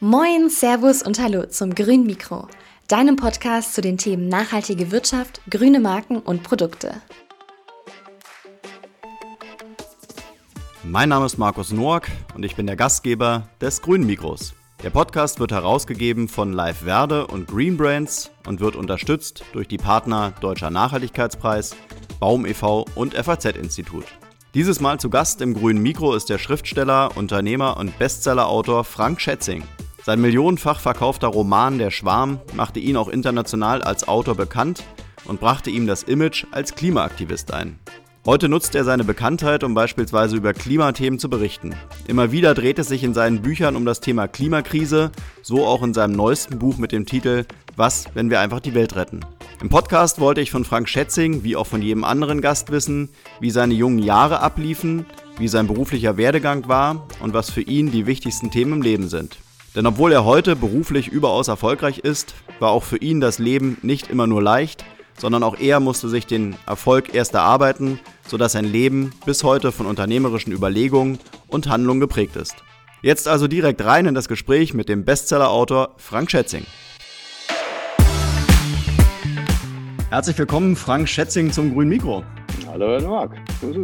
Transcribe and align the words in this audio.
Moin, 0.00 0.50
Servus 0.50 1.02
und 1.02 1.18
Hallo 1.18 1.46
zum 1.46 1.74
Grün 1.74 2.04
Mikro, 2.04 2.48
deinem 2.86 3.16
Podcast 3.16 3.72
zu 3.72 3.80
den 3.80 3.96
Themen 3.96 4.28
nachhaltige 4.28 4.90
Wirtschaft, 4.90 5.40
grüne 5.48 5.80
Marken 5.80 6.18
und 6.18 6.42
Produkte. 6.42 7.00
Mein 10.84 11.08
Name 11.08 11.24
ist 11.24 11.38
Markus 11.38 11.72
Noack 11.72 12.08
und 12.34 12.44
ich 12.44 12.56
bin 12.56 12.66
der 12.66 12.76
Gastgeber 12.76 13.48
des 13.62 13.80
Grünen 13.80 14.04
Mikros. 14.04 14.52
Der 14.82 14.90
Podcast 14.90 15.40
wird 15.40 15.52
herausgegeben 15.52 16.28
von 16.28 16.52
Live 16.52 16.82
Verde 16.84 17.26
und 17.26 17.48
Green 17.48 17.78
Brands 17.78 18.30
und 18.46 18.60
wird 18.60 18.76
unterstützt 18.76 19.44
durch 19.54 19.66
die 19.66 19.78
Partner 19.78 20.34
Deutscher 20.42 20.68
Nachhaltigkeitspreis, 20.68 21.74
Baum 22.20 22.44
e.V. 22.44 22.84
und 22.96 23.14
FAZ-Institut. 23.14 24.04
Dieses 24.52 24.78
Mal 24.80 25.00
zu 25.00 25.08
Gast 25.08 25.40
im 25.40 25.54
Grünen 25.54 25.80
Mikro 25.80 26.14
ist 26.14 26.28
der 26.28 26.36
Schriftsteller, 26.36 27.16
Unternehmer 27.16 27.78
und 27.78 27.98
Bestsellerautor 27.98 28.84
Frank 28.84 29.22
Schätzing. 29.22 29.64
Sein 30.06 30.20
millionenfach 30.20 30.78
verkaufter 30.78 31.26
Roman 31.26 31.78
Der 31.78 31.90
Schwarm 31.90 32.38
machte 32.54 32.78
ihn 32.78 32.96
auch 32.96 33.08
international 33.08 33.82
als 33.82 34.06
Autor 34.06 34.36
bekannt 34.36 34.84
und 35.24 35.40
brachte 35.40 35.68
ihm 35.68 35.88
das 35.88 36.04
Image 36.04 36.44
als 36.52 36.76
Klimaaktivist 36.76 37.52
ein. 37.52 37.80
Heute 38.24 38.48
nutzt 38.48 38.76
er 38.76 38.84
seine 38.84 39.02
Bekanntheit, 39.02 39.64
um 39.64 39.74
beispielsweise 39.74 40.36
über 40.36 40.52
Klimathemen 40.52 41.18
zu 41.18 41.28
berichten. 41.28 41.74
Immer 42.06 42.30
wieder 42.30 42.54
dreht 42.54 42.78
es 42.78 42.86
sich 42.86 43.02
in 43.02 43.14
seinen 43.14 43.42
Büchern 43.42 43.74
um 43.74 43.84
das 43.84 43.98
Thema 43.98 44.28
Klimakrise, 44.28 45.10
so 45.42 45.66
auch 45.66 45.82
in 45.82 45.92
seinem 45.92 46.14
neuesten 46.14 46.60
Buch 46.60 46.78
mit 46.78 46.92
dem 46.92 47.04
Titel 47.04 47.44
Was, 47.74 48.04
wenn 48.14 48.30
wir 48.30 48.38
einfach 48.38 48.60
die 48.60 48.74
Welt 48.74 48.94
retten. 48.94 49.22
Im 49.60 49.70
Podcast 49.70 50.20
wollte 50.20 50.40
ich 50.40 50.52
von 50.52 50.64
Frank 50.64 50.88
Schätzing, 50.88 51.42
wie 51.42 51.56
auch 51.56 51.66
von 51.66 51.82
jedem 51.82 52.04
anderen 52.04 52.40
Gast 52.40 52.70
wissen, 52.70 53.08
wie 53.40 53.50
seine 53.50 53.74
jungen 53.74 53.98
Jahre 53.98 54.38
abliefen, 54.38 55.04
wie 55.36 55.48
sein 55.48 55.66
beruflicher 55.66 56.16
Werdegang 56.16 56.68
war 56.68 57.08
und 57.18 57.34
was 57.34 57.50
für 57.50 57.62
ihn 57.62 57.90
die 57.90 58.06
wichtigsten 58.06 58.52
Themen 58.52 58.74
im 58.74 58.82
Leben 58.82 59.08
sind. 59.08 59.38
Denn 59.76 59.84
obwohl 59.84 60.10
er 60.10 60.24
heute 60.24 60.56
beruflich 60.56 61.08
überaus 61.08 61.48
erfolgreich 61.48 61.98
ist, 61.98 62.34
war 62.60 62.70
auch 62.70 62.82
für 62.82 62.96
ihn 62.96 63.20
das 63.20 63.38
Leben 63.38 63.76
nicht 63.82 64.08
immer 64.08 64.26
nur 64.26 64.42
leicht, 64.42 64.86
sondern 65.18 65.42
auch 65.42 65.58
er 65.58 65.80
musste 65.80 66.08
sich 66.08 66.26
den 66.26 66.56
Erfolg 66.66 67.14
erst 67.14 67.34
erarbeiten, 67.34 68.00
sodass 68.26 68.52
sein 68.52 68.64
Leben 68.64 69.12
bis 69.26 69.44
heute 69.44 69.72
von 69.72 69.84
unternehmerischen 69.84 70.50
Überlegungen 70.50 71.18
und 71.48 71.68
Handlungen 71.68 72.00
geprägt 72.00 72.36
ist. 72.36 72.54
Jetzt 73.02 73.28
also 73.28 73.48
direkt 73.48 73.84
rein 73.84 74.06
in 74.06 74.14
das 74.14 74.28
Gespräch 74.28 74.72
mit 74.72 74.88
dem 74.88 75.04
Bestsellerautor 75.04 75.90
Frank 75.98 76.30
Schätzing. 76.30 76.64
Herzlich 80.08 80.38
willkommen, 80.38 80.74
Frank 80.74 81.06
Schätzing 81.06 81.52
zum 81.52 81.74
Grünen 81.74 81.90
Mikro. 81.90 82.24
Hallo, 82.76 82.88
Herr 82.88 83.00
Noack. 83.00 83.30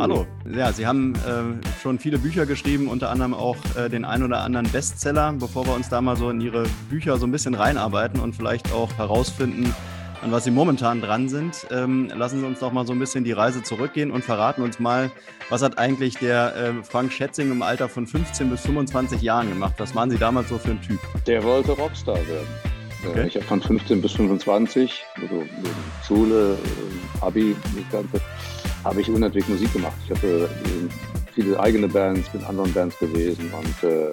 Hallo. 0.01 0.27
Ja, 0.55 0.71
Sie 0.71 0.87
haben 0.87 1.15
äh, 1.15 1.81
schon 1.81 1.99
viele 1.99 2.19
Bücher 2.19 2.45
geschrieben, 2.45 2.89
unter 2.89 3.09
anderem 3.09 3.33
auch 3.33 3.57
äh, 3.75 3.89
den 3.89 4.05
ein 4.05 4.23
oder 4.23 4.43
anderen 4.43 4.71
Bestseller. 4.71 5.33
Bevor 5.33 5.67
wir 5.67 5.75
uns 5.75 5.89
da 5.89 6.03
mal 6.03 6.15
so 6.15 6.29
in 6.29 6.43
Ihre 6.43 6.65
Bücher 6.91 7.17
so 7.17 7.25
ein 7.25 7.33
bisschen 7.33 7.55
reinarbeiten 7.55 8.21
und 8.21 8.37
vielleicht 8.37 8.71
auch 8.71 8.93
herausfinden, 8.99 9.75
an 10.21 10.31
was 10.31 10.45
Sie 10.45 10.51
momentan 10.51 11.01
dran 11.01 11.31
sind, 11.31 11.67
ähm, 11.71 12.13
lassen 12.15 12.41
Sie 12.41 12.47
uns 12.47 12.59
doch 12.59 12.71
mal 12.71 12.87
so 12.87 12.93
ein 12.93 12.99
bisschen 12.99 13.25
die 13.25 13.33
Reise 13.33 13.63
zurückgehen 13.63 14.11
und 14.11 14.27
verraten 14.27 14.61
uns 14.61 14.79
mal, 14.79 15.11
was 15.49 15.63
hat 15.63 15.79
eigentlich 15.79 16.19
der 16.19 16.55
äh, 16.55 16.85
Frank 16.85 17.13
Schätzing 17.13 17.51
im 17.51 17.63
Alter 17.63 17.89
von 17.89 18.07
15 18.07 18.51
bis 18.51 18.61
25 18.61 19.23
Jahren 19.23 19.49
gemacht? 19.49 19.73
Was 19.79 19.95
waren 19.95 20.11
Sie 20.11 20.19
damals 20.19 20.51
so 20.51 20.59
für 20.59 20.73
ein 20.73 20.83
Typ? 20.83 21.01
Der 21.27 21.43
wollte 21.43 21.73
Rockstar 21.73 22.17
werden. 22.29 22.47
Okay. 23.09 23.27
Ich 23.27 23.37
habe 23.37 23.47
von 23.47 23.61
15 23.61 24.03
bis 24.03 24.13
25, 24.13 25.03
also 25.21 25.45
Schule, 26.07 26.53
äh, 26.53 27.25
Abi, 27.25 27.57
das 27.75 27.91
Ganze, 27.91 28.21
habe 28.85 29.01
ich 29.01 29.11
unentwegt 29.11 29.49
Musik 29.49 29.73
gemacht. 29.73 29.97
Ich 30.05 30.11
hatte 30.11 30.45
äh, 30.45 31.33
viele 31.35 31.59
eigene 31.59 31.89
Bands, 31.89 32.33
mit 32.33 32.45
anderen 32.45 32.73
Bands 32.73 32.99
gewesen 32.99 33.51
und 33.53 33.89
äh, 33.89 34.13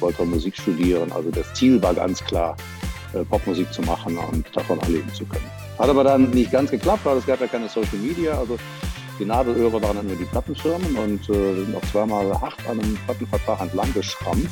wollte 0.00 0.24
Musik 0.24 0.56
studieren. 0.56 1.12
Also 1.12 1.30
das 1.30 1.52
Ziel 1.54 1.80
war 1.82 1.94
ganz 1.94 2.24
klar, 2.24 2.56
äh, 3.12 3.24
Popmusik 3.24 3.72
zu 3.72 3.82
machen 3.82 4.18
und 4.18 4.46
davon 4.54 4.78
erleben 4.80 5.12
zu 5.14 5.24
können. 5.24 5.50
Hat 5.78 5.88
aber 5.88 6.04
dann 6.04 6.30
nicht 6.30 6.52
ganz 6.52 6.70
geklappt, 6.70 7.04
weil 7.04 7.16
es 7.16 7.26
gab 7.26 7.40
ja 7.40 7.46
keine 7.46 7.68
Social 7.68 7.98
Media. 7.98 8.38
Also 8.38 8.58
die 9.18 9.24
Nadelöhre 9.24 9.82
waren 9.82 9.96
dann 9.96 10.06
nur 10.06 10.16
die 10.16 10.24
Plattenfirmen 10.24 10.96
und 10.96 11.28
äh, 11.28 11.54
sind 11.56 11.76
auch 11.76 11.90
zweimal 11.90 12.40
hart 12.40 12.56
an 12.68 12.80
einem 12.80 12.96
Plattenvertrag 13.04 13.60
entlang 13.60 13.92
geschrammt. 13.92 14.50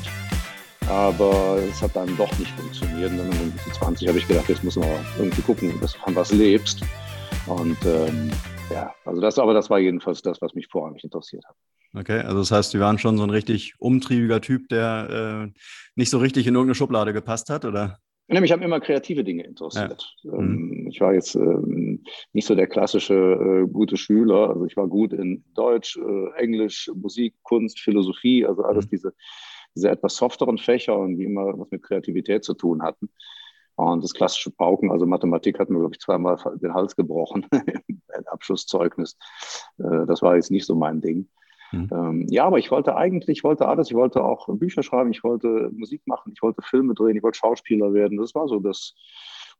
Aber 0.87 1.59
es 1.69 1.81
hat 1.81 1.95
dann 1.95 2.15
doch 2.17 2.35
nicht 2.39 2.51
funktioniert. 2.51 3.11
Und 3.11 3.19
dann 3.19 3.29
mit 3.29 3.75
20 3.75 4.07
habe 4.07 4.17
ich 4.17 4.27
gedacht, 4.27 4.49
jetzt 4.49 4.63
muss 4.63 4.75
man 4.75 4.89
irgendwie 5.17 5.41
gucken, 5.43 5.79
dass 5.81 5.93
du 5.93 5.99
von 5.99 6.15
was 6.15 6.31
lebst. 6.31 6.81
Und 7.45 7.77
ähm, 7.85 8.31
ja, 8.71 8.93
also 9.05 9.21
das, 9.21 9.39
aber 9.39 9.53
das 9.53 9.69
war 9.69 9.79
jedenfalls 9.79 10.21
das, 10.21 10.41
was 10.41 10.53
mich 10.53 10.67
vorrangig 10.67 11.03
interessiert 11.03 11.45
hat. 11.47 11.55
Okay, 11.95 12.19
also 12.19 12.39
das 12.39 12.51
heißt, 12.51 12.71
Sie 12.71 12.79
waren 12.79 12.99
schon 12.99 13.17
so 13.17 13.23
ein 13.23 13.31
richtig 13.31 13.73
umtriebiger 13.79 14.41
Typ, 14.41 14.69
der 14.69 15.49
äh, 15.49 15.59
nicht 15.95 16.11
so 16.11 16.19
richtig 16.19 16.45
in 16.45 16.53
irgendeine 16.53 16.75
Schublade 16.75 17.13
gepasst 17.13 17.49
hat, 17.49 17.65
oder? 17.65 17.99
Ja, 18.31 18.39
mich 18.41 18.51
haben 18.51 18.61
immer 18.61 18.79
kreative 18.79 19.23
Dinge 19.23 19.43
interessiert. 19.43 20.15
Ja. 20.21 20.33
Mhm. 20.33 20.87
Ich 20.91 21.01
war 21.01 21.13
jetzt 21.13 21.33
ähm, 21.33 22.03
nicht 22.31 22.45
so 22.45 22.53
der 22.53 22.67
klassische 22.67 23.15
äh, 23.15 23.67
gute 23.67 23.97
Schüler. 23.97 24.51
Also 24.51 24.65
ich 24.65 24.77
war 24.77 24.87
gut 24.87 25.13
in 25.13 25.43
Deutsch, 25.55 25.97
äh, 25.97 26.39
Englisch, 26.39 26.91
Musik, 26.93 27.33
Kunst, 27.41 27.79
Philosophie, 27.79 28.45
also 28.45 28.63
alles 28.63 28.85
mhm. 28.85 28.89
diese, 28.91 29.13
diese 29.75 29.89
etwas 29.89 30.15
softeren 30.15 30.59
Fächer 30.59 30.95
und 30.95 31.17
die 31.17 31.23
immer 31.23 31.57
was 31.57 31.71
mit 31.71 31.81
Kreativität 31.81 32.43
zu 32.43 32.53
tun 32.53 32.83
hatten. 32.83 33.09
Und 33.79 34.03
das 34.03 34.13
klassische 34.13 34.51
Pauken, 34.51 34.91
also 34.91 35.05
Mathematik 35.05 35.57
hat 35.57 35.69
mir, 35.69 35.79
glaube 35.79 35.93
ich, 35.93 36.01
zweimal 36.01 36.37
den 36.55 36.73
Hals 36.73 36.97
gebrochen 36.97 37.45
im 37.87 38.01
Abschlusszeugnis. 38.25 39.17
Äh, 39.77 40.05
das 40.05 40.21
war 40.21 40.35
jetzt 40.35 40.51
nicht 40.51 40.65
so 40.65 40.75
mein 40.75 40.99
Ding. 40.99 41.29
Mhm. 41.71 41.87
Ähm, 41.89 42.27
ja, 42.29 42.43
aber 42.43 42.59
ich 42.59 42.71
wollte 42.71 42.97
eigentlich, 42.97 43.37
ich 43.37 43.43
wollte 43.45 43.69
alles. 43.69 43.89
Ich 43.89 43.95
wollte 43.95 44.21
auch 44.21 44.49
Bücher 44.49 44.83
schreiben, 44.83 45.11
ich 45.11 45.23
wollte 45.23 45.69
Musik 45.71 46.01
machen, 46.07 46.33
ich 46.35 46.41
wollte 46.41 46.61
Filme 46.61 46.93
drehen, 46.93 47.15
ich 47.15 47.23
wollte 47.23 47.37
Schauspieler 47.37 47.93
werden. 47.93 48.17
Das 48.17 48.35
war 48.35 48.49
so 48.49 48.59
das. 48.59 48.95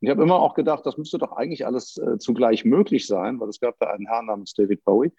Und 0.00 0.06
ich 0.06 0.10
habe 0.10 0.22
immer 0.22 0.38
auch 0.38 0.52
gedacht, 0.52 0.84
das 0.84 0.98
müsste 0.98 1.16
doch 1.16 1.32
eigentlich 1.32 1.64
alles 1.64 1.96
äh, 1.96 2.18
zugleich 2.18 2.66
möglich 2.66 3.06
sein, 3.06 3.40
weil 3.40 3.48
es 3.48 3.58
gab 3.58 3.78
da 3.78 3.86
einen 3.86 4.06
Herrn 4.06 4.26
namens 4.26 4.52
David 4.52 4.84
Bowie, 4.84 5.12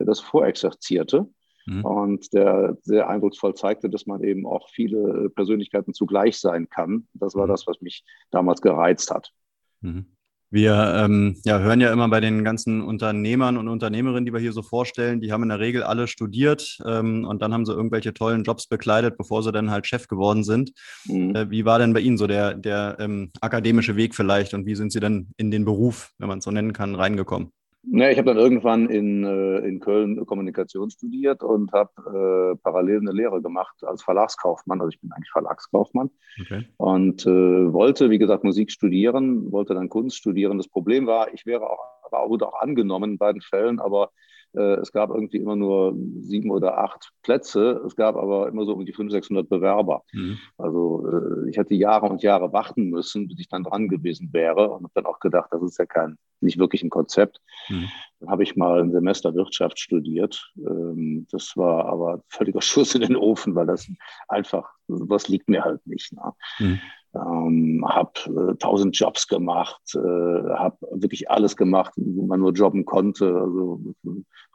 der 0.00 0.06
das 0.06 0.18
vorexerzierte 0.18 1.28
mhm. 1.66 1.84
und 1.84 2.32
der 2.32 2.76
sehr 2.82 3.08
eindrucksvoll 3.08 3.54
zeigte, 3.54 3.88
dass 3.90 4.06
man 4.06 4.22
eben 4.22 4.46
auch 4.46 4.68
viele 4.70 5.26
äh, 5.26 5.28
Persönlichkeiten 5.28 5.94
zugleich 5.94 6.38
sein 6.38 6.68
kann. 6.68 7.08
Das 7.14 7.34
war 7.34 7.46
mhm. 7.46 7.50
das, 7.50 7.66
was 7.66 7.80
mich 7.80 8.04
damals 8.30 8.60
gereizt 8.60 9.10
hat. 9.10 9.32
Mhm. 9.80 10.06
Wir 10.52 10.94
ähm, 10.96 11.36
ja, 11.44 11.60
hören 11.60 11.80
ja 11.80 11.92
immer 11.92 12.08
bei 12.08 12.20
den 12.20 12.42
ganzen 12.42 12.82
Unternehmern 12.82 13.56
und 13.56 13.68
Unternehmerinnen, 13.68 14.26
die 14.26 14.32
wir 14.32 14.40
hier 14.40 14.52
so 14.52 14.62
vorstellen, 14.62 15.20
die 15.20 15.30
haben 15.30 15.44
in 15.44 15.48
der 15.48 15.60
Regel 15.60 15.84
alle 15.84 16.08
studiert 16.08 16.80
ähm, 16.84 17.24
und 17.24 17.40
dann 17.40 17.54
haben 17.54 17.64
sie 17.64 17.72
irgendwelche 17.72 18.12
tollen 18.12 18.42
Jobs 18.42 18.66
bekleidet, 18.66 19.16
bevor 19.16 19.44
sie 19.44 19.52
dann 19.52 19.70
halt 19.70 19.86
Chef 19.86 20.08
geworden 20.08 20.42
sind. 20.42 20.72
Mhm. 21.06 21.36
Äh, 21.36 21.50
wie 21.50 21.64
war 21.64 21.78
denn 21.78 21.92
bei 21.92 22.00
Ihnen 22.00 22.18
so 22.18 22.26
der, 22.26 22.54
der 22.54 22.96
ähm, 22.98 23.30
akademische 23.40 23.94
Weg 23.94 24.16
vielleicht 24.16 24.52
und 24.52 24.66
wie 24.66 24.74
sind 24.74 24.90
Sie 24.90 24.98
dann 24.98 25.28
in 25.36 25.52
den 25.52 25.64
Beruf, 25.64 26.10
wenn 26.18 26.26
man 26.26 26.38
es 26.38 26.44
so 26.44 26.50
nennen 26.50 26.72
kann, 26.72 26.96
reingekommen? 26.96 27.52
Nee, 27.82 28.12
ich 28.12 28.18
habe 28.18 28.26
dann 28.26 28.36
irgendwann 28.36 28.90
in, 28.90 29.24
äh, 29.24 29.58
in 29.60 29.80
Köln 29.80 30.24
Kommunikation 30.26 30.90
studiert 30.90 31.42
und 31.42 31.72
habe 31.72 32.54
äh, 32.54 32.58
parallel 32.62 32.98
eine 32.98 33.12
Lehre 33.12 33.40
gemacht 33.40 33.74
als 33.82 34.02
Verlagskaufmann. 34.02 34.80
Also 34.80 34.90
ich 34.90 35.00
bin 35.00 35.10
eigentlich 35.12 35.30
Verlagskaufmann 35.30 36.10
okay. 36.40 36.66
und 36.76 37.26
äh, 37.26 37.72
wollte, 37.72 38.10
wie 38.10 38.18
gesagt, 38.18 38.44
Musik 38.44 38.70
studieren, 38.70 39.50
wollte 39.50 39.74
dann 39.74 39.88
Kunst 39.88 40.18
studieren. 40.18 40.58
Das 40.58 40.68
Problem 40.68 41.06
war, 41.06 41.32
ich 41.32 41.46
wäre 41.46 41.70
auch, 41.70 41.78
war, 42.10 42.28
wurde 42.28 42.48
auch 42.48 42.60
angenommen 42.60 43.12
in 43.12 43.18
beiden 43.18 43.40
Fällen, 43.40 43.80
aber 43.80 44.10
es 44.52 44.92
gab 44.92 45.10
irgendwie 45.10 45.36
immer 45.36 45.56
nur 45.56 45.96
sieben 46.20 46.50
oder 46.50 46.78
acht 46.78 47.12
Plätze. 47.22 47.82
Es 47.86 47.94
gab 47.94 48.16
aber 48.16 48.48
immer 48.48 48.64
so 48.64 48.72
um 48.72 48.84
die 48.84 48.92
500, 48.92 49.12
600 49.12 49.48
Bewerber. 49.48 50.02
Mhm. 50.12 50.38
Also 50.58 51.06
äh, 51.06 51.50
ich 51.50 51.56
hätte 51.56 51.74
Jahre 51.74 52.06
und 52.06 52.22
Jahre 52.22 52.52
warten 52.52 52.90
müssen, 52.90 53.28
bis 53.28 53.38
ich 53.38 53.48
dann 53.48 53.64
dran 53.64 53.88
gewesen 53.88 54.32
wäre 54.32 54.70
und 54.70 54.82
habe 54.84 54.92
dann 54.94 55.06
auch 55.06 55.20
gedacht, 55.20 55.48
das 55.52 55.62
ist 55.62 55.78
ja 55.78 55.86
kein, 55.86 56.18
nicht 56.40 56.58
wirklich 56.58 56.82
ein 56.82 56.90
Konzept. 56.90 57.40
Mhm. 57.68 57.88
Dann 58.18 58.30
habe 58.30 58.42
ich 58.42 58.56
mal 58.56 58.80
ein 58.80 58.90
Semester 58.90 59.34
Wirtschaft 59.34 59.78
studiert. 59.78 60.52
Ähm, 60.56 61.26
das 61.30 61.56
war 61.56 61.86
aber 61.86 62.22
völliger 62.28 62.60
Schuss 62.62 62.94
in 62.94 63.02
den 63.02 63.16
Ofen, 63.16 63.54
weil 63.54 63.66
das 63.66 63.88
einfach, 64.26 64.68
was 64.88 65.28
liegt 65.28 65.48
mir 65.48 65.64
halt 65.64 65.86
nicht. 65.86 66.12
Ne? 66.12 66.32
Mhm 66.58 66.80
ähm, 67.14 67.84
habe 67.88 68.12
äh, 68.26 68.56
tausend 68.56 68.96
Jobs 68.96 69.26
gemacht, 69.26 69.80
äh, 69.94 69.98
habe 69.98 70.76
wirklich 70.92 71.30
alles 71.30 71.56
gemacht, 71.56 71.92
wo 71.96 72.26
man 72.26 72.40
nur 72.40 72.52
jobben 72.52 72.84
konnte. 72.84 73.34
Also 73.34 73.80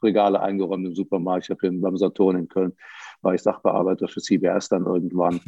Regale 0.01 0.39
eingeräumt 0.39 0.85
im 0.85 0.95
Supermarkt. 0.95 1.45
Ich 1.45 1.49
habe 1.49 1.71
beim 1.71 1.97
Saturn 1.97 2.37
in 2.37 2.47
Köln 2.47 2.73
war 3.21 3.33
ich 3.33 3.41
Sachbearbeiter 3.41 4.07
für 4.07 4.21
CBS 4.21 4.69
dann 4.69 4.85
irgendwann. 4.85 5.41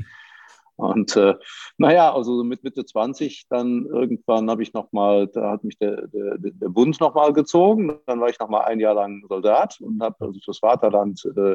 Und 0.75 1.15
äh, 1.15 1.33
naja, 1.77 2.13
also 2.13 2.43
mit 2.43 2.63
Mitte 2.63 2.85
20, 2.85 3.47
dann 3.49 3.87
irgendwann 3.87 4.49
habe 4.49 4.61
ich 4.61 4.73
nochmal, 4.73 5.27
da 5.27 5.51
hat 5.51 5.63
mich 5.63 5.79
der, 5.79 6.07
der, 6.07 6.37
der 6.37 6.69
Bund 6.69 6.99
nochmal 6.99 7.33
gezogen. 7.33 7.97
Dann 8.05 8.19
war 8.19 8.29
ich 8.29 8.39
nochmal 8.39 8.65
ein 8.65 8.79
Jahr 8.79 8.93
lang 8.93 9.25
Soldat 9.27 9.79
und 9.81 10.01
habe 10.01 10.15
also 10.19 10.39
fürs 10.39 10.59
Vaterland 10.59 11.25
äh, 11.35 11.53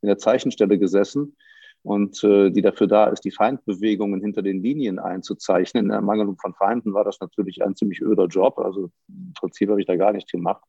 in 0.00 0.08
der 0.08 0.18
Zeichenstelle 0.18 0.76
gesessen 0.76 1.36
und 1.84 2.24
äh, 2.24 2.50
die 2.50 2.62
dafür 2.62 2.86
da 2.86 3.04
ist, 3.04 3.26
die 3.26 3.30
Feindbewegungen 3.30 4.22
hinter 4.22 4.40
den 4.40 4.62
Linien 4.62 4.98
einzuzeichnen. 4.98 5.84
In 5.84 5.88
der 5.90 5.98
Ermangelung 5.98 6.38
von 6.38 6.54
Feinden 6.54 6.94
war 6.94 7.04
das 7.04 7.20
natürlich 7.20 7.62
ein 7.62 7.76
ziemlich 7.76 8.00
öder 8.00 8.26
Job. 8.26 8.58
Also 8.58 8.90
im 9.08 9.34
Prinzip 9.34 9.68
habe 9.68 9.80
ich 9.80 9.86
da 9.86 9.94
gar 9.96 10.12
nichts 10.12 10.32
gemacht. 10.32 10.64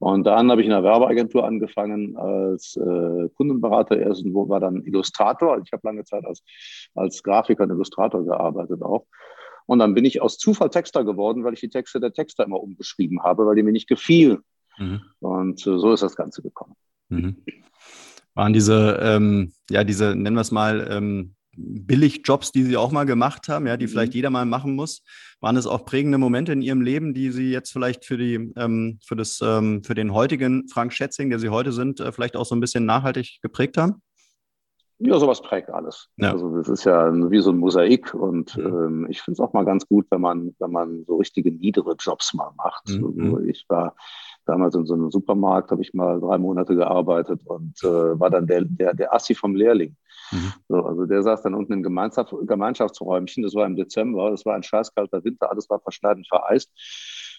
Und 0.00 0.24
dann 0.24 0.50
habe 0.50 0.60
ich 0.60 0.66
in 0.66 0.72
einer 0.74 0.82
Werbeagentur 0.82 1.46
angefangen 1.46 2.18
als 2.18 2.76
äh, 2.76 3.28
Kundenberater 3.30 3.98
erst 3.98 4.22
und 4.22 4.34
war 4.34 4.60
dann 4.60 4.82
Illustrator. 4.84 5.62
Ich 5.64 5.72
habe 5.72 5.86
lange 5.86 6.04
Zeit 6.04 6.26
als, 6.26 6.42
als 6.94 7.22
Grafiker 7.22 7.64
und 7.64 7.70
Illustrator 7.70 8.22
gearbeitet 8.22 8.82
auch. 8.82 9.06
Und 9.64 9.78
dann 9.78 9.94
bin 9.94 10.04
ich 10.04 10.20
aus 10.20 10.36
Zufall 10.36 10.68
Texter 10.68 11.04
geworden, 11.04 11.42
weil 11.44 11.54
ich 11.54 11.60
die 11.60 11.70
Texte 11.70 12.00
der 12.00 12.12
Texter 12.12 12.44
immer 12.44 12.60
umgeschrieben 12.60 13.22
habe, 13.22 13.46
weil 13.46 13.54
die 13.56 13.62
mir 13.62 13.72
nicht 13.72 13.88
gefielen. 13.88 14.40
Mhm. 14.76 15.00
Und 15.20 15.66
äh, 15.66 15.78
so 15.78 15.90
ist 15.90 16.02
das 16.02 16.16
Ganze 16.16 16.42
gekommen. 16.42 16.74
Mhm. 17.08 17.42
Waren 18.34 18.52
diese, 18.52 18.98
ähm, 19.00 19.52
ja, 19.70 19.84
diese, 19.84 20.14
nennen 20.14 20.36
wir 20.36 20.40
es 20.40 20.50
mal, 20.50 20.86
ähm, 20.90 21.34
Billigjobs, 21.56 22.52
die 22.52 22.64
Sie 22.64 22.76
auch 22.76 22.90
mal 22.90 23.04
gemacht 23.04 23.48
haben, 23.48 23.66
ja, 23.66 23.76
die 23.76 23.86
mhm. 23.86 23.90
vielleicht 23.90 24.14
jeder 24.14 24.30
mal 24.30 24.44
machen 24.44 24.74
muss, 24.74 25.02
waren 25.40 25.56
es 25.56 25.66
auch 25.66 25.84
prägende 25.84 26.18
Momente 26.18 26.52
in 26.52 26.62
Ihrem 26.62 26.80
Leben, 26.80 27.14
die 27.14 27.30
Sie 27.30 27.50
jetzt 27.50 27.72
vielleicht 27.72 28.04
für 28.04 28.16
die, 28.16 28.52
ähm, 28.56 28.98
für 29.04 29.16
das, 29.16 29.40
ähm, 29.42 29.82
für 29.84 29.94
den 29.94 30.12
heutigen 30.12 30.68
Frank 30.68 30.92
Schätzing, 30.92 31.30
der 31.30 31.38
Sie 31.38 31.48
heute 31.48 31.72
sind, 31.72 32.00
äh, 32.00 32.12
vielleicht 32.12 32.36
auch 32.36 32.46
so 32.46 32.54
ein 32.54 32.60
bisschen 32.60 32.86
nachhaltig 32.86 33.38
geprägt 33.42 33.76
haben? 33.76 34.02
Ja, 34.98 35.18
sowas 35.18 35.42
prägt 35.42 35.70
alles. 35.70 36.08
Ja. 36.16 36.32
Also 36.32 36.56
das 36.56 36.68
ist 36.68 36.84
ja 36.84 37.12
wie 37.30 37.40
so 37.40 37.50
ein 37.50 37.58
Mosaik 37.58 38.14
und 38.14 38.56
mhm. 38.56 38.66
ähm, 38.66 39.06
ich 39.10 39.22
finde 39.22 39.34
es 39.34 39.40
auch 39.40 39.52
mal 39.52 39.64
ganz 39.64 39.86
gut, 39.86 40.06
wenn 40.10 40.20
man, 40.20 40.54
wenn 40.58 40.70
man 40.70 41.04
so 41.04 41.16
richtige 41.16 41.50
niedere 41.50 41.96
Jobs 41.98 42.32
mal 42.32 42.52
macht. 42.56 42.88
Mhm. 42.88 43.04
Also 43.34 43.40
ich 43.40 43.64
war 43.68 43.96
damals 44.46 44.74
in 44.74 44.86
so 44.86 44.94
einem 44.94 45.10
Supermarkt, 45.10 45.70
habe 45.70 45.82
ich 45.82 45.94
mal 45.94 46.20
drei 46.20 46.38
Monate 46.38 46.74
gearbeitet 46.74 47.40
und 47.44 47.74
äh, 47.82 48.18
war 48.18 48.30
dann 48.30 48.46
der, 48.46 48.62
der, 48.64 48.94
der 48.94 49.14
Assi 49.14 49.34
vom 49.34 49.54
Lehrling. 49.54 49.96
Mhm. 50.30 50.52
So, 50.68 50.84
also 50.84 51.06
der 51.06 51.22
saß 51.22 51.42
dann 51.42 51.54
unten 51.54 51.72
im 51.72 51.82
Gemeinschaft, 51.82 52.34
Gemeinschaftsräumchen, 52.46 53.42
das 53.42 53.54
war 53.54 53.66
im 53.66 53.76
Dezember, 53.76 54.30
das 54.30 54.44
war 54.46 54.54
ein 54.54 54.62
scheißkalter 54.62 55.24
Winter, 55.24 55.50
alles 55.50 55.68
war 55.70 55.80
verschneit 55.80 56.16
und 56.16 56.28
vereist 56.28 56.70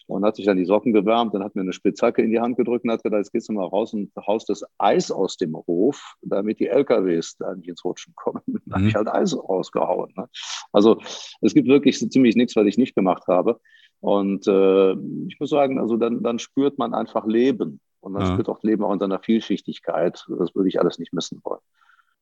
und 0.07 0.23
hat 0.23 0.35
sich 0.35 0.45
dann 0.45 0.57
die 0.57 0.65
Socken 0.65 0.93
gewärmt, 0.93 1.33
dann 1.33 1.43
hat 1.43 1.55
mir 1.55 1.61
eine 1.61 1.73
Spitzhacke 1.73 2.21
in 2.21 2.31
die 2.31 2.39
Hand 2.39 2.57
gedrückt 2.57 2.85
und 2.85 2.91
hat 2.91 3.03
gesagt, 3.03 3.19
jetzt 3.19 3.31
gehst 3.31 3.49
du 3.49 3.53
mal 3.53 3.65
raus 3.65 3.93
und 3.93 4.11
haust 4.27 4.49
das 4.49 4.63
Eis 4.77 5.11
aus 5.11 5.37
dem 5.37 5.55
Hof, 5.55 6.15
damit 6.21 6.59
die 6.59 6.67
LKWs 6.67 7.37
da 7.37 7.55
nicht 7.55 7.69
ins 7.69 7.83
Rutschen 7.83 8.13
kommen. 8.15 8.41
Dann 8.47 8.61
mhm. 8.65 8.73
habe 8.73 8.87
ich 8.87 8.95
halt 8.95 9.07
Eis 9.07 9.35
rausgehauen. 9.35 10.13
Ne? 10.15 10.29
Also 10.71 10.99
es 11.41 11.53
gibt 11.53 11.67
wirklich 11.67 11.99
so 11.99 12.07
ziemlich 12.07 12.35
nichts, 12.35 12.55
was 12.55 12.65
ich 12.65 12.77
nicht 12.77 12.95
gemacht 12.95 13.23
habe. 13.27 13.59
Und 14.05 14.45
äh, 14.45 14.91
ich 15.27 15.39
muss 15.39 15.49
sagen, 15.49 15.79
also 15.79 15.97
dann, 15.97 16.21
dann 16.21 16.37
spürt 16.37 16.77
man 16.77 16.93
einfach 16.93 17.25
Leben. 17.25 17.79
Und 18.01 18.13
dann 18.13 18.21
ja. 18.21 18.33
spürt 18.33 18.49
auch 18.49 18.61
Leben 18.61 18.83
auch 18.83 18.93
in 18.93 18.99
seiner 18.99 19.17
Vielschichtigkeit. 19.17 20.27
Das 20.29 20.53
würde 20.53 20.69
ich 20.69 20.79
alles 20.79 20.99
nicht 20.99 21.11
missen 21.11 21.41
wollen 21.43 21.61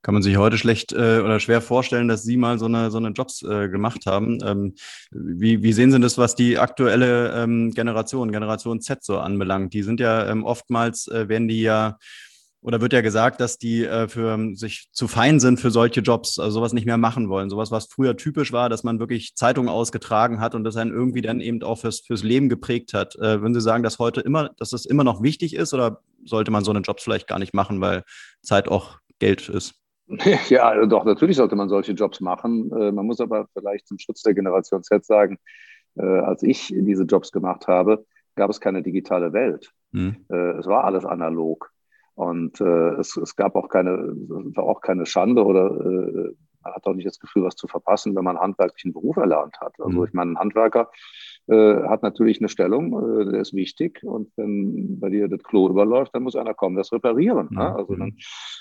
kann 0.01 0.13
man 0.13 0.21
sich 0.21 0.35
heute 0.35 0.57
schlecht 0.57 0.91
äh, 0.91 1.21
oder 1.23 1.39
schwer 1.39 1.61
vorstellen, 1.61 2.09
dass 2.09 2.23
Sie 2.23 2.35
mal 2.35 2.59
so 2.59 2.65
eine, 2.65 2.91
so 2.91 2.97
eine 2.97 3.11
Jobs 3.11 3.41
äh, 3.41 3.69
gemacht 3.69 4.05
haben. 4.05 4.37
Ähm, 4.43 4.73
wie, 5.11 5.63
wie 5.63 5.71
sehen 5.71 5.93
Sie 5.93 5.99
das, 6.01 6.17
was 6.17 6.35
die 6.35 6.57
aktuelle 6.57 7.31
ähm, 7.41 7.71
Generation, 7.71 8.33
Generation 8.33 8.81
Z 8.81 9.01
so 9.01 9.19
anbelangt? 9.19 9.73
Die 9.73 9.81
sind 9.81 10.01
ja 10.01 10.27
ähm, 10.27 10.43
oftmals, 10.43 11.07
äh, 11.07 11.29
werden 11.29 11.47
die 11.47 11.61
ja, 11.61 11.99
oder 12.63 12.79
wird 12.79 12.93
ja 12.93 13.01
gesagt, 13.01 13.41
dass 13.41 13.57
die 13.57 13.83
äh, 13.83 14.07
für 14.07 14.55
sich 14.55 14.87
zu 14.91 15.09
fein 15.09 15.41
sind 15.41 15.59
für 15.59 15.69
solche 15.69 15.99
Jobs, 15.99 16.39
also 16.39 16.59
sowas 16.59 16.71
nicht 16.71 16.85
mehr 16.85 16.97
machen 16.97 17.27
wollen. 17.27 17.49
Sowas, 17.49 17.71
was 17.71 17.87
früher 17.87 18.15
typisch 18.15 18.53
war, 18.53 18.69
dass 18.69 18.85
man 18.85 18.99
wirklich 18.99 19.35
Zeitungen 19.35 19.69
ausgetragen 19.69 20.39
hat 20.39 20.55
und 20.55 20.63
das 20.63 20.77
einen 20.77 20.91
irgendwie 20.91 21.21
dann 21.21 21.41
eben 21.41 21.61
auch 21.61 21.79
fürs, 21.79 21.99
fürs 21.99 22.23
Leben 22.23 22.47
geprägt 22.47 22.93
hat. 22.93 23.15
Äh, 23.17 23.41
würden 23.41 23.53
Sie 23.53 23.61
sagen, 23.61 23.83
dass 23.83 23.99
heute 23.99 24.21
immer, 24.21 24.49
dass 24.57 24.69
das 24.69 24.85
immer 24.85 25.03
noch 25.03 25.21
wichtig 25.21 25.55
ist 25.55 25.73
oder 25.73 25.99
sollte 26.23 26.51
man 26.51 26.63
so 26.63 26.71
eine 26.71 26.79
Jobs 26.79 27.03
vielleicht 27.03 27.27
gar 27.27 27.37
nicht 27.37 27.53
machen, 27.53 27.81
weil 27.81 28.03
Zeit 28.41 28.69
auch 28.69 28.97
Geld 29.19 29.49
ist? 29.49 29.75
Ja, 30.49 30.67
also 30.67 30.85
doch, 30.85 31.05
natürlich 31.05 31.37
sollte 31.37 31.55
man 31.55 31.69
solche 31.69 31.93
Jobs 31.93 32.21
machen. 32.21 32.71
Äh, 32.71 32.91
man 32.91 33.05
muss 33.05 33.19
aber 33.19 33.47
vielleicht 33.53 33.87
zum 33.87 33.99
Schutz 33.99 34.21
der 34.21 34.33
Generation 34.33 34.83
Z 34.83 35.03
sagen, 35.05 35.37
äh, 35.95 36.01
als 36.01 36.43
ich 36.43 36.73
diese 36.75 37.03
Jobs 37.03 37.31
gemacht 37.31 37.67
habe, 37.67 38.05
gab 38.35 38.49
es 38.49 38.61
keine 38.61 38.83
digitale 38.83 39.33
Welt. 39.33 39.71
Mhm. 39.91 40.25
Es 40.27 40.65
war 40.65 40.85
alles 40.85 41.05
analog. 41.05 41.72
Und 42.15 42.61
es, 42.61 43.17
es 43.17 43.35
gab 43.35 43.55
auch 43.55 43.69
keine, 43.69 43.97
war 44.55 44.65
auch 44.65 44.81
keine 44.81 45.05
Schande 45.05 45.43
oder 45.43 46.33
man 46.63 46.73
hat 46.73 46.85
auch 46.85 46.93
nicht 46.93 47.07
das 47.07 47.19
Gefühl, 47.19 47.43
was 47.43 47.55
zu 47.55 47.67
verpassen, 47.67 48.15
wenn 48.15 48.23
man 48.23 48.37
einen 48.37 48.43
handwerklichen 48.43 48.93
Beruf 48.93 49.17
erlernt 49.17 49.59
hat. 49.59 49.73
Also 49.79 49.99
mhm. 49.99 50.05
ich 50.05 50.13
meine, 50.13 50.31
ein 50.31 50.39
Handwerker 50.39 50.89
äh, 51.47 51.83
hat 51.83 52.03
natürlich 52.03 52.39
eine 52.39 52.49
Stellung, 52.49 53.21
äh, 53.21 53.31
der 53.31 53.41
ist 53.41 53.53
wichtig. 53.53 54.01
Und 54.03 54.29
wenn 54.37 54.99
bei 54.99 55.09
dir 55.09 55.27
das 55.27 55.43
Klo 55.43 55.69
überläuft, 55.69 56.15
dann 56.15 56.23
muss 56.23 56.35
einer 56.35 56.53
kommen, 56.53 56.75
das 56.75 56.91
reparieren. 56.91 57.49
Ne? 57.51 57.69
Mhm. 57.69 57.75
Also 57.75 57.95
dann 57.95 58.17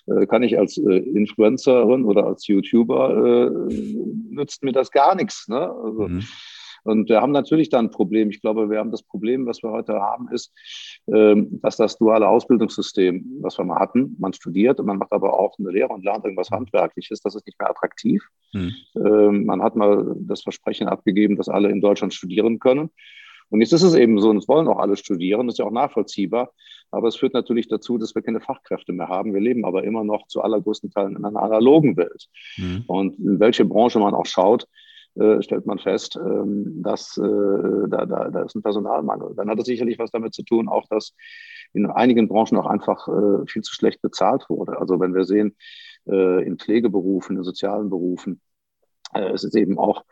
äh, 0.06 0.26
kann 0.26 0.43
ich 0.43 0.58
als 0.58 0.78
äh, 0.78 0.99
Influencerin 0.99 2.04
oder 2.04 2.26
als 2.26 2.46
YouTuber, 2.46 3.46
äh, 3.70 3.75
nützt 4.31 4.62
mir 4.62 4.72
das 4.72 4.90
gar 4.90 5.14
nichts. 5.14 5.49
Ne? 5.49 5.60
Also, 5.60 6.08
mhm. 6.08 6.22
Und 6.84 7.08
wir 7.08 7.20
haben 7.20 7.32
natürlich 7.32 7.69
da 7.69 7.79
ein 7.79 7.90
Problem. 7.90 8.31
Ich 8.31 8.40
glaube, 8.40 8.70
wir 8.70 8.79
haben 8.79 8.90
das 8.90 9.02
Problem, 9.02 9.46
was 9.46 9.62
wir 9.62 9.70
heute 9.70 9.94
haben, 9.94 10.29
ist, 10.31 10.52
ähm, 11.12 11.61
dass 11.62 11.76
das 11.76 11.96
duale 11.99 12.29
Ausbildungssystem, 12.29 13.38
was 13.40 13.58
wir 13.58 13.64
mal 13.64 13.79
hatten, 13.79 14.17
man 14.19 14.32
studiert 14.32 14.81
und 14.81 14.87
man 14.87 14.99
macht 14.99 15.12
aber 15.12 15.38
auch 15.38 15.58
eine 15.58 15.70
Lehre 15.70 15.93
und 15.93 16.05
lernt 16.05 16.25
irgendwas 16.25 16.50
Handwerkliches, 16.50 17.20
das 17.20 17.34
ist 17.34 17.46
nicht 17.46 17.58
mehr 17.58 17.70
attraktiv. 17.70 18.23
Hm. 18.52 19.44
Man 19.46 19.62
hat 19.62 19.76
mal 19.76 20.14
das 20.20 20.43
Versprechen 20.43 20.88
abgegeben, 20.88 21.37
dass 21.37 21.49
alle 21.49 21.70
in 21.70 21.81
Deutschland 21.81 22.12
studieren 22.12 22.58
können. 22.58 22.90
Und 23.52 23.61
jetzt 23.61 23.73
ist 23.73 23.82
es 23.82 23.94
eben 23.94 24.19
so, 24.19 24.31
und 24.31 24.38
es 24.38 24.49
wollen 24.49 24.67
auch 24.67 24.78
alle 24.78 24.96
studieren, 24.96 25.46
das 25.46 25.55
ist 25.55 25.58
ja 25.58 25.67
auch 25.67 25.73
nachvollziehbar. 25.73 26.52
Aber 26.90 27.08
es 27.08 27.17
führt 27.17 27.35
natürlich 27.35 27.69
dazu, 27.69 27.99
dass 27.99 28.14
wir 28.14 28.23
keine 28.23 28.40
Fachkräfte 28.40 28.93
mehr 28.94 29.08
haben. 29.08 29.35
Wir 29.35 29.43
leben 29.43 29.67
aber 29.67 29.85
immer 29.85 30.05
noch 30.05 30.26
zu 30.26 30.40
allergrößten 30.40 30.90
Teilen 30.90 31.17
in 31.17 31.25
einer 31.25 31.43
analogen 31.43 31.99
Welt. 31.99 32.28
Mhm. 32.56 32.85
Und 32.87 33.19
in 33.19 33.40
welche 33.40 33.67
Branche 33.67 33.99
man 33.99 34.14
auch 34.14 34.25
schaut, 34.25 34.67
äh, 35.14 35.43
stellt 35.43 35.67
man 35.67 35.79
fest, 35.79 36.17
ähm, 36.17 36.82
dass 36.82 37.19
äh, 37.19 37.88
da, 37.88 38.06
da, 38.06 38.31
da 38.31 38.43
ist 38.44 38.55
ein 38.55 38.62
Personalmangel. 38.62 39.35
Dann 39.37 39.50
hat 39.50 39.59
es 39.59 39.67
sicherlich 39.67 39.99
was 39.99 40.11
damit 40.11 40.32
zu 40.32 40.43
tun, 40.43 40.69
auch 40.69 40.87
dass 40.88 41.14
in 41.75 41.85
einigen 41.87 42.29
Branchen 42.29 42.56
auch 42.56 42.67
einfach 42.67 43.09
äh, 43.09 43.47
viel 43.47 43.61
zu 43.61 43.75
schlecht 43.75 44.00
bezahlt 44.00 44.49
wurde. 44.49 44.79
Also 44.79 45.00
wenn 45.00 45.14
wir 45.14 45.25
sehen, 45.25 45.56
in 46.05 46.59
Pflegeberufen, 46.59 47.37
in 47.37 47.44
sozialen 47.44 47.88
Berufen, 47.88 48.41
es 49.12 49.44
ist 49.44 49.55
eben 49.55 49.79
auch 49.79 50.03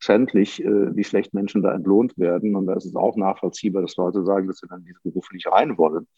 schändlich, 0.00 0.58
wie 0.58 1.04
schlecht 1.04 1.34
Menschen 1.34 1.62
da 1.62 1.72
entlohnt 1.72 2.18
werden. 2.18 2.56
Und 2.56 2.66
da 2.66 2.74
ist 2.74 2.84
es 2.84 2.96
auch 2.96 3.14
nachvollziehbar, 3.14 3.82
dass 3.82 3.94
Leute 3.94 4.24
sagen, 4.24 4.48
dass 4.48 4.58
sie 4.58 4.66
dann 4.66 4.80
in 4.80 4.86
diese 4.86 4.98
Berufe 5.04 5.32
nicht 5.32 5.46
rein 5.46 5.78
wollen. 5.78 6.08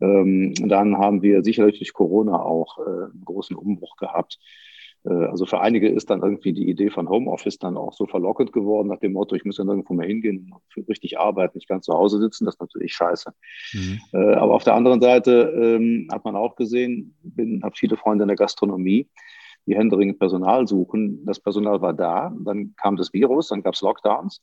Ähm, 0.00 0.54
dann 0.54 0.96
haben 0.96 1.20
wir 1.20 1.44
sicherlich 1.44 1.80
durch 1.80 1.92
Corona 1.92 2.40
auch 2.40 2.78
einen 2.78 3.22
großen 3.26 3.54
Umbruch 3.54 3.96
gehabt 3.96 4.38
äh, 4.38 4.66
also 5.10 5.46
für 5.46 5.60
einige 5.60 5.88
ist 5.88 6.10
dann 6.10 6.22
irgendwie 6.22 6.52
die 6.52 6.68
Idee 6.68 6.90
von 6.90 7.08
Homeoffice 7.08 7.58
dann 7.58 7.76
auch 7.76 7.92
so 7.92 8.06
verlockend 8.06 8.52
geworden, 8.52 8.88
nach 8.88 8.98
dem 8.98 9.12
Motto, 9.12 9.36
ich 9.36 9.44
muss 9.44 9.58
ja 9.58 9.64
nirgendwo 9.64 9.94
mehr 9.94 10.06
hingehen, 10.06 10.52
richtig 10.88 11.18
arbeiten, 11.18 11.58
ich 11.58 11.68
kann 11.68 11.82
zu 11.82 11.92
Hause 11.94 12.18
sitzen, 12.18 12.44
das 12.44 12.54
ist 12.54 12.60
natürlich 12.60 12.94
scheiße. 12.94 13.32
Mhm. 13.72 14.00
Äh, 14.12 14.34
aber 14.34 14.54
auf 14.54 14.64
der 14.64 14.74
anderen 14.74 15.00
Seite 15.00 15.52
ähm, 15.56 16.08
hat 16.10 16.24
man 16.24 16.34
auch 16.34 16.56
gesehen, 16.56 17.14
bin, 17.22 17.62
habe 17.62 17.76
viele 17.76 17.96
Freunde 17.96 18.24
in 18.24 18.28
der 18.28 18.36
Gastronomie, 18.36 19.08
die 19.66 19.76
händeringend 19.76 20.18
Personal 20.18 20.66
suchen. 20.66 21.24
Das 21.24 21.40
Personal 21.40 21.80
war 21.80 21.92
da, 21.92 22.34
dann 22.40 22.74
kam 22.76 22.96
das 22.96 23.12
Virus, 23.12 23.48
dann 23.48 23.62
gab 23.62 23.74
es 23.74 23.82
Lockdowns. 23.82 24.42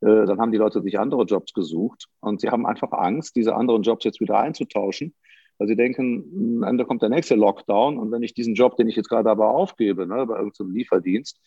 Äh, 0.00 0.26
dann 0.26 0.40
haben 0.40 0.52
die 0.52 0.58
Leute 0.58 0.82
sich 0.82 0.98
andere 0.98 1.24
Jobs 1.24 1.52
gesucht 1.52 2.06
und 2.20 2.40
sie 2.40 2.48
haben 2.48 2.66
einfach 2.66 2.92
Angst, 2.92 3.36
diese 3.36 3.54
anderen 3.54 3.82
Jobs 3.82 4.04
jetzt 4.04 4.20
wieder 4.20 4.38
einzutauschen 4.38 5.14
weil 5.60 5.68
sie 5.68 5.76
denken, 5.76 6.56
am 6.56 6.62
Ende 6.62 6.86
kommt 6.86 7.02
der 7.02 7.10
nächste 7.10 7.34
Lockdown 7.34 7.98
und 7.98 8.10
wenn 8.10 8.22
ich 8.22 8.32
diesen 8.32 8.54
Job, 8.54 8.78
den 8.78 8.88
ich 8.88 8.96
jetzt 8.96 9.10
gerade 9.10 9.28
aber 9.28 9.50
aufgebe, 9.50 10.06
ne, 10.06 10.24
bei 10.26 10.38
irgendeinem 10.38 10.72
Lieferdienst, 10.72 11.38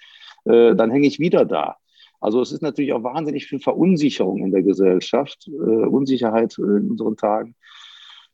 äh, 0.46 0.75
dann 0.75 0.91
hänge 0.91 1.08
ich 1.08 1.20
wieder 1.20 1.46
da. 1.46 1.77
Also 2.22 2.39
es 2.39 2.51
ist 2.51 2.62
natürlich 2.62 2.93
auch 2.93 3.03
wahnsinnig 3.03 3.48
viel 3.48 3.60
Verunsicherung 3.60 4.46
in 4.46 4.51
der 4.51 4.62
Gesellschaft, 4.62 5.48
äh, 5.48 5.51
Unsicherheit 5.51 6.55
in 6.60 6.91
unseren 6.91 7.17
Tagen. 7.17 7.55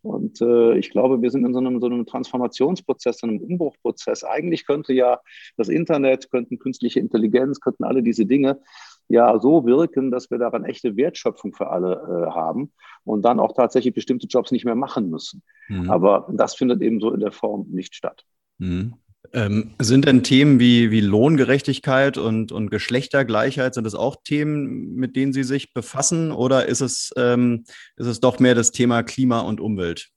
Und 0.02 0.42
äh, 0.42 0.78
ich 0.78 0.90
glaube, 0.92 1.22
wir 1.22 1.32
sind 1.32 1.46
in 1.46 1.54
so 1.54 1.60
einem, 1.60 1.80
so 1.80 1.88
einem 1.88 2.06
Transformationsprozess, 2.06 3.24
einem 3.24 3.40
Umbruchprozess. 3.40 4.26
Eigentlich 4.26 4.66
könnte 4.66 4.94
ja 4.94 5.22
das 5.56 5.70
Internet, 5.70 6.30
könnten 6.30 6.60
künstliche 6.60 7.00
Intelligenz, 7.00 7.62
könnten 7.62 7.86
alle 7.86 8.04
diese 8.04 8.26
Dinge 8.26 8.60
ja 9.10 9.40
so 9.40 9.66
wirken, 9.66 10.12
dass 10.12 10.32
wir 10.32 10.38
daran 10.38 10.64
echte 10.64 10.96
Wertschöpfung 10.96 11.54
für 11.54 11.70
alle 11.70 11.94
äh, 11.96 12.32
haben 12.32 12.72
und 13.04 13.24
dann 13.24 13.40
auch 13.40 13.54
tatsächlich 13.54 13.94
bestimmte 13.94 14.28
Jobs 14.28 14.52
nicht 14.52 14.66
mehr 14.66 14.76
machen 14.76 15.10
müssen. 15.10 15.42
Mhm. 15.68 15.90
Aber 15.90 16.30
das 16.32 16.56
findet 16.56 16.82
eben 16.82 17.02
so 17.02 17.12
in 17.12 17.20
der 17.20 17.32
Form 17.32 17.66
nicht 17.70 17.96
statt. 17.96 18.24
Mhm. 18.60 18.94
Ähm, 19.34 19.72
sind 19.80 20.06
denn 20.06 20.24
Themen 20.24 20.60
wie, 20.60 20.92
wie 20.92 21.02
Lohngerechtigkeit 21.02 22.18
und, 22.18 22.52
und 22.52 22.72
Geschlechtergleichheit, 22.72 23.74
sind 23.74 23.84
das 23.84 23.94
auch 23.94 24.16
Themen, 24.24 24.96
mit 24.96 25.16
denen 25.16 25.34
Sie 25.34 25.44
sich 25.44 25.74
befassen 25.74 26.32
oder 26.32 26.68
ist 26.68 26.82
es, 26.82 27.12
ähm, 27.18 27.66
ist 27.98 28.08
es 28.08 28.22
doch 28.22 28.40
mehr 28.40 28.56
das 28.56 28.72
Thema 28.72 29.04
Klima 29.04 29.42
und 29.42 29.60
Umwelt? 29.60 30.10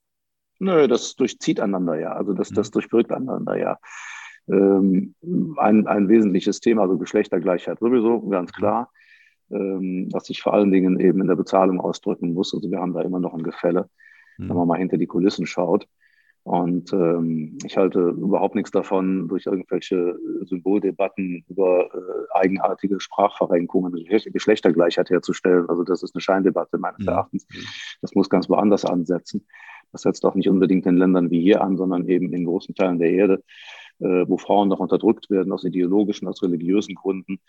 Nö, 0.61 0.87
das 0.87 1.17
durchzieht 1.17 1.59
einander 1.59 1.99
ja. 1.99 2.13
Also 2.13 2.33
das, 2.33 2.51
das 2.51 2.69
mhm. 2.69 2.73
durchwirkt 2.73 3.11
einander 3.11 3.57
ja 3.57 3.79
ähm, 4.49 5.15
ein, 5.57 5.87
ein 5.87 6.09
wesentliches 6.09 6.61
Thema, 6.61 6.83
also 6.83 6.99
Geschlechtergleichheit 6.99 7.79
sowieso, 7.79 8.21
ganz 8.29 8.53
klar, 8.53 8.91
ähm, 9.51 10.09
was 10.13 10.27
sich 10.27 10.43
vor 10.43 10.55
allen 10.55 10.71
Dingen 10.73 10.99
eben 11.01 11.21
in 11.21 11.29
der 11.29 11.37
Bezahlung 11.37 11.81
ausdrücken 11.81 12.35
muss. 12.35 12.55
Also 12.55 12.71
wir 12.71 12.81
haben 12.81 12.95
da 12.95 13.03
immer 13.03 13.21
noch 13.21 13.35
ein 13.35 13.43
Gefälle, 13.43 13.89
mhm. 14.39 14.49
wenn 14.49 14.57
man 14.57 14.69
mal 14.69 14.79
hinter 14.79 14.97
die 14.97 15.07
Kulissen 15.07 15.47
schaut. 15.47 15.87
Und 16.45 16.93
ähm, 16.93 17.57
ich 17.65 17.77
halte 17.77 18.01
überhaupt 18.01 18.57
nichts 18.57 18.73
davon, 18.73 19.29
durch 19.29 19.47
irgendwelche 19.47 20.19
Symboldebatten 20.43 21.45
über 21.49 21.87
äh, 21.95 22.37
eigenartige 22.37 22.99
Sprachverrenkungen 22.99 23.93
Geschlechtergleichheit 23.95 25.11
herzustellen. 25.11 25.69
Also 25.69 25.85
das 25.85 26.03
ist 26.03 26.17
eine 26.17 26.21
Scheindebatte 26.21 26.79
meines 26.79 26.99
mhm. 26.99 27.09
Erachtens. 27.09 27.47
Das 28.01 28.17
muss 28.17 28.29
ganz 28.29 28.49
woanders 28.49 28.85
ansetzen. 28.85 29.47
Das 29.93 30.03
setzt 30.03 30.25
auch 30.25 30.35
nicht 30.35 30.49
unbedingt 30.49 30.87
in 30.87 30.97
Ländern 30.97 31.31
wie 31.31 31.43
hier 31.43 31.61
an, 31.61 31.77
sondern 31.77 32.09
eben 32.09 32.33
in 32.33 32.45
großen 32.45 32.75
Teilen 32.75 32.99
der 32.99 33.11
Erde, 33.11 33.35
äh, 33.35 33.43
wo 34.03 34.39
Frauen 34.39 34.69
noch 34.69 34.81
unterdrückt 34.81 35.31
werden 35.31 35.53
aus 35.53 35.65
ideologischen, 35.65 36.29
aus 36.29 36.43
religiösen 36.43 36.95
Gründen, 36.95 37.41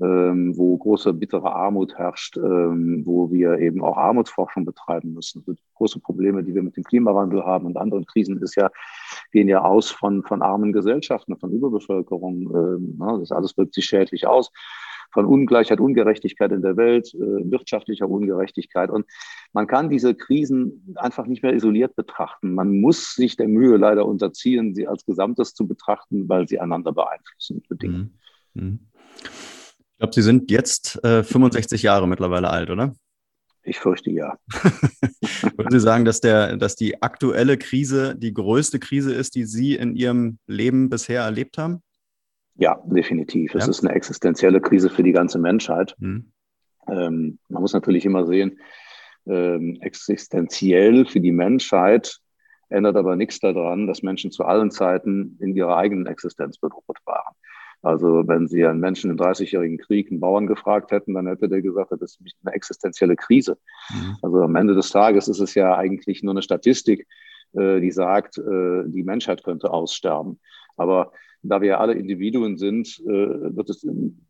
ähm, 0.00 0.56
wo 0.56 0.76
große 0.76 1.12
bittere 1.12 1.52
Armut 1.52 1.96
herrscht, 1.96 2.36
ähm, 2.36 3.02
wo 3.04 3.30
wir 3.30 3.58
eben 3.58 3.82
auch 3.82 3.96
Armutsforschung 3.96 4.64
betreiben 4.64 5.14
müssen. 5.14 5.44
Also 5.46 5.60
große 5.74 6.00
Probleme, 6.00 6.42
die 6.42 6.54
wir 6.54 6.62
mit 6.62 6.76
dem 6.76 6.84
Klimawandel 6.84 7.44
haben 7.44 7.66
und 7.66 7.76
anderen 7.76 8.06
Krisen, 8.06 8.40
ist 8.42 8.56
ja, 8.56 8.70
gehen 9.32 9.48
ja 9.48 9.62
aus 9.62 9.90
von, 9.90 10.22
von 10.22 10.42
armen 10.42 10.72
Gesellschaften, 10.72 11.36
von 11.38 11.52
Überbevölkerung. 11.52 12.54
Ähm, 12.54 12.96
ne? 12.98 13.18
Das 13.20 13.32
alles 13.32 13.56
wirkt 13.56 13.74
sich 13.74 13.84
schädlich 13.84 14.26
aus 14.26 14.50
von 15.12 15.26
Ungleichheit, 15.26 15.80
Ungerechtigkeit 15.80 16.52
in 16.52 16.62
der 16.62 16.76
Welt, 16.76 17.12
äh, 17.14 17.50
wirtschaftlicher 17.50 18.08
Ungerechtigkeit. 18.08 18.90
Und 18.90 19.06
man 19.52 19.66
kann 19.66 19.90
diese 19.90 20.14
Krisen 20.14 20.94
einfach 20.96 21.26
nicht 21.26 21.42
mehr 21.42 21.52
isoliert 21.52 21.96
betrachten. 21.96 22.54
Man 22.54 22.80
muss 22.80 23.14
sich 23.14 23.36
der 23.36 23.48
Mühe 23.48 23.76
leider 23.76 24.06
unterziehen, 24.06 24.74
sie 24.74 24.86
als 24.86 25.04
Gesamtes 25.04 25.54
zu 25.54 25.66
betrachten, 25.66 26.28
weil 26.28 26.48
sie 26.48 26.60
einander 26.60 26.92
beeinflussen 26.92 27.56
und 27.56 27.68
bedingen. 27.68 28.18
Mhm. 28.54 28.62
Mhm. 28.62 28.78
Ich 30.00 30.02
glaube, 30.02 30.14
Sie 30.14 30.22
sind 30.22 30.50
jetzt 30.50 31.04
äh, 31.04 31.22
65 31.22 31.82
Jahre 31.82 32.08
mittlerweile 32.08 32.48
alt, 32.48 32.70
oder? 32.70 32.94
Ich 33.62 33.78
fürchte 33.78 34.10
ja. 34.10 34.38
Würden 35.56 35.70
Sie 35.70 35.78
sagen, 35.78 36.06
dass, 36.06 36.22
der, 36.22 36.56
dass 36.56 36.74
die 36.74 37.02
aktuelle 37.02 37.58
Krise 37.58 38.16
die 38.16 38.32
größte 38.32 38.78
Krise 38.78 39.12
ist, 39.12 39.34
die 39.34 39.44
Sie 39.44 39.74
in 39.74 39.94
Ihrem 39.94 40.38
Leben 40.46 40.88
bisher 40.88 41.20
erlebt 41.20 41.58
haben? 41.58 41.82
Ja, 42.54 42.80
definitiv. 42.86 43.54
Es 43.54 43.68
ist 43.68 43.84
eine 43.84 43.94
existenzielle 43.94 44.62
Krise 44.62 44.88
für 44.88 45.02
die 45.02 45.12
ganze 45.12 45.38
Menschheit. 45.38 45.94
Mhm. 45.98 46.32
Ähm, 46.88 47.38
man 47.50 47.60
muss 47.60 47.74
natürlich 47.74 48.06
immer 48.06 48.26
sehen, 48.26 48.58
ähm, 49.26 49.76
existenziell 49.82 51.04
für 51.04 51.20
die 51.20 51.32
Menschheit 51.32 52.20
ändert 52.70 52.96
aber 52.96 53.16
nichts 53.16 53.38
daran, 53.38 53.86
dass 53.86 54.02
Menschen 54.02 54.30
zu 54.30 54.44
allen 54.44 54.70
Zeiten 54.70 55.36
in 55.40 55.54
ihrer 55.54 55.76
eigenen 55.76 56.06
Existenz 56.06 56.56
bedroht 56.56 56.96
waren. 57.04 57.34
Also 57.82 58.24
wenn 58.26 58.46
Sie 58.46 58.64
einen 58.66 58.80
Menschen 58.80 59.10
im 59.10 59.16
30-jährigen 59.16 59.78
Krieg, 59.78 60.10
einen 60.10 60.20
Bauern 60.20 60.46
gefragt 60.46 60.90
hätten, 60.90 61.14
dann 61.14 61.26
hätte 61.26 61.48
der 61.48 61.62
gesagt, 61.62 61.92
das 61.92 62.18
ist 62.24 62.36
eine 62.44 62.54
existenzielle 62.54 63.16
Krise. 63.16 63.56
Mhm. 63.90 64.16
Also 64.22 64.42
am 64.42 64.56
Ende 64.56 64.74
des 64.74 64.90
Tages 64.90 65.28
ist 65.28 65.40
es 65.40 65.54
ja 65.54 65.76
eigentlich 65.76 66.22
nur 66.22 66.34
eine 66.34 66.42
Statistik, 66.42 67.06
äh, 67.54 67.80
die 67.80 67.90
sagt, 67.90 68.38
äh, 68.38 68.82
die 68.86 69.02
Menschheit 69.02 69.42
könnte 69.44 69.70
aussterben. 69.70 70.38
Aber 70.76 71.12
da 71.42 71.62
wir 71.62 71.80
alle 71.80 71.94
Individuen 71.94 72.58
sind, 72.58 73.00
äh, 73.00 73.06
wird 73.56 73.70
es 73.70 73.86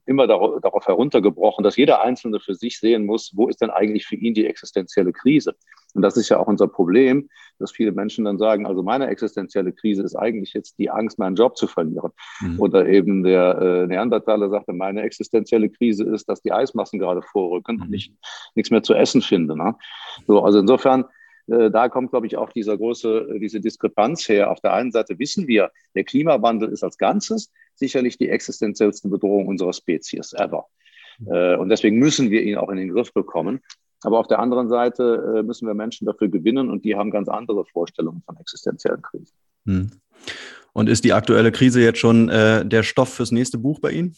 immer 0.06 0.28
darauf 0.28 0.86
heruntergebrochen, 0.86 1.64
dass 1.64 1.76
jeder 1.76 2.02
Einzelne 2.02 2.38
für 2.38 2.54
sich 2.54 2.78
sehen 2.78 3.04
muss, 3.04 3.32
wo 3.34 3.48
ist 3.48 3.60
denn 3.60 3.70
eigentlich 3.70 4.06
für 4.06 4.14
ihn 4.14 4.34
die 4.34 4.46
existenzielle 4.46 5.12
Krise? 5.12 5.56
Und 5.94 6.02
das 6.02 6.16
ist 6.16 6.28
ja 6.28 6.38
auch 6.38 6.46
unser 6.46 6.68
Problem, 6.68 7.28
dass 7.58 7.72
viele 7.72 7.92
Menschen 7.92 8.24
dann 8.24 8.38
sagen, 8.38 8.66
also 8.66 8.82
meine 8.82 9.08
existenzielle 9.08 9.72
Krise 9.72 10.02
ist 10.02 10.16
eigentlich 10.16 10.52
jetzt 10.52 10.78
die 10.78 10.90
Angst, 10.90 11.18
meinen 11.18 11.36
Job 11.36 11.56
zu 11.56 11.66
verlieren. 11.66 12.12
Mhm. 12.40 12.60
Oder 12.60 12.86
eben 12.86 13.22
der 13.22 13.58
äh, 13.60 13.86
Neandertaler 13.86 14.50
sagte, 14.50 14.72
meine 14.72 15.02
existenzielle 15.02 15.68
Krise 15.68 16.04
ist, 16.04 16.28
dass 16.28 16.42
die 16.42 16.52
Eismassen 16.52 16.98
gerade 16.98 17.22
vorrücken 17.22 17.76
mhm. 17.76 17.82
und 17.82 17.92
ich 17.92 18.12
nichts 18.54 18.70
mehr 18.70 18.82
zu 18.82 18.94
essen 18.94 19.22
finde. 19.22 19.56
Ne? 19.56 19.74
So, 20.26 20.42
also 20.42 20.60
insofern 20.60 21.04
äh, 21.50 21.70
da 21.70 21.88
kommt, 21.88 22.10
glaube 22.10 22.26
ich, 22.26 22.36
auch 22.36 22.50
dieser 22.50 22.76
große, 22.76 23.28
äh, 23.34 23.38
diese 23.38 23.60
Diskrepanz 23.60 24.28
her. 24.28 24.50
Auf 24.50 24.60
der 24.60 24.72
einen 24.72 24.92
Seite 24.92 25.18
wissen 25.18 25.46
wir, 25.48 25.70
der 25.94 26.04
Klimawandel 26.04 26.70
ist 26.70 26.84
als 26.84 26.96
Ganzes 26.96 27.52
sicherlich 27.74 28.18
die 28.18 28.28
existenziellste 28.28 29.08
Bedrohung 29.08 29.46
unserer 29.46 29.72
Spezies 29.72 30.32
ever. 30.32 30.66
Äh, 31.26 31.56
und 31.56 31.68
deswegen 31.68 31.98
müssen 31.98 32.30
wir 32.30 32.42
ihn 32.42 32.56
auch 32.56 32.68
in 32.70 32.76
den 32.76 32.90
Griff 32.90 33.12
bekommen. 33.12 33.60
Aber 34.02 34.18
auf 34.18 34.26
der 34.28 34.38
anderen 34.38 34.68
Seite 34.68 35.42
müssen 35.44 35.66
wir 35.66 35.74
Menschen 35.74 36.06
dafür 36.06 36.28
gewinnen 36.28 36.70
und 36.70 36.84
die 36.84 36.96
haben 36.96 37.10
ganz 37.10 37.28
andere 37.28 37.64
Vorstellungen 37.66 38.22
von 38.22 38.36
existenziellen 38.38 39.02
Krisen. 39.02 39.34
Hm. 39.66 39.90
Und 40.72 40.88
ist 40.88 41.04
die 41.04 41.12
aktuelle 41.12 41.52
Krise 41.52 41.80
jetzt 41.82 41.98
schon 41.98 42.28
äh, 42.28 42.64
der 42.64 42.82
Stoff 42.82 43.12
fürs 43.12 43.32
nächste 43.32 43.58
Buch 43.58 43.80
bei 43.80 43.90
Ihnen? 43.90 44.16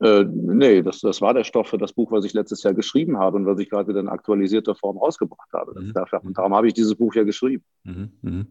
Äh, 0.00 0.24
nee, 0.24 0.82
das, 0.82 1.00
das 1.00 1.20
war 1.20 1.34
der 1.34 1.44
Stoff 1.44 1.68
für 1.68 1.78
das 1.78 1.92
Buch, 1.92 2.12
was 2.12 2.24
ich 2.24 2.32
letztes 2.32 2.62
Jahr 2.62 2.74
geschrieben 2.74 3.18
habe 3.18 3.36
und 3.36 3.46
was 3.46 3.58
ich 3.58 3.68
gerade 3.68 3.98
in 3.98 4.08
aktualisierter 4.08 4.74
Form 4.74 4.98
rausgebracht 4.98 5.52
habe. 5.52 5.80
Mhm. 5.80 5.92
Dafür, 5.92 6.22
und 6.22 6.38
darum 6.38 6.54
habe 6.54 6.68
ich 6.68 6.74
dieses 6.74 6.94
Buch 6.94 7.14
ja 7.14 7.24
geschrieben. 7.24 7.64
Mhm. 7.84 8.12
Mhm. 8.22 8.46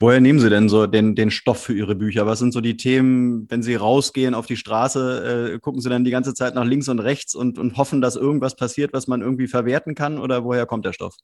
Woher 0.00 0.20
nehmen 0.20 0.38
Sie 0.38 0.48
denn 0.48 0.68
so 0.68 0.86
den, 0.86 1.16
den 1.16 1.32
Stoff 1.32 1.60
für 1.60 1.74
Ihre 1.74 1.96
Bücher? 1.96 2.24
Was 2.24 2.38
sind 2.38 2.52
so 2.52 2.60
die 2.60 2.76
Themen, 2.76 3.50
wenn 3.50 3.64
Sie 3.64 3.74
rausgehen 3.74 4.34
auf 4.34 4.46
die 4.46 4.56
Straße, 4.56 5.54
äh, 5.54 5.58
gucken 5.58 5.80
Sie 5.80 5.88
dann 5.88 6.04
die 6.04 6.12
ganze 6.12 6.34
Zeit 6.34 6.54
nach 6.54 6.64
links 6.64 6.88
und 6.88 7.00
rechts 7.00 7.34
und, 7.34 7.58
und 7.58 7.76
hoffen, 7.76 8.00
dass 8.00 8.14
irgendwas 8.14 8.54
passiert, 8.54 8.92
was 8.92 9.08
man 9.08 9.22
irgendwie 9.22 9.48
verwerten 9.48 9.96
kann? 9.96 10.18
Oder 10.20 10.44
woher 10.44 10.66
kommt 10.66 10.84
der 10.84 10.92
Stoff? 10.92 11.16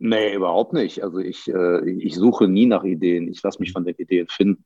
Nee, 0.00 0.34
überhaupt 0.34 0.72
nicht. 0.72 1.02
Also 1.04 1.18
ich, 1.18 1.48
äh, 1.48 1.90
ich 1.90 2.16
suche 2.16 2.48
nie 2.48 2.66
nach 2.66 2.82
Ideen. 2.82 3.28
Ich 3.28 3.42
lasse 3.42 3.60
mich 3.60 3.70
von 3.70 3.84
den 3.84 3.94
Ideen 3.96 4.26
finden. 4.28 4.64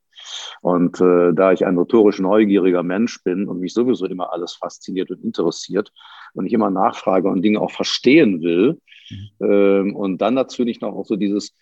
Und 0.61 0.99
äh, 0.99 1.33
da 1.33 1.51
ich 1.51 1.65
ein 1.65 1.75
notorisch 1.75 2.19
neugieriger 2.19 2.81
Mensch 2.81 3.23
bin 3.23 3.47
und 3.47 3.59
mich 3.59 3.73
sowieso 3.73 4.07
immer 4.07 4.33
alles 4.33 4.53
fasziniert 4.53 5.11
und 5.11 5.23
interessiert 5.23 5.91
und 6.33 6.47
ich 6.47 6.53
immer 6.53 6.71
nachfrage 6.71 7.29
und 7.29 7.43
Dinge 7.43 7.61
auch 7.61 7.71
verstehen 7.71 8.41
will 8.41 8.79
mhm. 9.09 9.29
ähm, 9.41 9.95
und 9.95 10.19
dann 10.19 10.33
natürlich 10.33 10.81
noch 10.81 10.93
auch 10.93 11.05
so 11.05 11.15
dieses, 11.15 11.55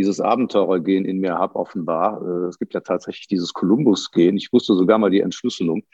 dieses 0.00 0.20
Abenteurergehen 0.20 1.04
in 1.04 1.18
mir 1.18 1.38
habe, 1.38 1.56
offenbar. 1.56 2.22
Äh, 2.22 2.48
es 2.48 2.58
gibt 2.58 2.74
ja 2.74 2.80
tatsächlich 2.80 3.28
dieses 3.28 3.52
Kolumbus-Gehen. 3.52 4.36
Ich 4.36 4.52
wusste 4.52 4.74
sogar 4.74 4.98
mal 4.98 5.10
die 5.10 5.20
Entschlüsselung 5.20 5.84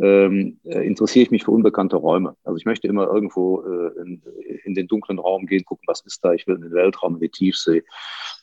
ähm, 0.00 0.58
äh, 0.64 0.86
interessiere 0.86 1.24
ich 1.24 1.30
mich 1.30 1.44
für 1.44 1.50
unbekannte 1.50 1.96
Räume. 1.96 2.36
Also 2.44 2.56
ich 2.56 2.64
möchte 2.64 2.86
immer 2.86 3.08
irgendwo 3.08 3.62
äh, 3.62 4.00
in, 4.00 4.22
in, 4.64 4.74
den 4.74 4.86
dunklen 4.86 5.18
Raum 5.18 5.46
gehen, 5.46 5.64
gucken, 5.64 5.84
was 5.86 6.02
ist 6.02 6.24
da. 6.24 6.32
Ich 6.32 6.46
will 6.46 6.56
in 6.56 6.62
den 6.62 6.72
Weltraum, 6.72 7.14
in 7.14 7.20
die 7.20 7.28
Tiefsee. 7.28 7.82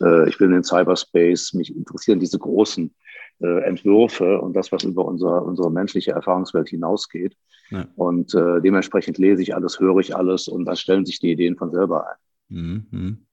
Äh, 0.02 0.30
ich 0.30 0.40
will 0.40 0.48
in 0.48 0.54
den 0.54 0.64
Cyberspace. 0.64 1.54
Mich 1.54 1.74
interessieren 1.74 2.20
diese 2.20 2.40
großen 2.40 2.94
äh, 3.40 3.64
Entwürfe 3.64 4.42
und 4.42 4.54
das, 4.54 4.72
was 4.72 4.84
über 4.84 5.06
unser, 5.06 5.44
unsere 5.46 5.72
menschliche 5.72 6.12
Erfahrungswelt 6.12 6.70
hinausgeht. 6.70 7.38
Ja. 7.70 7.88
Und 7.96 8.34
äh, 8.34 8.62
dementsprechend 8.62 9.18
lese 9.18 9.42
ich 9.42 9.56
alles, 9.56 9.80
höre 9.80 10.00
ich 10.00 10.16
alles 10.16 10.48
und 10.48 10.66
dann 10.66 10.76
stellen 10.76 11.06
sich 11.06 11.20
die 11.20 11.32
Ideen 11.32 11.56
von 11.56 11.72
selber 11.72 12.06
ein. 12.10 12.18
Mhm. 12.50 13.25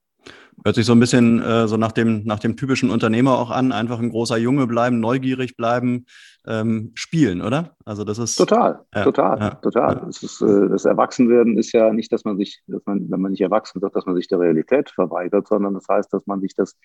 Hört 0.65 0.77
sich 0.77 0.87
so 0.87 0.93
ein 0.93 1.01
bisschen 1.01 1.43
äh, 1.43 1.67
so 1.67 1.77
nach 1.77 1.93
dem, 1.93 2.25
nach 2.25 2.39
dem 2.39 2.57
typischen 2.57 2.91
Unternehmer 2.91 3.39
auch 3.39 3.51
an, 3.51 3.73
einfach 3.73 3.99
ein 3.99 4.11
großer 4.11 4.37
Junge 4.37 4.67
bleiben, 4.67 5.01
neugierig 5.01 5.57
bleiben, 5.57 6.07
ähm, 6.47 6.93
spielen, 6.95 7.43
oder? 7.43 7.77
Also 7.85 8.05
das 8.05 8.19
ist 8.19 8.37
total, 8.37 8.81
ja, 8.95 9.05
total, 9.05 9.39
ja, 9.39 9.51
total. 9.57 9.95
Ja. 9.95 10.05
Das, 10.07 10.23
ist, 10.23 10.41
äh, 10.41 10.69
das 10.69 10.85
Erwachsenwerden 10.85 11.59
ist 11.59 11.73
ja 11.73 11.93
nicht, 11.93 12.13
dass 12.13 12.25
man 12.25 12.37
sich, 12.37 12.63
dass 12.67 12.83
man, 12.87 13.11
wenn 13.11 13.21
man 13.21 13.33
nicht 13.33 13.41
erwachsen 13.41 13.83
wird, 13.83 13.97
dass 13.97 14.07
man 14.07 14.15
sich 14.15 14.29
der 14.29 14.41
Realität 14.41 14.91
verweigert, 14.91 15.49
sondern 15.49 15.75
das 15.75 15.87
heißt, 15.89 16.13
dass 16.13 16.27
man 16.27 16.41
sich 16.41 16.55
das 16.55 16.77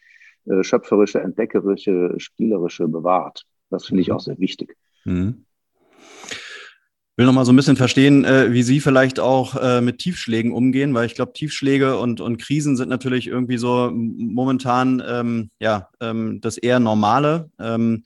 äh, 0.45 0.63
schöpferische, 0.63 1.19
entdeckerische, 1.19 2.15
spielerische 2.17 2.87
bewahrt. 2.87 3.43
Das 3.69 3.85
finde 3.85 4.01
ich 4.01 4.09
mhm. 4.09 4.15
auch 4.15 4.21
sehr 4.21 4.39
wichtig. 4.39 4.75
Mhm 5.05 5.45
will 7.17 7.25
noch 7.25 7.33
mal 7.33 7.45
so 7.45 7.51
ein 7.51 7.55
bisschen 7.55 7.75
verstehen, 7.75 8.23
äh, 8.25 8.53
wie 8.53 8.63
Sie 8.63 8.79
vielleicht 8.79 9.19
auch 9.19 9.55
äh, 9.55 9.81
mit 9.81 9.97
Tiefschlägen 9.97 10.51
umgehen, 10.51 10.93
weil 10.93 11.07
ich 11.07 11.15
glaube, 11.15 11.33
Tiefschläge 11.33 11.97
und, 11.97 12.21
und 12.21 12.37
Krisen 12.37 12.77
sind 12.77 12.89
natürlich 12.89 13.27
irgendwie 13.27 13.57
so 13.57 13.91
momentan 13.91 15.03
ähm, 15.05 15.49
ja 15.59 15.89
ähm, 15.99 16.39
das 16.41 16.57
eher 16.57 16.79
Normale. 16.79 17.49
Ähm, 17.59 18.03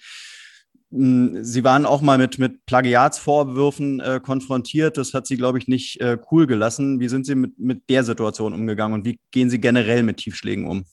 Sie 0.94 1.64
waren 1.64 1.86
auch 1.86 2.02
mal 2.02 2.18
mit, 2.18 2.38
mit 2.38 2.66
Plagiatsvorwürfen 2.66 4.02
äh, 4.02 4.20
konfrontiert. 4.22 4.98
Das 4.98 5.14
hat 5.14 5.26
Sie, 5.26 5.38
glaube 5.38 5.58
ich, 5.58 5.70
nicht 5.70 6.02
äh, 6.02 6.18
cool 6.32 6.48
gelassen. 6.48 7.00
Wie 7.00 7.08
sind 7.08 7.26
Sie 7.26 7.36
mit, 7.36 7.58
mit 7.58 7.90
der 7.90 8.04
Situation 8.04 8.54
umgegangen 8.54 8.96
und 8.96 9.06
wie 9.06 9.18
gehen 9.32 9.50
Sie 9.50 9.62
generell 9.62 10.04
mit 10.04 10.18
Tiefschlägen 10.18 10.68
um? 10.68 10.84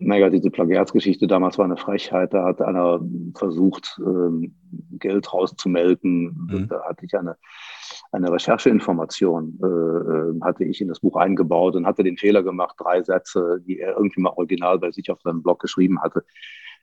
Naja, 0.00 0.30
diese 0.30 0.50
Plagiatsgeschichte 0.50 1.26
damals 1.26 1.58
war 1.58 1.64
eine 1.64 1.76
Frechheit. 1.76 2.32
Da 2.32 2.44
hat 2.44 2.62
einer 2.62 3.00
versucht, 3.34 4.00
ähm, 4.04 4.54
Geld 4.92 5.32
rauszumelken. 5.32 6.48
Mhm. 6.48 6.68
Da 6.68 6.84
hatte 6.84 7.04
ich 7.04 7.14
eine, 7.16 7.36
eine 8.12 8.30
Rechercheinformation, 8.30 9.58
äh, 9.60 9.66
äh, 9.66 10.40
hatte 10.42 10.64
ich 10.64 10.80
in 10.80 10.86
das 10.88 11.00
Buch 11.00 11.16
eingebaut 11.16 11.74
und 11.74 11.84
hatte 11.84 12.04
den 12.04 12.16
Fehler 12.16 12.44
gemacht, 12.44 12.76
drei 12.78 13.02
Sätze, 13.02 13.60
die 13.66 13.80
er 13.80 13.96
irgendwie 13.96 14.20
mal 14.20 14.34
original 14.36 14.78
bei 14.78 14.92
sich 14.92 15.10
auf 15.10 15.20
seinem 15.22 15.42
Blog 15.42 15.58
geschrieben 15.58 16.00
hatte, 16.00 16.24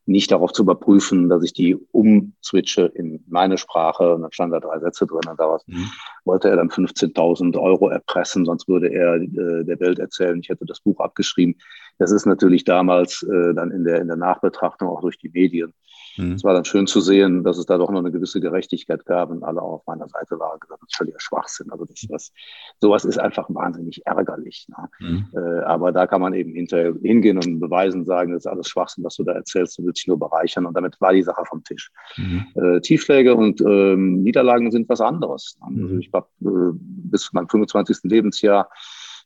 nicht 0.05 0.31
darauf 0.31 0.51
zu 0.51 0.63
überprüfen, 0.63 1.29
dass 1.29 1.43
ich 1.43 1.53
die 1.53 1.75
umswitche 1.91 2.91
in 2.93 3.23
meine 3.27 3.57
Sprache. 3.57 4.13
Und 4.13 4.23
dann 4.23 4.31
stand 4.31 4.53
da 4.53 4.59
drei 4.59 4.79
Sätze 4.79 5.07
drin. 5.07 5.21
Und 5.29 5.39
daraus 5.39 5.65
mhm. 5.67 5.89
wollte 6.25 6.49
er 6.49 6.57
dann 6.57 6.69
15.000 6.69 7.57
Euro 7.59 7.89
erpressen, 7.89 8.45
sonst 8.45 8.67
würde 8.67 8.89
er 8.89 9.15
äh, 9.15 9.63
der 9.63 9.79
Welt 9.79 9.99
erzählen, 9.99 10.39
ich 10.39 10.49
hätte 10.49 10.65
das 10.65 10.81
Buch 10.81 10.99
abgeschrieben. 10.99 11.55
Das 11.97 12.11
ist 12.11 12.25
natürlich 12.25 12.63
damals 12.63 13.23
äh, 13.23 13.53
dann 13.53 13.71
in 13.71 13.83
der, 13.83 14.01
in 14.01 14.07
der 14.07 14.17
Nachbetrachtung 14.17 14.89
auch 14.89 15.01
durch 15.01 15.17
die 15.17 15.29
Medien 15.29 15.73
Mhm. 16.17 16.33
Es 16.33 16.43
war 16.43 16.53
dann 16.53 16.65
schön 16.65 16.87
zu 16.87 17.01
sehen, 17.01 17.43
dass 17.43 17.57
es 17.57 17.65
da 17.65 17.77
doch 17.77 17.89
noch 17.89 17.99
eine 17.99 18.11
gewisse 18.11 18.39
Gerechtigkeit 18.39 19.05
gab 19.05 19.29
und 19.29 19.43
alle 19.43 19.61
auch 19.61 19.73
auf 19.73 19.85
meiner 19.85 20.07
Seite 20.07 20.39
waren 20.39 20.59
gesagt, 20.59 20.81
das 20.81 20.89
ist 20.89 20.97
völliger 20.97 21.19
Schwachsinn. 21.19 21.71
Also 21.71 21.85
das, 21.85 22.05
das, 22.09 22.33
sowas 22.81 23.05
ist 23.05 23.19
einfach 23.19 23.47
wahnsinnig 23.49 24.05
ärgerlich. 24.05 24.67
Ne? 24.69 24.89
Mhm. 24.99 25.27
Äh, 25.33 25.59
aber 25.63 25.91
da 25.91 26.07
kann 26.07 26.21
man 26.21 26.33
eben 26.33 26.53
hinterher 26.53 26.93
hingehen 27.01 27.37
und 27.37 27.59
beweisen, 27.59 28.05
sagen, 28.05 28.33
das 28.33 28.45
ist 28.45 28.51
alles 28.51 28.69
Schwachsinn, 28.69 29.03
was 29.03 29.15
du 29.15 29.23
da 29.23 29.33
erzählst, 29.33 29.77
du 29.77 29.85
willst 29.85 30.01
dich 30.01 30.07
nur 30.07 30.19
bereichern 30.19 30.65
und 30.65 30.75
damit 30.75 30.99
war 31.01 31.13
die 31.13 31.23
Sache 31.23 31.43
vom 31.45 31.63
Tisch. 31.63 31.91
Mhm. 32.17 32.45
Äh, 32.55 32.81
Tiefschläge 32.81 33.35
und 33.35 33.61
ähm, 33.61 34.23
Niederlagen 34.23 34.71
sind 34.71 34.87
was 34.89 35.01
anderes. 35.01 35.57
Also 35.61 35.81
mhm. 35.81 35.99
ich 35.99 36.11
habe 36.13 36.27
äh, 36.41 36.77
bis 36.77 37.33
meinem 37.33 37.49
25. 37.49 37.99
Lebensjahr 38.03 38.69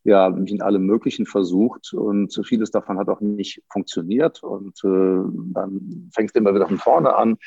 ja, 0.03 0.29
mich 0.29 0.51
in 0.51 0.61
allem 0.61 0.85
Möglichen 0.85 1.25
versucht 1.25 1.93
und 1.93 2.39
vieles 2.45 2.71
davon 2.71 2.97
hat 2.97 3.09
auch 3.09 3.21
nicht 3.21 3.61
funktioniert 3.71 4.41
und 4.43 4.79
äh, 4.83 5.21
dann 5.53 6.09
fängst 6.13 6.35
du 6.35 6.39
immer 6.39 6.55
wieder 6.55 6.67
von 6.67 6.77
vorne 6.77 7.15
an. 7.15 7.37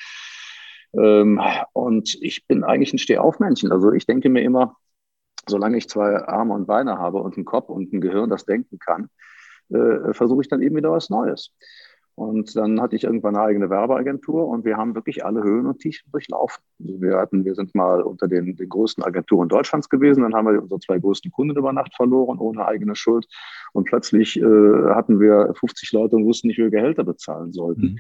Ähm, 0.95 1.41
und 1.73 2.17
ich 2.21 2.47
bin 2.47 2.65
eigentlich 2.65 2.93
ein 2.93 2.99
Stehaufmännchen. 2.99 3.73
Also 3.73 3.93
ich 3.93 4.07
denke 4.07 4.29
mir 4.29 4.43
immer, 4.43 4.77
solange 5.47 5.79
ich 5.79 5.89
zwei 5.89 6.17
Arme 6.17 6.55
und 6.55 6.67
Beine 6.67 6.99
habe 6.99 7.19
und 7.19 7.37
einen 7.37 7.47
Kopf 7.47 7.69
und 7.69 7.93
ein 7.93 8.01
Gehirn, 8.01 8.31
das 8.31 8.45
denken 8.45 8.79
kann, 8.79 9.09
äh, 9.71 10.13
versuche 10.13 10.43
ich 10.43 10.49
dann 10.49 10.63
eben 10.63 10.77
wieder 10.77 10.93
was 10.93 11.11
Neues. 11.11 11.53
Und 12.15 12.55
dann 12.57 12.81
hatte 12.81 12.95
ich 12.95 13.05
irgendwann 13.05 13.37
eine 13.37 13.45
eigene 13.45 13.71
Werbeagentur 13.71 14.47
und 14.47 14.65
wir 14.65 14.77
haben 14.77 14.95
wirklich 14.95 15.25
alle 15.25 15.43
Höhen 15.43 15.67
und 15.67 15.79
Tiefen 15.79 16.11
durchlaufen. 16.13 16.63
Also 16.79 17.01
wir 17.01 17.17
hatten, 17.17 17.45
wir 17.45 17.55
sind 17.55 17.75
mal 17.75 18.03
unter 18.03 18.29
den, 18.29 18.55
den 18.55 18.69
größten 18.69 19.03
Agenturen 19.03 19.49
Deutschlands 19.49 19.89
gewesen, 19.89 20.23
dann 20.23 20.35
haben 20.35 20.47
wir 20.47 20.61
unsere 20.61 20.81
zwei 20.81 20.99
größten 20.99 21.31
Kunden 21.33 21.57
über 21.57 21.73
Nacht 21.73 21.95
verloren, 21.95 22.39
ohne 22.39 22.67
eigene 22.67 22.95
Schuld. 22.97 23.27
Und 23.73 23.85
plötzlich 23.85 24.39
äh, 24.39 24.43
hatten 24.43 25.21
wir 25.21 25.55
50 25.59 25.93
Leute 25.93 26.17
und 26.17 26.27
wussten 26.27 26.49
nicht, 26.49 26.59
wie 26.59 26.65
wir 26.65 26.71
Gehälter 26.71 27.05
bezahlen 27.05 27.53
sollten. 27.53 27.99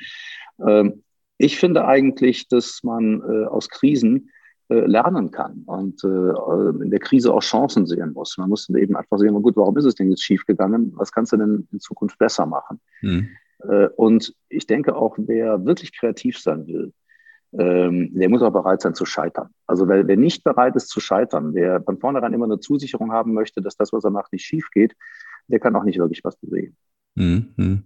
Mhm. 0.58 0.68
Ähm, 0.68 1.02
ich 1.38 1.58
finde 1.58 1.86
eigentlich, 1.86 2.48
dass 2.48 2.80
man 2.84 3.22
äh, 3.22 3.46
aus 3.46 3.68
Krisen 3.70 4.30
äh, 4.68 4.86
lernen 4.86 5.30
kann 5.30 5.64
und 5.66 6.04
äh, 6.04 6.82
in 6.84 6.90
der 6.90 7.00
Krise 7.00 7.32
auch 7.34 7.42
Chancen 7.42 7.84
sehen 7.86 8.12
muss. 8.12 8.38
Man 8.38 8.48
muss 8.48 8.66
dann 8.66 8.76
eben 8.76 8.96
einfach 8.96 9.18
sehen, 9.18 9.34
gut, 9.42 9.56
warum 9.56 9.76
ist 9.76 9.86
es 9.86 9.94
denn 9.94 10.10
jetzt 10.10 10.22
schiefgegangen? 10.22 10.92
Was 10.96 11.12
kannst 11.12 11.32
du 11.32 11.36
denn 11.36 11.66
in 11.72 11.80
Zukunft 11.80 12.18
besser 12.18 12.46
machen? 12.46 12.80
Mhm. 13.00 13.28
Äh, 13.68 13.88
und 13.96 14.34
ich 14.48 14.66
denke 14.66 14.96
auch, 14.96 15.16
wer 15.18 15.64
wirklich 15.64 15.96
kreativ 15.96 16.38
sein 16.38 16.66
will, 16.66 16.92
ähm, 17.52 18.10
der 18.14 18.28
muss 18.28 18.42
auch 18.42 18.52
bereit 18.52 18.80
sein 18.80 18.94
zu 18.94 19.04
scheitern. 19.04 19.50
Also 19.66 19.88
wer, 19.88 20.06
wer 20.06 20.16
nicht 20.16 20.42
bereit 20.42 20.74
ist 20.74 20.88
zu 20.88 21.00
scheitern, 21.00 21.52
der 21.52 21.82
von 21.82 21.98
vornherein 21.98 22.32
immer 22.32 22.46
eine 22.46 22.60
Zusicherung 22.60 23.12
haben 23.12 23.34
möchte, 23.34 23.60
dass 23.60 23.76
das, 23.76 23.92
was 23.92 24.04
er 24.04 24.10
macht, 24.10 24.32
nicht 24.32 24.44
schief 24.44 24.70
geht, 24.70 24.94
der 25.48 25.60
kann 25.60 25.76
auch 25.76 25.84
nicht 25.84 25.98
wirklich 25.98 26.24
was 26.24 26.36
bewegen. 26.36 26.76
Mhm. 27.14 27.84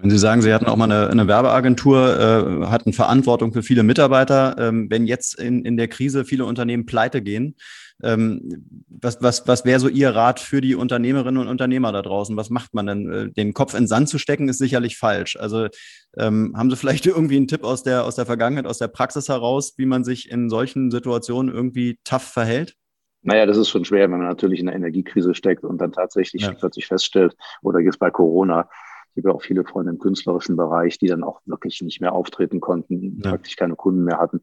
Wenn 0.00 0.10
Sie 0.10 0.18
sagen, 0.18 0.42
Sie 0.42 0.52
hatten 0.52 0.66
auch 0.66 0.76
mal 0.76 0.90
eine, 0.90 1.08
eine 1.08 1.28
Werbeagentur, 1.28 2.62
äh, 2.62 2.66
hatten 2.66 2.92
Verantwortung 2.92 3.52
für 3.52 3.62
viele 3.62 3.82
Mitarbeiter. 3.82 4.56
Ähm, 4.58 4.88
wenn 4.90 5.06
jetzt 5.06 5.38
in, 5.38 5.64
in 5.64 5.76
der 5.76 5.88
Krise 5.88 6.24
viele 6.24 6.44
Unternehmen 6.44 6.86
pleite 6.86 7.22
gehen, 7.22 7.56
ähm, 8.02 8.84
was, 8.88 9.22
was, 9.22 9.46
was 9.46 9.64
wäre 9.64 9.80
so 9.80 9.88
Ihr 9.88 10.10
Rat 10.10 10.40
für 10.40 10.60
die 10.60 10.74
Unternehmerinnen 10.74 11.40
und 11.40 11.48
Unternehmer 11.48 11.92
da 11.92 12.02
draußen? 12.02 12.36
Was 12.36 12.50
macht 12.50 12.74
man 12.74 12.86
denn? 12.86 13.12
Äh, 13.12 13.30
den 13.30 13.54
Kopf 13.54 13.74
in 13.74 13.82
den 13.82 13.88
Sand 13.88 14.08
zu 14.08 14.18
stecken, 14.18 14.48
ist 14.48 14.58
sicherlich 14.58 14.98
falsch. 14.98 15.36
Also 15.36 15.68
ähm, 16.16 16.54
haben 16.56 16.70
Sie 16.70 16.76
vielleicht 16.76 17.06
irgendwie 17.06 17.36
einen 17.36 17.48
Tipp 17.48 17.64
aus 17.64 17.82
der, 17.82 18.04
aus 18.04 18.16
der 18.16 18.26
Vergangenheit, 18.26 18.66
aus 18.66 18.78
der 18.78 18.88
Praxis 18.88 19.28
heraus, 19.28 19.74
wie 19.76 19.86
man 19.86 20.04
sich 20.04 20.30
in 20.30 20.50
solchen 20.50 20.90
Situationen 20.90 21.54
irgendwie 21.54 21.98
tough 22.04 22.24
verhält? 22.24 22.74
Naja, 23.22 23.46
das 23.46 23.56
ist 23.56 23.70
schon 23.70 23.86
schwer, 23.86 24.02
wenn 24.02 24.18
man 24.18 24.28
natürlich 24.28 24.60
in 24.60 24.68
einer 24.68 24.76
Energiekrise 24.76 25.34
steckt 25.34 25.64
und 25.64 25.78
dann 25.78 25.92
tatsächlich 25.92 26.42
ja. 26.42 26.52
plötzlich 26.52 26.86
feststellt, 26.86 27.34
oder 27.62 27.80
jetzt 27.80 27.98
bei 27.98 28.10
Corona, 28.10 28.68
ich 29.14 29.22
habe 29.22 29.30
ja 29.30 29.34
auch 29.34 29.42
viele 29.42 29.64
Freunde 29.64 29.92
im 29.92 29.98
künstlerischen 29.98 30.56
Bereich, 30.56 30.98
die 30.98 31.06
dann 31.06 31.22
auch 31.22 31.40
wirklich 31.46 31.80
nicht 31.82 32.00
mehr 32.00 32.12
auftreten 32.12 32.60
konnten, 32.60 33.20
ja. 33.22 33.30
praktisch 33.30 33.56
keine 33.56 33.76
Kunden 33.76 34.04
mehr 34.04 34.18
hatten. 34.18 34.40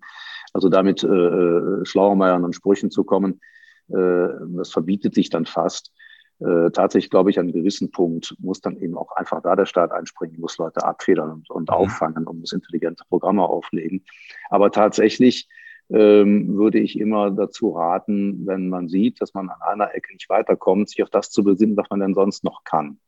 Also 0.53 0.69
damit 0.69 1.03
äh, 1.03 1.07
äh 1.07 1.85
Schlauermeiern 1.85 2.43
und 2.43 2.55
Sprüchen 2.55 2.89
zu 2.89 3.03
kommen, 3.03 3.41
äh, 3.89 4.27
das 4.55 4.71
verbietet 4.71 5.13
sich 5.13 5.29
dann 5.29 5.45
fast. 5.45 5.91
Äh, 6.39 6.71
tatsächlich 6.71 7.11
glaube 7.11 7.29
ich, 7.29 7.37
an 7.37 7.45
einem 7.45 7.53
gewissen 7.53 7.91
Punkt 7.91 8.35
muss 8.39 8.61
dann 8.61 8.77
eben 8.77 8.97
auch 8.97 9.11
einfach 9.15 9.41
da 9.43 9.55
der 9.55 9.65
Staat 9.65 9.91
einspringen, 9.91 10.39
muss 10.39 10.57
Leute 10.57 10.83
abfedern 10.83 11.31
und, 11.31 11.49
und 11.49 11.69
mhm. 11.69 11.75
auffangen 11.75 12.25
und 12.25 12.39
muss 12.39 12.53
intelligente 12.53 13.03
Programme 13.09 13.43
auflegen. 13.43 14.05
Aber 14.49 14.71
tatsächlich 14.71 15.47
ähm, 15.89 16.57
würde 16.57 16.79
ich 16.79 16.97
immer 16.97 17.29
dazu 17.31 17.71
raten, 17.71 18.47
wenn 18.47 18.69
man 18.69 18.87
sieht, 18.87 19.21
dass 19.21 19.33
man 19.33 19.49
an 19.49 19.61
einer 19.61 19.93
Ecke 19.93 20.13
nicht 20.13 20.29
weiterkommt, 20.29 20.89
sich 20.89 21.03
auf 21.03 21.09
das 21.09 21.29
zu 21.29 21.43
besinnen, 21.43 21.77
was 21.77 21.89
man 21.89 21.99
denn 21.99 22.13
sonst 22.13 22.43
noch 22.43 22.63
kann. 22.63 22.99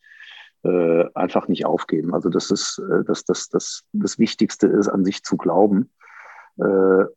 Äh, 0.66 1.10
einfach 1.14 1.50
nicht 1.50 1.66
aufgeben. 1.66 2.14
Also 2.14 2.30
das 2.30 2.50
ist 2.50 2.80
äh, 2.80 3.04
das, 3.06 3.26
das, 3.26 3.50
das, 3.50 3.84
das 3.92 4.18
Wichtigste 4.18 4.68
ist, 4.68 4.88
an 4.88 5.04
sich 5.04 5.22
zu 5.22 5.36
glauben 5.36 5.90
äh, 6.58 6.64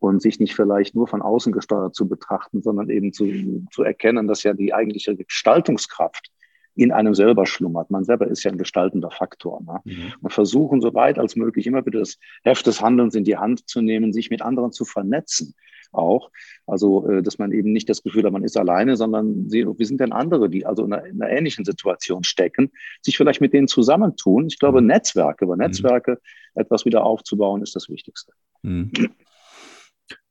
und 0.01 0.21
sich 0.21 0.41
nicht 0.41 0.57
vielleicht 0.57 0.97
nur 0.97 1.07
von 1.07 1.23
außen 1.23 1.53
gesteuert 1.53 1.95
zu 1.95 2.09
betrachten, 2.09 2.61
sondern 2.61 2.91
eben 2.91 3.13
zu, 3.13 3.25
zu 3.71 3.85
erkennen, 3.85 4.27
dass 4.27 4.43
ja 4.43 4.53
die 4.53 4.75
eigentliche 4.75 5.15
Gestaltungskraft 5.15 6.33
in 6.75 6.91
einem 6.91 7.15
selber 7.15 7.47
schlummert. 7.47 7.89
Man 7.89 8.03
selber 8.03 8.27
ist 8.27 8.43
ja 8.43 8.51
ein 8.51 8.59
gestaltender 8.59 9.13
Faktor. 9.13 9.63
Ne? 9.63 9.81
Mhm. 9.85 10.13
Und 10.23 10.33
versuchen, 10.33 10.81
so 10.81 10.93
weit 10.95 11.21
als 11.21 11.37
möglich 11.37 11.69
immer 11.69 11.87
wieder 11.87 12.01
das 12.01 12.19
Heft 12.43 12.67
des 12.67 12.83
Handelns 12.83 13.15
in 13.15 13.23
die 13.23 13.37
Hand 13.37 13.69
zu 13.69 13.81
nehmen, 13.81 14.13
sich 14.13 14.29
mit 14.29 14.43
anderen 14.43 14.73
zu 14.73 14.85
vernetzen 14.85 15.55
auch. 15.97 16.31
Also, 16.67 17.09
äh, 17.09 17.23
dass 17.23 17.39
man 17.39 17.53
eben 17.53 17.73
nicht 17.73 17.89
das 17.89 18.03
Gefühl 18.03 18.25
hat, 18.25 18.33
man 18.33 18.45
ist 18.45 18.57
alleine, 18.57 18.97
sondern 18.97 19.51
wir 19.51 19.87
sind 19.87 20.01
denn 20.01 20.13
andere, 20.13 20.49
die 20.49 20.67
also 20.67 20.85
in 20.85 20.93
einer, 20.93 21.07
in 21.07 21.23
einer, 21.23 21.33
ähnlichen 21.33 21.65
Situation 21.65 22.25
stecken, 22.25 22.71
sich 23.03 23.17
vielleicht 23.17 23.41
mit 23.41 23.53
denen 23.53 23.69
zusammentun. 23.69 24.47
Ich 24.49 24.59
glaube, 24.59 24.81
mhm. 24.81 24.89
Netzwerke, 24.89 25.45
über 25.45 25.57
mhm. 25.57 25.63
Netzwerke 25.63 26.13
mhm. 26.13 26.61
etwas 26.61 26.85
wieder 26.85 27.05
aufzubauen, 27.05 27.63
ist 27.63 27.77
das 27.77 27.89
Wichtigste. 27.89 28.33
Mhm. 28.63 28.91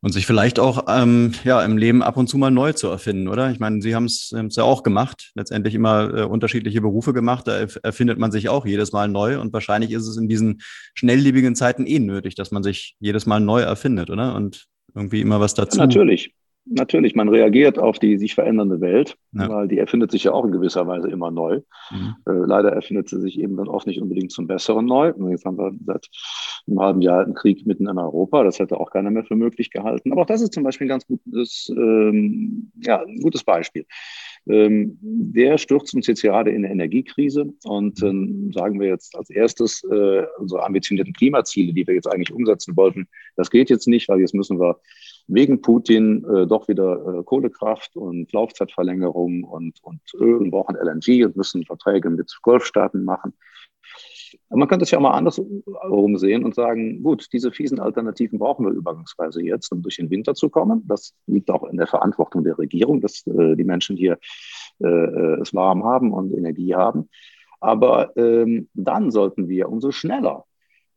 Und 0.02 0.12
sich 0.12 0.28
vielleicht 0.28 0.60
auch 0.60 0.86
ähm, 0.88 1.34
ja, 1.44 1.64
im 1.64 1.78
Leben 1.78 2.04
ab 2.04 2.16
und 2.16 2.28
zu 2.28 2.38
mal 2.38 2.52
neu 2.52 2.74
zu 2.74 2.88
erfinden, 2.88 3.28
oder? 3.28 3.50
Ich 3.50 3.60
meine, 3.60 3.82
Sie 3.82 3.96
haben 3.96 4.06
es 4.06 4.32
ja 4.52 4.64
auch 4.64 4.84
gemacht, 4.84 5.32
letztendlich 5.36 5.74
immer 5.74 6.14
äh, 6.14 6.24
unterschiedliche 6.24 6.80
Berufe 6.80 7.12
gemacht. 7.12 7.48
Da 7.48 7.66
erfindet 7.82 8.20
man 8.20 8.32
sich 8.32 8.48
auch 8.48 8.66
jedes 8.66 8.92
Mal 8.92 9.08
neu. 9.08 9.40
Und 9.40 9.52
wahrscheinlich 9.52 9.92
ist 9.92 10.08
es 10.08 10.16
in 10.18 10.30
diesen 10.30 10.62
schnelllebigen 10.94 11.56
Zeiten 11.56 11.88
eh 11.88 12.00
nötig, 12.00 12.36
dass 12.36 12.52
man 12.52 12.62
sich 12.62 12.96
jedes 13.00 13.26
Mal 13.26 13.40
neu 13.40 13.62
erfindet, 13.62 14.12
oder? 14.12 14.36
Und 14.36 14.68
irgendwie 14.96 15.22
immer 15.22 15.40
was 15.40 15.54
dazu. 15.54 15.78
Ja, 15.78 15.86
natürlich. 15.86 16.34
Natürlich, 16.68 17.14
man 17.14 17.30
reagiert 17.30 17.78
auf 17.78 18.00
die 18.00 18.18
sich 18.18 18.34
verändernde 18.34 18.82
Welt, 18.82 19.18
ja. 19.34 19.48
weil 19.48 19.68
die 19.68 19.78
erfindet 19.78 20.10
sich 20.10 20.24
ja 20.24 20.32
auch 20.32 20.46
in 20.46 20.52
gewisser 20.52 20.88
Weise 20.88 21.10
immer 21.10 21.30
neu. 21.30 21.62
Mhm. 21.92 22.16
Äh, 22.28 22.32
leider 22.32 22.72
erfindet 22.72 23.08
sie 23.08 23.22
sich 23.22 23.40
eben 23.40 23.56
dann 23.56 23.68
oft 23.68 23.86
nicht 23.86 24.02
unbedingt 24.02 24.32
zum 24.32 24.48
Besseren 24.48 24.88
neu. 24.88 25.14
Jetzt 25.30 25.46
haben 25.46 25.60
wir 25.60 25.74
seit 25.86 26.08
einem 26.68 26.80
halben 26.80 27.02
Jahr 27.04 27.24
einen 27.24 27.36
Krieg 27.36 27.68
mitten 27.68 27.88
in 27.88 28.00
Europa, 28.00 28.44
das 28.44 28.58
hätte 28.58 28.80
auch 28.80 28.90
keiner 28.90 29.12
mehr 29.12 29.24
für 29.24 29.36
möglich 29.36 29.70
gehalten. 29.70 30.12
Aber 30.12 30.24
auch 30.24 30.26
das 30.26 30.42
ist 30.42 30.54
zum 30.54 30.64
Beispiel 30.64 30.86
ein 30.86 30.90
ganz 30.90 31.06
gutes, 31.06 31.72
ähm, 31.78 32.72
ja, 32.82 33.00
ein 33.00 33.20
gutes 33.22 33.44
Beispiel. 33.44 33.86
Ähm, 34.48 34.98
der 35.02 35.58
stürzt 35.58 35.96
uns 35.96 36.06
jetzt 36.06 36.22
gerade 36.22 36.52
in 36.52 36.64
eine 36.64 36.72
Energiekrise 36.72 37.52
und 37.64 38.02
ähm, 38.04 38.52
sagen 38.54 38.80
wir 38.80 38.88
jetzt 38.88 39.16
als 39.16 39.30
erstes, 39.32 39.84
äh, 39.86 40.24
unsere 40.38 40.64
ambitionierten 40.64 41.14
Klimaziele, 41.14 41.74
die 41.74 41.88
wir 41.88 41.96
jetzt 41.96 42.08
eigentlich 42.08 42.32
umsetzen 42.32 42.78
wollten, 42.78 43.08
das 43.36 43.50
geht 43.50 43.72
jetzt 43.72 43.88
nicht, 43.88 44.08
weil 44.08 44.20
jetzt 44.20 44.36
müssen 44.36 44.60
wir 44.60 44.80
wegen 45.28 45.62
Putin 45.62 46.24
äh, 46.26 46.46
doch 46.46 46.68
wieder 46.68 47.20
äh, 47.20 47.24
Kohlekraft 47.24 47.96
und 47.96 48.32
Laufzeitverlängerung 48.32 49.44
und, 49.44 49.80
und 49.82 50.02
Öl 50.14 50.36
und 50.36 50.52
brauchen 50.52 50.76
LNG 50.76 51.26
und 51.26 51.36
müssen 51.36 51.66
Verträge 51.66 52.12
mit 52.12 52.32
Golfstaaten 52.44 53.04
machen. 53.04 53.34
Man 54.50 54.68
könnte 54.68 54.84
es 54.84 54.92
ja 54.92 54.98
auch 54.98 55.04
mal 55.04 55.12
andersrum 55.12 56.18
sehen 56.18 56.44
und 56.44 56.56
sagen, 56.56 57.04
gut, 57.04 57.28
diese 57.34 57.52
fiesen 57.52 57.80
Alternativen 57.80 58.40
brauchen 58.40 58.66
wir 58.66 58.72
übergangsweise 58.72 59.42
jetzt, 59.42 59.72
um 59.72 59.82
durch 59.82 59.98
den 59.98 60.10
Winter 60.10 60.36
zu 60.36 60.50
kommen. 60.50 60.84
Das 60.88 61.14
liegt 61.28 61.50
auch 61.52 61.64
in 61.64 61.78
der 61.78 61.88
Verantwortung 61.88 62.44
der 62.44 62.58
Regierung, 62.58 63.02
dass 63.02 63.26
äh, 63.28 63.56
die 63.56 63.64
Menschen 63.64 63.98
hier 63.98 64.18
äh 64.80 65.26
es 65.42 65.54
warm 65.54 65.84
haben 65.84 66.14
und 66.14 66.34
Energie 66.34 66.76
haben. 66.76 67.10
Aber 67.60 68.16
ähm, 68.18 68.70
dann 68.74 69.12
sollten 69.12 69.48
wir 69.48 69.70
umso 69.70 69.92
schneller 69.92 70.46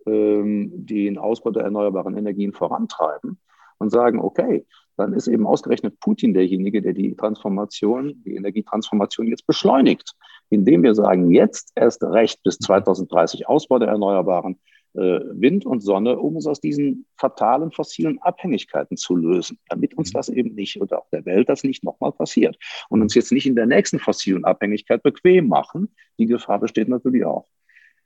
ähm, 0.07 0.71
den 0.75 1.19
Ausbau 1.19 1.51
der 1.51 1.65
erneuerbaren 1.65 2.17
Energien 2.17 2.53
vorantreiben 2.53 3.39
und 3.79 3.91
sagen, 3.91 4.21
okay, 4.21 4.67
dann 4.97 5.13
ist 5.13 5.29
eben 5.29 5.47
ausgerechnet 5.47 6.01
Putin 6.01 6.35
derjenige, 6.35 6.83
der 6.83 6.93
die 6.93 7.15
Transformation, 7.15 8.23
die 8.25 8.35
Energietransformation 8.35 9.29
jetzt 9.29 9.47
beschleunigt, 9.47 10.15
indem 10.51 10.83
wir 10.83 10.95
sagen, 10.95 11.31
jetzt 11.31 11.73
erst 11.75 12.03
recht 12.03 12.43
bis 12.43 12.59
2030 12.59 13.49
Ausbau 13.49 13.79
der 13.79 13.89
Erneuerbaren, 13.89 14.59
äh, 14.95 15.21
Wind 15.33 15.67
und 15.67 15.81
Sonne, 15.81 16.19
um 16.19 16.37
uns 16.37 16.47
aus 16.47 16.61
diesen 16.61 17.07
fatalen 17.17 17.71
fossilen 17.71 18.19
Abhängigkeiten 18.23 18.97
zu 18.97 19.17
lösen, 19.17 19.59
damit 19.69 19.95
uns 19.95 20.13
das 20.13 20.29
eben 20.29 20.55
nicht 20.55 20.81
oder 20.81 21.01
auch 21.01 21.11
der 21.11 21.25
Welt 21.27 21.49
das 21.49 21.65
nicht 21.65 21.85
nochmal 21.85 22.13
passiert 22.13 22.57
und 22.89 23.03
uns 23.03 23.15
jetzt 23.15 23.33
nicht 23.33 23.47
in 23.47 23.55
der 23.55 23.67
nächsten 23.67 23.99
fossilen 23.99 24.45
Abhängigkeit 24.45 25.03
bequem 25.03 25.49
machen. 25.49 25.95
Die 26.19 26.27
Gefahr 26.27 26.59
besteht 26.59 26.89
natürlich 26.89 27.25
auch. 27.25 27.47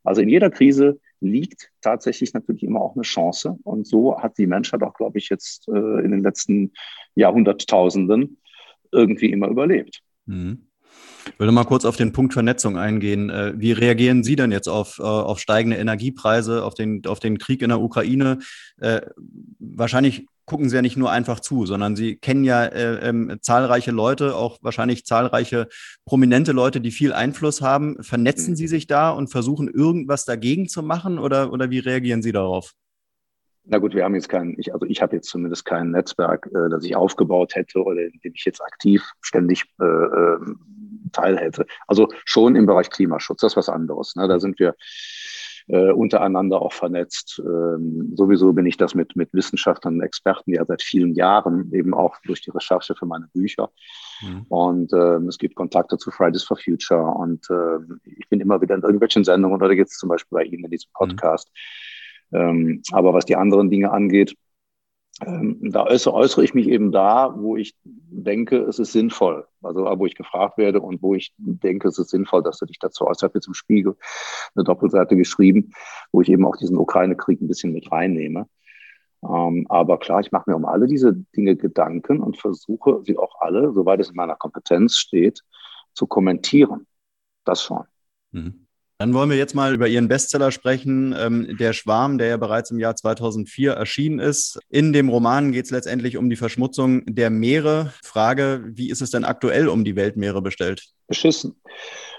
Also 0.05 0.21
in 0.21 0.29
jeder 0.29 0.51
Krise 0.51 1.01
liegt 1.21 1.71
tatsächlich 1.81 2.35
natürlich 2.35 2.65
immer 2.65 2.81
auch 2.81 2.95
eine 2.95 3.03
Chance. 3.03 3.57
Und 3.63 3.87
so 3.87 4.21
hat 4.21 4.37
die 4.39 4.49
Menschheit 4.49 4.83
auch, 4.83 4.95
glaube 4.95 5.19
ich, 5.19 5.29
jetzt 5.29 5.69
äh, 5.69 6.05
in 6.05 6.11
den 6.11 6.23
letzten 6.23 6.73
Jahrhunderttausenden 7.15 8.39
irgendwie 8.91 9.31
immer 9.31 9.49
überlebt. 9.49 10.03
Mhm. 10.27 10.67
Ich 11.27 11.39
würde 11.39 11.53
mal 11.53 11.65
kurz 11.65 11.85
auf 11.85 11.97
den 11.97 12.13
Punkt 12.13 12.33
Vernetzung 12.33 12.77
eingehen. 12.77 13.31
Äh, 13.31 13.55
wie 13.57 13.73
reagieren 13.73 14.23
Sie 14.23 14.37
denn 14.37 14.53
jetzt 14.53 14.69
auf, 14.69 14.99
äh, 14.99 15.03
auf 15.03 15.39
steigende 15.41 15.77
Energiepreise, 15.77 16.65
auf 16.65 16.75
den, 16.75 17.03
auf 17.07 17.21
den 17.21 17.39
Krieg 17.39 17.63
in 17.63 17.69
der 17.69 17.81
Ukraine? 17.81 18.39
Äh, 18.79 19.03
wahrscheinlich 19.59 20.27
gucken 20.47 20.69
Sie 20.69 20.77
ja 20.77 20.83
nicht 20.83 20.97
nur 20.97 21.11
einfach 21.11 21.41
zu, 21.41 21.67
sondern 21.67 21.97
Sie 21.97 22.17
kennen 22.17 22.45
ja 22.45 22.65
äh, 22.65 23.09
äh, 23.09 23.41
zahlreiche 23.41 23.91
Leute, 23.91 24.37
auch 24.37 24.59
wahrscheinlich 24.63 25.07
zahlreiche 25.07 25.69
prominente 26.05 26.53
Leute, 26.53 26.81
die 26.81 26.91
viel 26.91 27.13
Einfluss 27.13 27.63
haben. 27.63 28.03
Vernetzen 28.03 28.57
Sie 28.57 28.67
sich 28.67 28.87
da 28.87 29.11
und 29.11 29.29
versuchen 29.29 29.69
irgendwas 29.69 30.25
dagegen 30.25 30.69
zu 30.69 30.83
machen 30.83 31.19
oder, 31.19 31.53
oder 31.53 31.71
wie 31.71 31.79
reagieren 31.79 32.23
Sie 32.23 32.33
darauf? 32.33 32.75
Na 33.65 33.79
gut, 33.79 33.95
wir 33.95 34.03
haben 34.03 34.17
jetzt 34.17 34.29
kein, 34.29 34.57
ich, 34.59 34.75
also 34.75 34.87
ich 34.87 35.01
habe 35.01 35.15
jetzt 35.15 35.29
zumindest 35.29 35.65
kein 35.65 35.93
Netzwerk, 35.93 36.47
äh, 36.47 36.69
das 36.69 36.85
ich 36.85 36.97
aufgebaut 36.97 37.55
hätte 37.55 37.83
oder 37.83 38.03
in 38.03 38.19
dem 38.25 38.33
ich 38.35 38.45
jetzt 38.45 38.61
aktiv 38.61 39.09
ständig 39.21 39.65
äh, 39.81 39.85
äh, 39.85 40.39
teil 41.13 41.39
hätte. 41.39 41.67
Also 41.87 42.09
schon 42.25 42.57
im 42.57 42.67
Bereich 42.67 42.91
Klimaschutz, 42.91 43.41
das 43.41 43.53
ist 43.53 43.57
was 43.57 43.69
anderes. 43.69 44.17
Ne? 44.17 44.29
Da 44.29 44.41
sind 44.41 44.59
wir 44.59 44.75
äh, 45.69 45.93
untereinander 45.93 46.61
auch 46.61 46.73
vernetzt. 46.73 47.41
Ähm, 47.45 48.13
sowieso 48.17 48.53
bin 48.53 48.67
ich 48.67 48.77
das 48.77 48.95
mit, 48.95 49.15
mit 49.17 49.33
Wissenschaftlern 49.33 49.95
und 49.95 50.03
Experten 50.03 50.53
ja 50.53 50.65
seit 50.65 50.83
vielen 50.83 51.15
Jahren, 51.15 51.73
eben 51.73 51.95
auch 51.95 52.17
durch 52.25 52.41
die 52.41 52.51
Recherche 52.51 52.95
für 52.95 53.07
meine 53.07 53.29
Bücher. 53.33 53.71
Mhm. 54.23 54.47
Und 54.49 54.93
äh, 54.93 55.17
es 55.29 55.39
gibt 55.39 55.55
Kontakte 55.55 55.99
zu 55.99 56.11
Fridays 56.11 56.43
for 56.43 56.57
Future 56.57 57.03
und 57.03 57.49
äh, 57.51 57.79
ich 58.19 58.29
bin 58.29 58.41
immer 58.41 58.61
wieder 58.61 58.75
in 58.75 58.83
irgendwelchen 58.83 59.25
Sendungen 59.25 59.57
oder 59.57 59.73
jetzt 59.73 59.99
zum 59.99 60.09
Beispiel 60.09 60.39
bei 60.39 60.45
Ihnen 60.45 60.65
in 60.65 60.71
diesem 60.71 60.91
mhm. 60.91 60.99
Podcast. 60.99 61.49
Mhm 61.53 61.59
ähm, 62.33 62.83
aber 62.93 63.13
was 63.13 63.27
die 63.27 63.37
anderen 63.37 63.71
Dinge 63.71 63.91
angeht, 63.91 64.31
ähm, 64.31 64.39
da 65.21 65.87
äußere, 65.87 66.43
ich 66.43 66.55
mich 66.55 66.69
eben 66.69 66.91
da, 66.91 67.35
wo 67.37 67.57
ich 67.57 67.77
denke, 67.85 68.59
es 68.63 68.79
ist 68.79 68.93
sinnvoll. 68.93 69.47
Also 69.63 69.85
wo 69.85 70.07
ich 70.07 70.15
gefragt 70.15 70.59
werde 70.59 70.81
und 70.81 71.03
wo 71.03 71.15
ich 71.15 71.35
denke, 71.37 71.89
es 71.89 71.99
ist 71.99 72.11
sinnvoll, 72.11 72.43
dass 72.43 72.59
du 72.59 72.67
dich 72.67 72.79
dazu 72.79 73.05
äußerst. 73.05 73.23
Ich 73.23 73.25
habe 73.25 73.39
jetzt 73.39 73.47
im 73.47 73.55
Spiegel 73.55 73.97
eine 74.55 74.65
Doppelseite 74.65 75.17
geschrieben, 75.17 75.73
wo 76.13 76.23
ich 76.23 76.29
eben 76.29 76.47
auch 76.47 76.57
diesen 76.57 76.79
Ukraine-Krieg 76.79 77.41
ein 77.41 77.49
bisschen 77.49 77.73
mit 77.73 77.93
reinnehme. 77.93 78.49
Ähm, 79.23 79.67
aber 79.69 79.99
klar, 79.99 80.21
ich 80.21 80.33
mache 80.33 80.51
mir 80.51 80.57
um 80.57 80.65
alle 80.65 80.87
diese 80.87 81.13
Dinge 81.13 81.57
Gedanken 81.57 82.21
und 82.21 82.39
versuche 82.39 83.03
sie 83.05 83.17
auch 83.17 83.41
alle, 83.41 83.73
soweit 83.73 84.01
es 84.01 84.11
in 84.11 84.17
meiner 84.17 84.35
Kompetenz 84.35 84.97
steht, 84.97 85.43
zu 85.95 86.07
kommentieren. 86.07 86.87
Das 87.45 87.63
schon. 87.63 87.85
Mhm. 88.33 88.67
Dann 89.03 89.15
wollen 89.15 89.31
wir 89.31 89.37
jetzt 89.37 89.57
mal 89.57 89.75
über 89.75 89.89
Ihren 89.89 90.07
Bestseller 90.07 90.53
sprechen, 90.53 91.13
ähm, 91.19 91.57
Der 91.59 91.73
Schwarm, 91.73 92.19
der 92.19 92.29
ja 92.29 92.37
bereits 92.37 92.71
im 92.71 92.79
Jahr 92.79 92.95
2004 92.95 93.73
erschienen 93.73 94.21
ist. 94.21 94.61
In 94.69 94.93
dem 94.93 95.09
Roman 95.09 95.51
geht 95.51 95.65
es 95.65 95.73
letztendlich 95.73 96.17
um 96.17 96.31
die 96.31 96.37
Verschmutzung 96.37 97.03
der 97.07 97.29
Meere. 97.29 97.93
Frage, 98.05 98.63
wie 98.65 98.91
ist 98.91 99.03
es 99.03 99.11
denn 99.11 99.25
aktuell 99.25 99.67
um 99.67 99.83
die 99.83 99.97
Weltmeere 99.97 100.41
bestellt? 100.41 100.85
Beschissen. 101.09 101.57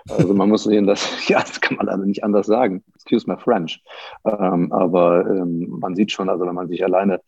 Also 0.09 0.33
man 0.33 0.49
muss 0.49 0.65
sehen, 0.65 0.85
dass, 0.85 1.07
ja, 1.29 1.39
das 1.39 1.61
kann 1.61 1.77
man 1.77 1.87
also 1.87 2.03
nicht 2.03 2.21
anders 2.21 2.47
sagen. 2.47 2.83
Excuse 2.95 3.31
my 3.31 3.37
French. 3.37 3.81
Ähm, 4.25 4.69
aber 4.73 5.25
ähm, 5.25 5.77
man 5.79 5.95
sieht 5.95 6.11
schon, 6.11 6.27
also 6.27 6.45
wenn 6.45 6.55
man 6.55 6.67
sich 6.67 6.83
alleine 6.83 7.21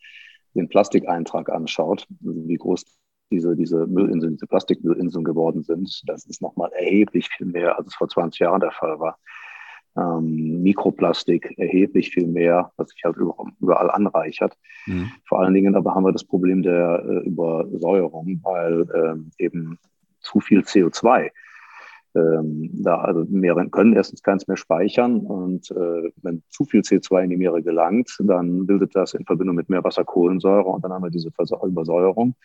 den 0.54 0.68
Plastikeintrag 0.68 1.50
anschaut, 1.50 2.06
wie 2.20 2.56
groß 2.56 2.84
diese, 3.32 3.56
diese 3.56 3.88
Müllinseln, 3.88 4.34
diese 4.34 4.48
Plastikmüllinseln 4.48 5.24
geworden 5.24 5.63
sind, 5.63 6.02
das 6.08 6.26
ist 6.26 6.41
nochmal 6.41 6.72
erheblich 6.74 7.30
viel 7.30 7.48
mehr, 7.48 7.78
als 7.78 7.88
es 7.88 7.96
vor 7.96 8.10
20 8.10 8.39
Jahren 8.39 8.60
der 8.60 8.72
Fall 8.72 9.00
war 9.00 9.18
ähm, 9.98 10.62
Mikroplastik 10.64 11.54
erheblich 11.58 12.12
viel 12.12 12.28
mehr, 12.28 12.72
was 12.78 12.90
sich 12.90 13.04
halt 13.04 13.18
überall 13.18 13.92
anreichert. 13.92 14.58
Mhm. 14.86 15.12
Vor 15.26 15.40
allen 15.40 15.54
Dingen 15.54 15.76
aber 15.76 15.96
haben 15.96 16.04
wir 16.04 16.12
das 16.12 16.24
Problem 16.24 16.64
der 16.64 17.04
äh, 17.08 17.28
Übersäuerung, 17.28 18.40
weil 18.44 18.82
äh, 19.40 19.44
eben 19.44 19.78
zu 20.20 20.40
viel 20.40 20.62
CO2 20.62 21.30
ähm, 22.16 22.70
da 22.72 23.02
also 23.02 23.26
Meere 23.30 23.68
können 23.70 23.94
erstens 23.94 24.24
keins 24.24 24.48
mehr 24.48 24.58
speichern 24.58 25.20
und 25.20 25.70
äh, 25.72 26.12
wenn 26.22 26.44
zu 26.50 26.64
viel 26.64 26.82
CO2 26.82 27.26
in 27.26 27.30
die 27.32 27.38
Meere 27.38 27.62
gelangt, 27.62 28.16
dann 28.20 28.66
bildet 28.66 28.96
das 28.96 29.14
in 29.14 29.26
Verbindung 29.26 29.56
mit 29.56 29.70
mehr 29.70 29.84
Wasser 29.84 30.06
Kohlensäure 30.06 30.70
und 30.70 30.84
dann 30.84 30.94
haben 30.94 31.04
wir 31.04 31.10
diese 31.10 31.30
Übersäuerung. 31.64 32.36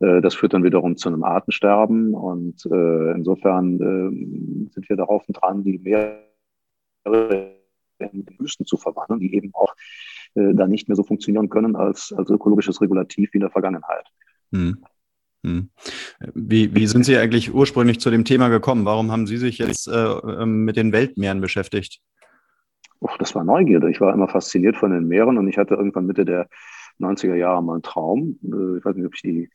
Äh, 0.00 0.22
das 0.22 0.34
führt 0.34 0.54
dann 0.54 0.64
wiederum 0.64 0.96
zu 0.96 1.08
einem 1.08 1.22
Artensterben 1.22 2.14
und 2.14 2.64
äh, 2.66 3.12
insofern 3.12 3.74
äh, 3.74 4.70
sind 4.72 4.88
wir 4.88 4.96
darauf 4.96 5.28
und 5.28 5.34
dran, 5.34 5.64
die 5.64 5.78
Meere 5.78 6.33
in 7.04 8.26
Wüsten 8.38 8.66
zu 8.66 8.76
verwandeln, 8.76 9.20
die 9.20 9.34
eben 9.34 9.50
auch 9.54 9.74
äh, 10.34 10.54
dann 10.54 10.70
nicht 10.70 10.88
mehr 10.88 10.96
so 10.96 11.04
funktionieren 11.04 11.48
können 11.48 11.76
als, 11.76 12.12
als 12.16 12.30
ökologisches 12.30 12.80
Regulativ 12.80 13.32
wie 13.32 13.38
in 13.38 13.42
der 13.42 13.50
Vergangenheit. 13.50 14.06
Hm. 14.52 14.84
Hm. 15.44 15.68
Wie, 16.34 16.74
wie 16.74 16.86
sind 16.86 17.04
Sie 17.04 17.16
eigentlich 17.16 17.52
ursprünglich 17.52 18.00
zu 18.00 18.10
dem 18.10 18.24
Thema 18.24 18.48
gekommen? 18.48 18.86
Warum 18.86 19.12
haben 19.12 19.26
Sie 19.26 19.36
sich 19.36 19.58
jetzt 19.58 19.86
äh, 19.88 19.92
ähm, 19.92 20.64
mit 20.64 20.76
den 20.76 20.92
Weltmeeren 20.92 21.40
beschäftigt? 21.40 22.00
Oh, 23.00 23.10
das 23.18 23.34
war 23.34 23.44
Neugierde. 23.44 23.90
Ich 23.90 24.00
war 24.00 24.14
immer 24.14 24.28
fasziniert 24.28 24.76
von 24.76 24.90
den 24.90 25.06
Meeren 25.06 25.36
und 25.36 25.46
ich 25.48 25.58
hatte 25.58 25.74
irgendwann 25.74 26.06
Mitte 26.06 26.24
der 26.24 26.48
90er 26.98 27.34
Jahre 27.34 27.62
mal 27.62 27.74
einen 27.74 27.82
Traum. 27.82 28.38
Äh, 28.42 28.78
ich 28.78 28.84
weiß 28.84 28.96
nicht, 28.96 29.06
ob 29.06 29.16
Sie 29.16 29.32
die, 29.32 29.50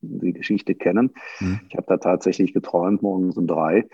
die 0.00 0.32
Geschichte 0.32 0.74
kennen. 0.74 1.10
Hm. 1.38 1.60
Ich 1.68 1.76
habe 1.76 1.86
da 1.88 1.98
tatsächlich 1.98 2.54
geträumt, 2.54 3.02
morgens 3.02 3.36
um 3.36 3.46
drei, 3.46 3.86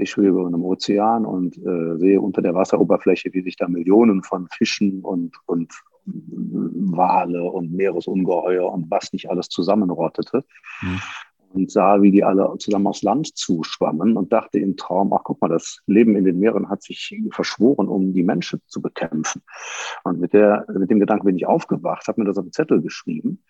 ich 0.00 0.10
schwebe 0.10 0.28
über 0.28 0.46
einem 0.46 0.64
Ozean 0.64 1.24
und 1.24 1.56
äh, 1.58 1.96
sehe 1.98 2.20
unter 2.20 2.42
der 2.42 2.54
Wasseroberfläche, 2.54 3.32
wie 3.32 3.42
sich 3.42 3.56
da 3.56 3.68
Millionen 3.68 4.22
von 4.22 4.48
Fischen 4.50 5.02
und, 5.02 5.36
und 5.46 5.72
Wale 6.06 7.42
und 7.44 7.72
Meeresungeheuer 7.72 8.70
und 8.70 8.90
was 8.90 9.12
nicht 9.12 9.30
alles 9.30 9.48
zusammenrottete. 9.48 10.44
Mhm. 10.82 11.00
Und 11.52 11.70
sah, 11.70 12.00
wie 12.00 12.12
die 12.12 12.22
alle 12.22 12.54
zusammen 12.58 12.86
aufs 12.86 13.02
Land 13.02 13.36
zuschwammen 13.36 14.16
und 14.16 14.32
dachte 14.32 14.60
im 14.60 14.76
Traum, 14.76 15.12
ach 15.12 15.22
guck 15.24 15.40
mal, 15.40 15.48
das 15.48 15.80
Leben 15.86 16.14
in 16.14 16.24
den 16.24 16.38
Meeren 16.38 16.68
hat 16.68 16.80
sich 16.82 17.20
verschworen, 17.32 17.88
um 17.88 18.12
die 18.12 18.22
Menschen 18.22 18.62
zu 18.68 18.80
bekämpfen. 18.80 19.42
Und 20.04 20.20
mit, 20.20 20.32
der, 20.32 20.64
mit 20.72 20.92
dem 20.92 21.00
Gedanken 21.00 21.26
bin 21.26 21.36
ich 21.36 21.46
aufgewacht, 21.46 22.06
habe 22.06 22.20
mir 22.20 22.28
das 22.28 22.38
auf 22.38 22.44
den 22.44 22.52
Zettel 22.52 22.80
geschrieben 22.80 23.42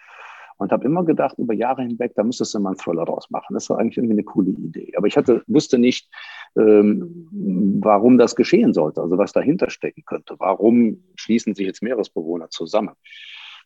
und 0.61 0.73
habe 0.73 0.85
immer 0.85 1.05
gedacht, 1.05 1.39
über 1.39 1.55
Jahre 1.55 1.83
hinweg, 1.83 2.13
da 2.15 2.23
müsstest 2.23 2.55
du 2.55 2.61
mal 2.61 2.71
einen 2.71 2.79
Thriller 2.79 3.07
draus 3.07 3.31
machen. 3.31 3.55
Das 3.55 3.71
war 3.71 3.79
eigentlich 3.79 3.97
irgendwie 3.97 4.13
eine 4.13 4.25
coole 4.25 4.51
Idee. 4.51 4.93
Aber 4.95 5.07
ich 5.07 5.17
hatte, 5.17 5.43
wusste 5.47 5.79
nicht, 5.79 6.11
ähm, 6.55 7.27
warum 7.83 8.19
das 8.19 8.37
geschehen 8.37 8.75
sollte, 8.75 9.01
also 9.01 9.17
was 9.17 9.33
dahinter 9.33 9.71
stecken 9.71 10.05
könnte. 10.05 10.37
Warum 10.39 11.03
schließen 11.15 11.55
sich 11.55 11.67
jetzt 11.67 11.83
Meeresbewohner 11.83 12.51
zusammen? 12.51 12.95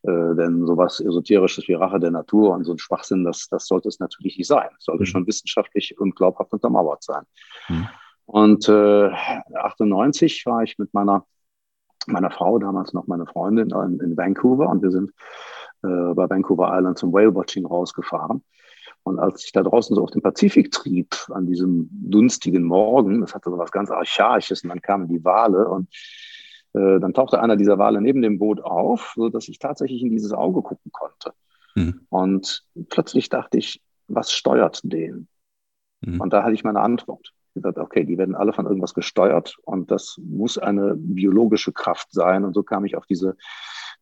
Äh, 0.04 0.37
denn 0.37 0.66
sowas 0.66 1.00
Esoterisches 1.00 1.66
wie 1.66 1.74
Rache 1.74 1.98
der 1.98 2.12
Natur 2.12 2.54
und 2.54 2.62
so 2.62 2.72
ein 2.72 2.78
Schwachsinn, 2.78 3.24
das, 3.24 3.48
das 3.48 3.66
sollte 3.66 3.88
es 3.88 3.98
natürlich 3.98 4.38
nicht 4.38 4.46
sein. 4.46 4.68
Es 4.78 4.85
sollte 4.85 5.02
mhm. 5.02 5.07
schon 5.07 5.26
wissenschaftlich 5.26 5.98
und 5.98 6.14
glaubhaft 6.14 6.52
untermauert 6.52 7.02
sein. 7.02 7.24
Mhm. 7.68 7.88
Und 8.26 8.68
äh, 8.68 9.11
98 9.52 10.46
war 10.46 10.62
ich 10.62 10.78
mit 10.78 10.94
meiner, 10.94 11.26
meiner 12.07 12.30
Frau, 12.30 12.61
damals 12.61 12.92
noch 12.92 13.09
meine 13.09 13.26
Freundin, 13.26 13.70
in, 13.70 13.98
in 13.98 14.16
Vancouver 14.16 14.68
und 14.68 14.80
wir 14.80 14.92
sind 14.92 15.11
äh, 15.85 16.14
bei 16.14 16.29
Vancouver 16.29 16.70
Island 16.73 16.99
zum 16.99 17.12
Whale-Watching 17.12 17.66
rausgefahren. 17.66 18.42
Und 19.03 19.18
als 19.18 19.44
ich 19.44 19.53
da 19.53 19.62
draußen 19.62 19.94
so 19.94 20.03
auf 20.03 20.11
dem 20.11 20.23
Pazifik 20.23 20.70
trieb, 20.73 21.14
an 21.31 21.47
diesem 21.47 21.88
dunstigen 21.92 22.64
Morgen, 22.64 23.20
das 23.20 23.35
hatte 23.35 23.51
so 23.51 23.59
was 23.59 23.70
ganz 23.70 23.90
Archaisches, 23.90 24.62
und 24.62 24.70
dann 24.70 24.81
kamen 24.81 25.09
die 25.09 25.23
Wale 25.23 25.68
und 25.68 25.88
äh, 26.73 26.99
dann 26.99 27.12
tauchte 27.12 27.40
einer 27.40 27.57
dieser 27.57 27.79
Wale 27.79 28.01
neben 28.01 28.23
dem 28.23 28.38
Boot 28.38 28.61
auf, 28.62 29.12
so 29.14 29.29
dass 29.29 29.49
ich 29.49 29.59
tatsächlich 29.59 30.03
in 30.03 30.11
dieses 30.11 30.33
Auge 30.33 30.62
gucken 30.62 30.90
konnte. 30.90 31.33
Mhm. 31.75 32.07
Und 32.09 32.64
plötzlich 32.88 33.29
dachte 33.29 33.59
ich, 33.59 33.83
was 34.09 34.33
steuert 34.33 34.81
den? 34.85 35.29
Mhm. 36.01 36.20
Und 36.20 36.33
da 36.33 36.42
hatte 36.42 36.55
ich 36.55 36.64
meine 36.64 36.81
Antwort. 36.81 37.33
Dachte, 37.61 37.81
okay, 37.81 38.05
die 38.05 38.19
werden 38.19 38.35
alle 38.35 38.53
von 38.53 38.67
irgendwas 38.67 38.95
gesteuert 38.95 39.57
und 39.62 39.90
das 39.90 40.19
muss 40.23 40.59
eine 40.59 40.95
biologische 40.97 41.73
Kraft 41.73 42.12
sein. 42.12 42.45
Und 42.45 42.55
so 42.55 42.62
kam 42.62 42.85
ich 42.85 42.97
auf 42.97 43.07
diese 43.07 43.37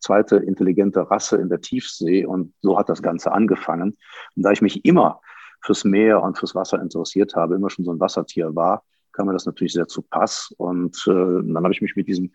zweite 0.02 0.36
intelligente 0.36 1.10
Rasse 1.10 1.36
in 1.36 1.48
der 1.48 1.60
Tiefsee. 1.60 2.26
Und 2.26 2.52
so 2.60 2.78
hat 2.78 2.88
das 2.88 3.02
Ganze 3.02 3.32
angefangen. 3.32 3.96
Und 4.36 4.42
da 4.42 4.50
ich 4.50 4.62
mich 4.62 4.84
immer 4.84 5.20
fürs 5.64 5.84
Meer 5.84 6.22
und 6.22 6.38
fürs 6.38 6.54
Wasser 6.54 6.80
interessiert 6.80 7.34
habe, 7.34 7.54
immer 7.54 7.70
schon 7.70 7.84
so 7.84 7.92
ein 7.92 8.00
Wassertier 8.00 8.54
war, 8.54 8.84
kam 9.12 9.26
mir 9.26 9.32
das 9.32 9.46
natürlich 9.46 9.72
sehr 9.72 9.86
zu 9.86 10.02
Pass. 10.02 10.52
Und 10.58 10.96
äh, 11.06 11.10
dann 11.12 11.56
habe 11.56 11.72
ich 11.72 11.82
mich 11.82 11.96
mit 11.96 12.08
diesem 12.08 12.32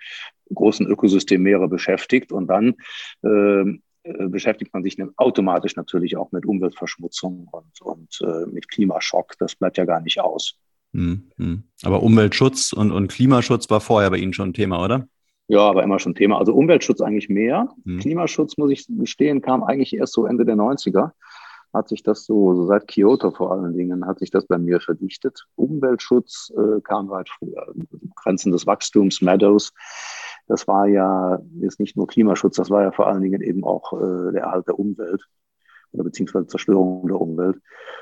großen 0.54 0.88
Ökosystem 0.88 1.42
Meere 1.44 1.68
beschäftigt. 1.68 2.32
Und 2.32 2.48
dann 2.48 2.76
äh, 3.24 3.62
äh 3.62 4.28
beschäftigt 4.30 4.74
man 4.74 4.84
sich 4.84 4.98
automatisch 5.18 5.76
natürlich 5.76 6.16
auch 6.16 6.32
mit 6.32 6.46
Umweltverschmutzung 6.46 7.50
und, 7.52 7.82
und 7.82 8.22
äh, 8.22 8.46
mit 8.46 8.70
Klimaschock. 8.70 9.34
Das 9.40 9.56
bleibt 9.56 9.78
ja 9.78 9.86
gar 9.86 10.00
nicht 10.00 10.22
aus. 10.22 10.58
Hm, 10.98 11.30
hm. 11.38 11.64
Aber 11.84 12.02
Umweltschutz 12.02 12.74
und, 12.74 12.92
und 12.92 13.08
Klimaschutz 13.08 13.70
war 13.70 13.82
vorher 13.82 14.10
bei 14.10 14.18
Ihnen 14.18 14.34
schon 14.34 14.50
ein 14.50 14.54
Thema, 14.54 14.84
oder? 14.84 15.08
Ja, 15.48 15.76
war 15.76 15.84
immer 15.84 16.00
schon 16.00 16.16
Thema. 16.16 16.40
Also 16.40 16.54
Umweltschutz 16.56 17.02
eigentlich 17.02 17.30
mehr. 17.30 17.70
Mhm. 17.84 18.00
Klimaschutz, 18.00 18.58
muss 18.58 18.72
ich 18.72 18.88
gestehen, 18.90 19.42
kam 19.42 19.64
eigentlich 19.64 19.96
erst 19.96 20.14
so 20.14 20.26
Ende 20.26 20.44
der 20.44 20.56
90er. 20.56 21.12
Hat 21.72 21.88
sich 21.88 22.02
das 22.02 22.26
so, 22.26 22.56
so 22.56 22.66
seit 22.66 22.88
Kyoto 22.88 23.30
vor 23.30 23.52
allen 23.52 23.78
Dingen, 23.78 24.08
hat 24.08 24.18
sich 24.18 24.32
das 24.32 24.48
bei 24.48 24.58
mir 24.58 24.82
verdichtet. 24.82 25.46
Umweltschutz 25.56 26.52
äh, 26.58 26.82
kam 26.82 27.10
weit 27.10 27.30
früher. 27.30 27.72
Grenzen 28.16 28.52
des 28.52 28.66
Wachstums, 28.66 29.22
Meadows. 29.22 29.74
Das 30.48 30.68
war 30.68 30.88
ja 30.88 31.40
jetzt 31.60 31.80
nicht 31.80 31.96
nur 31.96 32.08
Klimaschutz, 32.08 32.56
das 32.56 32.72
war 32.72 32.82
ja 32.82 32.92
vor 32.92 33.08
allen 33.08 33.22
Dingen 33.22 33.42
eben 33.42 33.64
auch 33.64 33.94
äh, 33.94 34.32
der 34.32 34.44
Erhalt 34.44 34.68
der 34.68 34.80
Umwelt 34.80 35.28
oder 35.92 36.04
beziehungsweise 36.04 36.48
Zerstörung 36.48 37.08
der 37.08 37.20
Umwelt. 37.20 37.58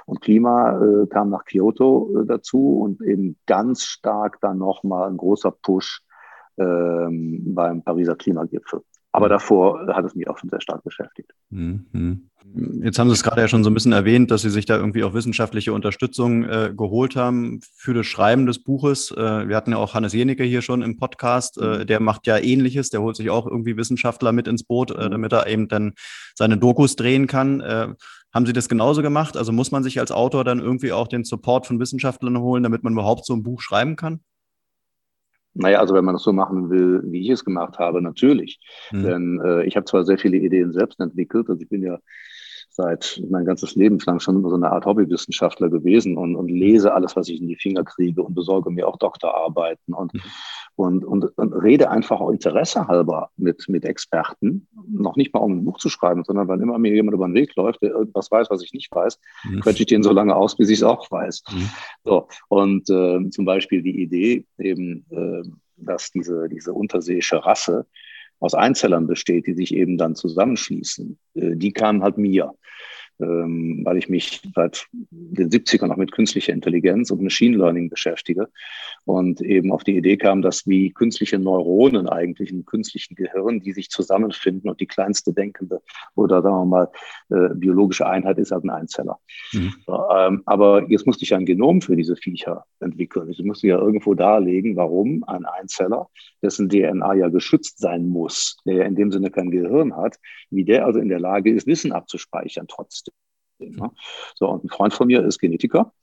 Und 0.06 0.22
Klima 0.22 0.80
äh, 0.80 1.08
kam 1.08 1.30
nach 1.30 1.46
Kyoto 1.46 2.22
äh, 2.22 2.26
dazu 2.26 2.80
und 2.80 3.02
eben 3.02 3.38
ganz 3.48 3.84
stark 3.84 4.40
dann 4.42 4.60
nochmal 4.60 5.10
ein 5.10 5.18
großer 5.18 5.52
Push 5.52 6.04
ähm, 6.58 7.56
beim 7.56 7.84
Pariser 7.84 8.16
Klimagipfel. 8.16 8.82
Aber 9.16 9.30
davor 9.30 9.88
hat 9.88 10.04
es 10.04 10.14
mich 10.14 10.28
auch 10.28 10.38
schon 10.38 10.50
sehr 10.50 10.60
stark 10.60 10.84
beschäftigt. 10.84 11.32
Mhm. 11.50 12.30
Jetzt 12.84 13.00
haben 13.00 13.08
Sie 13.08 13.14
es 13.14 13.24
gerade 13.24 13.40
ja 13.40 13.48
schon 13.48 13.64
so 13.64 13.70
ein 13.70 13.74
bisschen 13.74 13.94
erwähnt, 13.94 14.30
dass 14.30 14.42
Sie 14.42 14.50
sich 14.50 14.66
da 14.66 14.76
irgendwie 14.76 15.06
auch 15.06 15.14
wissenschaftliche 15.14 15.72
Unterstützung 15.72 16.44
äh, 16.44 16.74
geholt 16.76 17.16
haben 17.16 17.62
für 17.78 17.94
das 17.94 18.06
Schreiben 18.08 18.46
des 18.46 18.62
Buches. 18.62 19.12
Äh, 19.12 19.48
wir 19.48 19.56
hatten 19.56 19.72
ja 19.72 19.78
auch 19.78 19.94
Hannes 19.94 20.12
Jenecke 20.12 20.44
hier 20.44 20.62
schon 20.62 20.82
im 20.82 20.98
Podcast. 20.98 21.58
Äh, 21.58 21.80
mhm. 21.80 21.88
der 21.88 22.02
macht 22.02 22.28
ja 22.28 22.38
Ähnliches. 22.38 22.90
Der 22.90 23.02
holt 23.02 23.16
sich 23.16 23.30
auch 23.30 23.48
irgendwie 23.48 23.78
Wissenschaftler 23.78 24.34
mit 24.34 24.50
ins 24.50 24.66
Boot, 24.66 24.92
äh, 24.92 25.06
mhm. 25.06 25.12
damit 25.12 25.32
er 25.32 25.48
eben 25.48 25.70
dann 25.70 25.94
seine 26.34 26.58
Dokus 26.58 26.98
drehen 26.98 27.28
kann. 27.28 27.62
Äh, 27.62 27.94
haben 28.34 28.46
Sie 28.46 28.52
das 28.54 28.68
genauso 28.68 29.02
gemacht? 29.02 29.38
Also 29.38 29.54
muss 29.54 29.72
man 29.72 29.84
sich 29.84 29.98
als 30.02 30.12
Autor 30.12 30.44
dann 30.44 30.60
irgendwie 30.60 30.92
auch 30.92 31.08
den 31.08 31.24
Support 31.24 31.68
von 31.68 31.80
Wissenschaftlern 31.80 32.38
holen, 32.38 32.64
damit 32.64 32.84
man 32.84 32.92
überhaupt 32.92 33.26
so 33.26 33.34
ein 33.34 33.44
Buch 33.44 33.62
schreiben 33.62 33.96
kann? 33.96 34.20
Naja, 35.56 35.80
also 35.80 35.96
wenn 35.96 36.06
man 36.06 36.16
das 36.16 36.24
so 36.24 36.34
machen 36.34 36.70
will, 36.70 37.02
wie 37.06 37.22
ich 37.22 37.30
es 37.30 37.46
gemacht 37.46 37.80
habe, 37.80 38.02
natürlich. 38.02 38.60
Mhm. 38.92 39.04
Denn 39.04 39.42
äh, 39.44 39.64
ich 39.64 39.76
habe 39.78 39.86
zwar 39.86 40.04
sehr 40.04 40.18
viele 40.18 40.38
Ideen 40.38 40.74
selbst 40.74 41.00
entwickelt, 41.00 41.50
also 41.50 41.62
ich 41.62 41.70
bin 41.70 41.82
ja 41.82 41.98
seit 42.70 43.22
mein 43.30 43.46
ganzes 43.46 43.76
Leben 43.76 43.98
lang 44.06 44.20
schon 44.20 44.36
immer 44.36 44.50
so 44.50 44.56
eine 44.56 44.70
Art 44.70 44.86
Hobbywissenschaftler 44.86 45.70
gewesen 45.70 46.18
und, 46.18 46.36
und 46.36 46.50
lese 46.50 46.94
alles, 46.94 47.16
was 47.16 47.30
ich 47.30 47.40
in 47.42 47.48
die 47.48 47.56
Finger 47.56 47.86
kriege 47.86 48.22
und 48.22 48.36
besorge 48.36 48.70
mir 48.70 48.86
auch 48.86 48.98
Doktorarbeiten 48.98 49.94
und, 49.94 50.14
mhm. 50.14 50.22
Und, 50.76 51.06
und, 51.06 51.26
und 51.38 51.54
rede 51.54 51.90
einfach 51.90 52.20
auch 52.20 52.30
Interesse 52.30 52.88
halber 52.88 53.30
mit, 53.38 53.68
mit 53.70 53.86
Experten. 53.86 54.68
Noch 54.88 55.16
nicht 55.16 55.34
mal, 55.34 55.40
um 55.40 55.54
ein 55.54 55.66
Buch 55.66 55.78
zu 55.78 55.90
schreiben, 55.90 56.24
sondern 56.24 56.48
wenn 56.48 56.62
immer 56.62 56.78
mir 56.78 56.94
jemand 56.94 57.16
über 57.16 57.28
den 57.28 57.34
Weg 57.34 57.56
läuft, 57.56 57.82
der 57.82 57.92
irgendwas 57.92 58.30
weiß, 58.30 58.50
was 58.50 58.62
ich 58.62 58.74
nicht 58.74 58.94
weiß, 58.94 59.20
mhm. 59.44 59.62
quetsche 59.62 59.84
ich 59.84 59.88
den 59.88 60.04
so 60.04 60.12
lange 60.12 60.36
aus, 60.36 60.58
bis 60.58 60.70
ich 60.70 60.80
es 60.80 60.84
auch 60.84 61.10
weiß. 61.10 61.44
Mhm. 61.52 61.70
So, 62.04 62.28
und 62.50 62.90
äh, 62.90 63.30
zum 63.30 63.46
Beispiel 63.46 63.82
die 63.82 64.02
Idee 64.02 64.46
eben, 64.58 65.06
äh, 65.10 65.48
dass 65.78 66.12
diese, 66.12 66.50
diese 66.50 66.74
unterseeische 66.74 67.46
Rasse 67.46 67.86
aus 68.40 68.54
Einzellern 68.54 69.08
besteht, 69.08 69.48
die 69.48 69.54
sich 69.54 69.74
eben 69.74 69.98
dann 69.98 70.16
zusammenschließen, 70.16 71.18
äh, 71.36 71.56
die 71.56 71.72
kamen 71.72 72.04
halt 72.04 72.18
mir 72.18 72.54
ähm, 73.20 73.82
weil 73.84 73.98
ich 73.98 74.10
mich 74.10 74.42
seit 74.54 74.88
den 74.92 75.50
70ern 75.50 75.88
noch 75.88 75.98
mit 75.98 76.12
künstlicher 76.12 76.54
Intelligenz 76.54 77.12
und 77.12 77.22
Machine 77.22 77.58
Learning 77.58 77.90
beschäftige 77.90 78.50
und 79.06 79.42
eben 79.42 79.72
auf 79.72 79.84
die 79.84 79.96
Idee 79.96 80.18
kam, 80.18 80.42
dass 80.42 80.68
wie 80.68 80.92
künstliche 80.92 81.40
Neuronen 81.40 82.10
eigentlich 82.10 82.52
im 82.52 82.66
künstlichen 82.66 83.16
Gehirn, 83.16 83.60
die 83.62 83.74
sich 83.74 83.90
zusammenfinden 83.90 84.70
und 84.70 84.80
die 84.80 84.88
kleinste 84.88 85.34
denkende 85.34 85.82
oder 86.16 86.42
sagen 86.42 86.56
wir 86.56 86.66
mal 86.66 86.92
äh, 87.30 87.54
biologische 87.56 88.08
Einheit 88.08 88.38
ist 88.38 88.52
halt 88.52 88.64
ein 88.64 88.70
Einzeller. 88.70 89.20
Mhm. 89.54 89.74
Ähm, 89.88 90.44
aber 90.46 90.90
jetzt 90.90 91.06
musste 91.06 91.24
ich 91.24 91.34
ein 91.34 91.46
Genom 91.46 91.82
für 91.82 91.96
diese 91.96 92.16
Viecher 92.16 92.66
entwickeln. 92.80 93.30
Ich 93.30 93.42
musste 93.44 93.68
ja 93.68 93.78
irgendwo 93.78 94.14
darlegen, 94.14 94.76
warum 94.76 95.24
ein 95.28 95.46
Einzeller, 95.46 96.10
dessen 96.42 96.70
DNA 96.70 97.14
ja 97.16 97.30
geschützt 97.30 97.80
sein 97.80 98.08
muss, 98.08 98.58
der 98.66 98.76
ja 98.76 98.84
in 98.86 98.96
dem 98.96 99.12
Sinne 99.12 99.32
kein 99.32 99.52
Gehirn 99.52 99.96
hat, 99.96 100.18
wie 100.50 100.64
der 100.64 100.86
also 100.86 101.00
in 101.00 101.10
der 101.10 101.20
Lage 101.20 101.52
ist, 101.52 101.68
Wissen 101.68 101.92
abzuspeichern 101.92 102.68
trotzdem. 102.68 103.05
Ne? 103.60 103.92
So, 104.36 104.50
und 104.50 104.64
ein 104.64 104.70
Freund 104.70 104.94
von 104.94 105.08
mir 105.08 105.24
ist 105.24 105.40
Genetiker. 105.40 105.94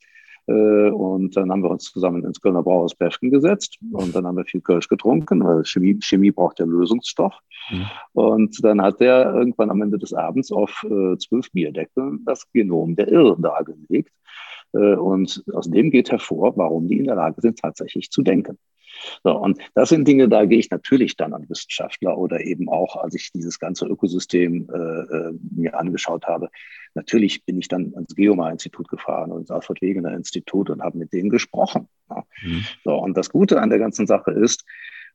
Äh, 0.47 0.89
und 0.89 1.35
dann 1.37 1.51
haben 1.51 1.63
wir 1.63 1.71
uns 1.71 1.91
zusammen 1.91 2.25
ins 2.25 2.41
Kölner 2.41 2.63
Brauhaus 2.63 2.95
Peschken 2.95 3.31
gesetzt 3.31 3.77
und 3.91 4.13
dann 4.13 4.27
haben 4.27 4.35
wir 4.35 4.45
viel 4.45 4.61
Kölsch 4.61 4.89
getrunken, 4.89 5.43
weil 5.43 5.63
Chemie, 5.63 5.97
Chemie 6.01 6.31
braucht 6.31 6.59
ja 6.59 6.65
Lösungsstoff. 6.65 7.33
Mhm. 7.69 7.85
Und 8.13 8.63
dann 8.63 8.81
hat 8.81 8.99
er 8.99 9.33
irgendwann 9.33 9.69
am 9.69 9.81
Ende 9.81 9.97
des 9.97 10.13
Abends 10.13 10.51
auf 10.51 10.83
äh, 10.83 11.17
zwölf 11.17 11.49
Bierdeckeln 11.51 12.23
das 12.25 12.49
Genom 12.51 12.95
der 12.95 13.07
Irren 13.09 13.41
dargelegt. 13.41 14.11
Äh, 14.73 14.95
und 14.95 15.43
aus 15.53 15.69
dem 15.69 15.91
geht 15.91 16.11
hervor, 16.11 16.57
warum 16.57 16.87
die 16.87 16.99
in 16.99 17.05
der 17.05 17.15
Lage 17.15 17.39
sind, 17.39 17.59
tatsächlich 17.59 18.09
zu 18.09 18.21
denken. 18.21 18.57
So, 19.23 19.31
und 19.31 19.59
das 19.75 19.89
sind 19.89 20.07
Dinge, 20.07 20.29
da 20.29 20.45
gehe 20.45 20.59
ich 20.59 20.69
natürlich 20.69 21.15
dann 21.15 21.33
an 21.33 21.49
Wissenschaftler 21.49 22.17
oder 22.17 22.41
eben 22.41 22.69
auch, 22.69 22.95
als 22.95 23.15
ich 23.15 23.31
dieses 23.31 23.59
ganze 23.59 23.85
Ökosystem 23.85 24.67
äh, 24.73 24.77
äh 24.77 25.33
mir 25.51 25.77
angeschaut 25.77 26.25
habe, 26.25 26.49
natürlich 26.95 27.45
bin 27.45 27.59
ich 27.59 27.67
dann 27.67 27.93
ans 27.95 28.15
Geomar-Institut 28.15 28.87
gefahren 28.87 29.31
und 29.31 29.41
ins 29.41 29.51
Alfred 29.51 29.81
Wegener 29.81 30.13
Institut 30.13 30.69
und 30.69 30.81
habe 30.81 30.97
mit 30.97 31.13
denen 31.13 31.29
gesprochen. 31.29 31.87
Ja. 32.09 32.23
Mhm. 32.43 32.65
So, 32.83 32.95
und 32.95 33.17
das 33.17 33.29
Gute 33.29 33.61
an 33.61 33.69
der 33.69 33.79
ganzen 33.79 34.07
Sache 34.07 34.31
ist, 34.31 34.65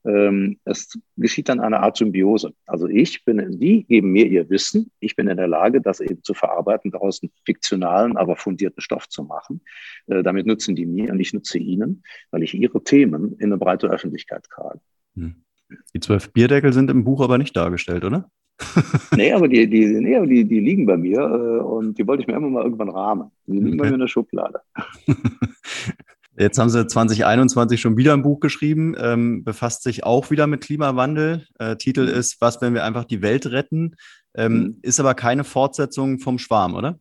ähm, 0.04 0.58
es 0.64 0.98
geschieht 1.16 1.48
dann 1.48 1.60
eine 1.60 1.80
Art 1.80 1.96
Symbiose. 1.96 2.52
Also 2.66 2.86
ich 2.88 3.24
bin, 3.24 3.58
die 3.58 3.84
geben 3.84 4.12
mir 4.12 4.26
ihr 4.26 4.48
Wissen, 4.50 4.90
ich 5.00 5.16
bin 5.16 5.28
in 5.28 5.36
der 5.36 5.48
Lage, 5.48 5.80
das 5.80 6.00
eben 6.00 6.22
zu 6.22 6.34
verarbeiten, 6.34 6.90
daraus 6.90 7.22
einen 7.22 7.32
fiktionalen, 7.44 8.16
aber 8.16 8.36
fundierten 8.36 8.80
Stoff 8.80 9.08
zu 9.08 9.24
machen. 9.24 9.60
Äh, 10.06 10.22
damit 10.22 10.46
nutzen 10.46 10.76
die 10.76 10.86
mir 10.86 11.12
und 11.12 11.20
ich 11.20 11.32
nutze 11.32 11.58
ihnen, 11.58 12.02
weil 12.30 12.42
ich 12.42 12.54
ihre 12.54 12.82
Themen 12.82 13.36
in 13.38 13.46
eine 13.46 13.58
breite 13.58 13.88
Öffentlichkeit 13.88 14.44
trage. 14.44 14.80
Hm. 15.14 15.36
Die 15.94 16.00
zwölf 16.00 16.32
Bierdeckel 16.32 16.72
sind 16.72 16.90
im 16.90 17.04
Buch 17.04 17.20
aber 17.20 17.36
nicht 17.36 17.56
dargestellt, 17.56 18.04
oder? 18.04 18.30
nee, 19.16 19.32
aber 19.32 19.46
die, 19.48 19.68
die, 19.68 19.86
nee, 19.86 20.16
aber 20.16 20.26
die, 20.26 20.44
die 20.44 20.60
liegen 20.60 20.86
bei 20.86 20.96
mir 20.96 21.20
äh, 21.20 21.62
und 21.62 21.98
die 21.98 22.06
wollte 22.06 22.22
ich 22.22 22.26
mir 22.26 22.34
immer 22.34 22.50
mal 22.50 22.64
irgendwann 22.64 22.88
rahmen. 22.88 23.30
Die 23.46 23.52
liegen 23.52 23.68
okay. 23.68 23.76
bei 23.76 23.86
mir 23.88 23.94
in 23.94 24.00
der 24.00 24.08
Schublade. 24.08 24.60
Jetzt 26.38 26.56
haben 26.58 26.68
Sie 26.68 26.86
2021 26.86 27.80
schon 27.80 27.96
wieder 27.96 28.12
ein 28.12 28.22
Buch 28.22 28.38
geschrieben, 28.38 28.94
ähm, 28.96 29.42
befasst 29.42 29.82
sich 29.82 30.04
auch 30.04 30.30
wieder 30.30 30.46
mit 30.46 30.60
Klimawandel. 30.60 31.46
Äh, 31.58 31.76
Titel 31.76 32.02
mhm. 32.02 32.14
ist 32.14 32.40
Was, 32.40 32.62
wenn 32.62 32.74
wir 32.74 32.84
einfach 32.84 33.04
die 33.04 33.22
Welt 33.22 33.46
retten? 33.46 33.96
Ähm, 34.34 34.52
mhm. 34.52 34.78
Ist 34.82 35.00
aber 35.00 35.14
keine 35.14 35.42
Fortsetzung 35.42 36.20
vom 36.20 36.38
Schwarm, 36.38 36.74
oder? 36.74 37.00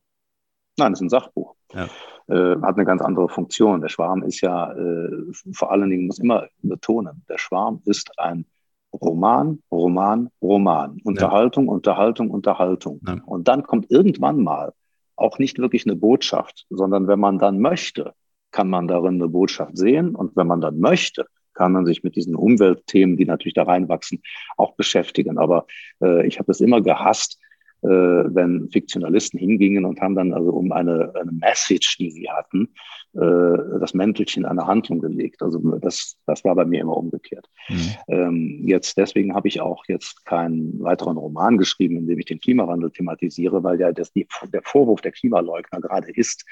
Nein, 0.77 0.91
das 0.91 1.01
ist 1.01 1.05
ein 1.05 1.09
Sachbuch. 1.09 1.53
Ja. 1.71 1.85
Äh, 2.29 2.59
hat 2.61 2.75
eine 2.75 2.85
ganz 2.85 3.01
andere 3.03 3.29
Funktion. 3.29 3.81
Der 3.81 3.89
Schwarm 3.89 4.23
ist 4.23 4.41
ja, 4.41 4.73
äh, 4.73 5.09
vor 5.53 5.71
allen 5.71 5.89
Dingen 5.91 6.07
muss 6.07 6.17
immer 6.17 6.47
betonen, 6.63 7.23
der 7.29 7.37
Schwarm 7.37 7.81
ist 7.85 8.17
ein 8.17 8.45
Roman, 8.91 9.61
Roman, 9.71 10.29
Roman. 10.41 10.99
Unterhaltung, 11.03 11.65
ja. 11.65 11.71
Unterhaltung, 11.73 12.31
Unterhaltung. 12.31 13.01
Ja. 13.05 13.17
Und 13.25 13.47
dann 13.47 13.63
kommt 13.63 13.91
irgendwann 13.91 14.43
mal 14.43 14.73
auch 15.15 15.37
nicht 15.37 15.59
wirklich 15.59 15.85
eine 15.85 15.95
Botschaft, 15.95 16.65
sondern 16.71 17.07
wenn 17.07 17.19
man 17.19 17.37
dann 17.37 17.59
möchte, 17.59 18.13
kann 18.51 18.69
man 18.69 18.87
darin 18.87 19.15
eine 19.15 19.29
Botschaft 19.29 19.77
sehen. 19.77 20.15
Und 20.15 20.35
wenn 20.35 20.47
man 20.47 20.61
dann 20.61 20.79
möchte, 20.79 21.25
kann 21.53 21.71
man 21.71 21.85
sich 21.85 22.03
mit 22.03 22.15
diesen 22.15 22.35
Umweltthemen, 22.35 23.17
die 23.17 23.25
natürlich 23.25 23.55
da 23.55 23.63
reinwachsen, 23.63 24.21
auch 24.57 24.75
beschäftigen. 24.75 25.37
Aber 25.37 25.65
äh, 26.01 26.25
ich 26.27 26.39
habe 26.39 26.51
es 26.51 26.61
immer 26.61 26.81
gehasst, 26.81 27.39
äh, 27.83 27.87
wenn 27.87 28.69
Fiktionalisten 28.71 29.39
hingingen 29.39 29.85
und 29.85 30.01
haben 30.01 30.15
dann 30.15 30.33
also 30.33 30.51
um 30.51 30.71
eine, 30.71 31.13
eine 31.15 31.31
Message, 31.31 31.97
die 31.97 32.11
sie 32.11 32.29
hatten, 32.29 32.69
äh, 33.13 33.79
das 33.79 33.93
Mäntelchen 33.93 34.45
einer 34.45 34.67
Handlung 34.67 34.99
gelegt. 34.99 35.41
Also 35.41 35.59
das, 35.77 36.17
das 36.25 36.43
war 36.43 36.55
bei 36.55 36.65
mir 36.65 36.81
immer 36.81 36.97
umgekehrt. 36.97 37.47
Mhm. 37.69 37.89
Ähm, 38.07 38.63
jetzt 38.65 38.97
deswegen 38.97 39.35
habe 39.35 39.47
ich 39.47 39.61
auch 39.61 39.83
jetzt 39.87 40.25
keinen 40.25 40.79
weiteren 40.81 41.17
Roman 41.17 41.57
geschrieben, 41.57 41.97
in 41.97 42.07
dem 42.07 42.19
ich 42.19 42.25
den 42.25 42.39
Klimawandel 42.39 42.91
thematisiere, 42.91 43.63
weil 43.63 43.79
ja 43.79 43.91
das 43.91 44.11
die, 44.11 44.27
der 44.53 44.61
Vorwurf 44.63 45.01
der 45.01 45.11
Klimaleugner 45.11 45.81
gerade 45.81 46.11
ist, 46.11 46.45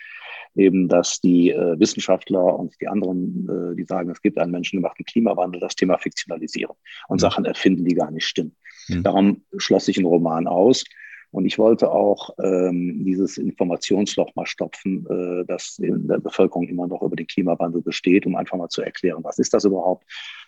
eben, 0.55 0.87
dass 0.87 1.19
die 1.19 1.51
äh, 1.51 1.79
Wissenschaftler 1.79 2.57
und 2.57 2.73
die 2.79 2.87
anderen, 2.87 3.73
äh, 3.73 3.75
die 3.75 3.83
sagen, 3.83 4.09
es 4.09 4.21
gibt 4.21 4.37
einen 4.37 4.51
menschengemachten 4.51 5.05
Klimawandel, 5.05 5.59
das 5.59 5.75
Thema 5.75 5.97
fiktionalisieren 5.97 6.75
und 7.07 7.17
mhm. 7.17 7.21
Sachen 7.21 7.45
erfinden, 7.45 7.85
die 7.85 7.95
gar 7.95 8.11
nicht 8.11 8.25
stimmen. 8.25 8.55
Mhm. 8.87 9.03
Darum 9.03 9.43
schloss 9.57 9.87
ich 9.87 9.97
einen 9.97 10.05
Roman 10.05 10.47
aus. 10.47 10.83
Und 11.35 11.45
ich 11.45 11.57
wollte 11.57 11.91
auch 11.91 12.29
ähm, 12.41 13.03
dieses 13.03 13.37
Informationsloch 13.37 14.33
mal 14.35 14.45
stopfen, 14.45 15.05
äh, 15.09 15.43
das 15.45 15.77
in 15.79 16.07
der 16.07 16.19
Bevölkerung 16.19 16.69
immer 16.69 16.87
noch 16.87 17.01
über 17.01 17.17
den 17.17 17.27
Klimawandel 17.27 17.81
besteht, 17.81 18.25
um 18.25 18.37
einfach 18.37 18.57
mal 18.57 18.69
zu 18.69 18.81
erklären, 18.81 19.21
was 19.21 19.37
ist 19.37 19.53
das 19.53 19.65
überhaupt? 19.65 20.05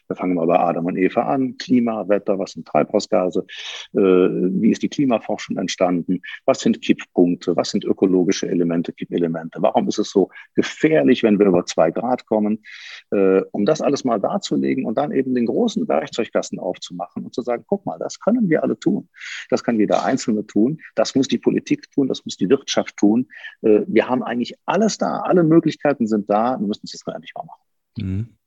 Wir 0.07 0.15
fangen 0.15 0.35
mal 0.35 0.47
bei 0.47 0.59
Adam 0.59 0.85
und 0.85 0.97
Eva 0.97 1.23
an. 1.23 1.57
Klima, 1.57 2.07
Wetter, 2.07 2.39
was 2.39 2.51
sind 2.51 2.67
Treibhausgase? 2.67 3.45
Äh, 3.93 3.99
wie 3.99 4.71
ist 4.71 4.81
die 4.81 4.89
Klimaforschung 4.89 5.57
entstanden? 5.57 6.21
Was 6.45 6.61
sind 6.61 6.81
Kipppunkte? 6.81 7.55
Was 7.55 7.71
sind 7.71 7.83
ökologische 7.83 8.47
Elemente, 8.47 8.93
Kippelemente? 8.93 9.61
Warum 9.61 9.87
ist 9.87 9.99
es 9.99 10.09
so 10.09 10.29
gefährlich, 10.55 11.23
wenn 11.23 11.39
wir 11.39 11.47
über 11.47 11.65
zwei 11.65 11.91
Grad 11.91 12.25
kommen? 12.25 12.63
Äh, 13.11 13.41
um 13.51 13.65
das 13.65 13.81
alles 13.81 14.03
mal 14.03 14.19
darzulegen 14.19 14.85
und 14.85 14.97
dann 14.97 15.11
eben 15.11 15.35
den 15.35 15.45
großen 15.45 15.87
Werkzeugkasten 15.87 16.59
aufzumachen 16.59 17.25
und 17.25 17.33
zu 17.33 17.41
sagen, 17.41 17.63
guck 17.67 17.85
mal, 17.85 17.99
das 17.99 18.19
können 18.19 18.49
wir 18.49 18.63
alle 18.63 18.79
tun. 18.79 19.09
Das 19.49 19.63
kann 19.63 19.79
jeder 19.79 20.05
Einzelne 20.05 20.45
tun. 20.45 20.79
Das 20.95 21.15
muss 21.15 21.27
die 21.27 21.37
Politik 21.37 21.91
tun. 21.91 22.07
Das 22.07 22.25
muss 22.25 22.37
die 22.37 22.49
Wirtschaft 22.49 22.97
tun. 22.97 23.27
Äh, 23.61 23.81
wir 23.87 24.07
haben 24.07 24.23
eigentlich 24.23 24.55
alles 24.65 24.97
da. 24.97 25.19
Alle 25.19 25.43
Möglichkeiten 25.43 26.07
sind 26.07 26.29
da. 26.29 26.59
Wir 26.59 26.67
müssen 26.67 26.81
es 26.85 26.93
jetzt 26.93 27.07
endlich 27.07 27.33
mal 27.35 27.45
machen. 27.45 27.61
Mhm. 27.97 28.37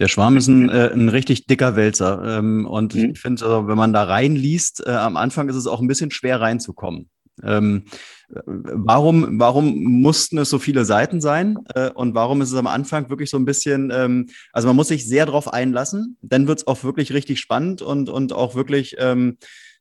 Der 0.00 0.08
Schwarm 0.08 0.36
ist 0.36 0.48
ein, 0.48 0.68
äh, 0.68 0.90
ein 0.92 1.08
richtig 1.08 1.46
dicker 1.46 1.76
Wälzer. 1.76 2.38
Ähm, 2.38 2.66
und 2.66 2.94
mhm. 2.94 3.10
ich 3.12 3.20
finde, 3.20 3.44
also, 3.44 3.68
wenn 3.68 3.76
man 3.76 3.92
da 3.92 4.04
reinliest, 4.04 4.86
äh, 4.86 4.90
am 4.90 5.16
Anfang 5.16 5.48
ist 5.48 5.56
es 5.56 5.66
auch 5.66 5.80
ein 5.80 5.88
bisschen 5.88 6.10
schwer 6.10 6.40
reinzukommen. 6.40 7.08
Ähm, 7.42 7.84
warum, 8.28 9.40
warum 9.40 9.74
mussten 9.82 10.38
es 10.38 10.50
so 10.50 10.58
viele 10.58 10.84
Seiten 10.84 11.20
sein? 11.20 11.58
Äh, 11.74 11.90
und 11.90 12.14
warum 12.14 12.42
ist 12.42 12.50
es 12.50 12.58
am 12.58 12.66
Anfang 12.66 13.08
wirklich 13.10 13.30
so 13.30 13.38
ein 13.38 13.44
bisschen, 13.44 13.90
ähm, 13.92 14.28
also 14.52 14.68
man 14.68 14.76
muss 14.76 14.88
sich 14.88 15.06
sehr 15.06 15.26
drauf 15.26 15.52
einlassen, 15.52 16.18
dann 16.22 16.46
wird 16.46 16.60
es 16.60 16.66
auch 16.66 16.84
wirklich 16.84 17.12
richtig 17.12 17.40
spannend 17.40 17.82
und, 17.82 18.08
und 18.08 18.32
auch 18.32 18.54
wirklich, 18.54 18.96
ähm, 18.98 19.38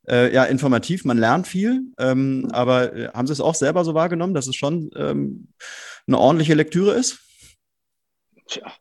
äh, 0.08 0.34
ja 0.34 0.45
informativ, 0.45 1.06
man 1.06 1.17
lernt 1.17 1.47
viel. 1.47 1.82
Ähm, 1.97 2.47
aber 2.51 2.93
äh, 2.95 3.08
haben 3.10 3.27
Sie 3.27 3.34
es 3.34 3.41
auch 3.41 3.56
selber 3.56 3.84
so 3.86 3.93
wahrgenommen, 3.93 4.34
dass 4.34 4.47
es 4.47 4.56
schon 4.56 4.89
ähm, 4.95 5.49
eine 6.08 6.17
ordentliche 6.17 6.56
Lektüre 6.56 6.93
ist? 6.93 7.19
Tja, 8.47 8.71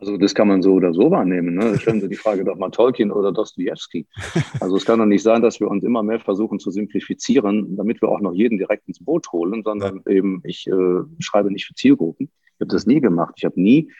also 0.00 0.16
das 0.16 0.34
kann 0.34 0.48
man 0.48 0.62
so 0.62 0.72
oder 0.72 0.94
so 0.94 1.10
wahrnehmen. 1.10 1.54
Ne? 1.54 1.78
Stellen 1.78 2.00
Sie 2.00 2.08
die 2.08 2.16
Frage 2.16 2.44
doch 2.44 2.56
mal 2.56 2.70
Tolkien 2.70 3.12
oder 3.12 3.32
Dostoevsky. 3.32 4.06
Also 4.60 4.76
es 4.76 4.84
kann 4.84 4.98
doch 4.98 5.06
nicht 5.06 5.22
sein, 5.22 5.42
dass 5.42 5.60
wir 5.60 5.68
uns 5.68 5.84
immer 5.84 6.02
mehr 6.02 6.20
versuchen 6.20 6.58
zu 6.58 6.70
simplifizieren, 6.70 7.76
damit 7.76 8.00
wir 8.02 8.08
auch 8.08 8.20
noch 8.20 8.32
jeden 8.32 8.58
direkt 8.58 8.88
ins 8.88 9.02
Boot 9.02 9.30
holen, 9.32 9.62
sondern 9.62 10.02
ja. 10.06 10.12
eben 10.12 10.40
ich 10.44 10.66
äh, 10.66 11.02
schreibe 11.18 11.50
nicht 11.50 11.66
für 11.66 11.74
Zielgruppen. 11.74 12.30
Ich 12.60 12.62
habe 12.62 12.74
das 12.74 12.84
nie 12.84 13.00
gemacht. 13.00 13.32
Ich 13.38 13.46
habe 13.46 13.58
nie 13.58 13.90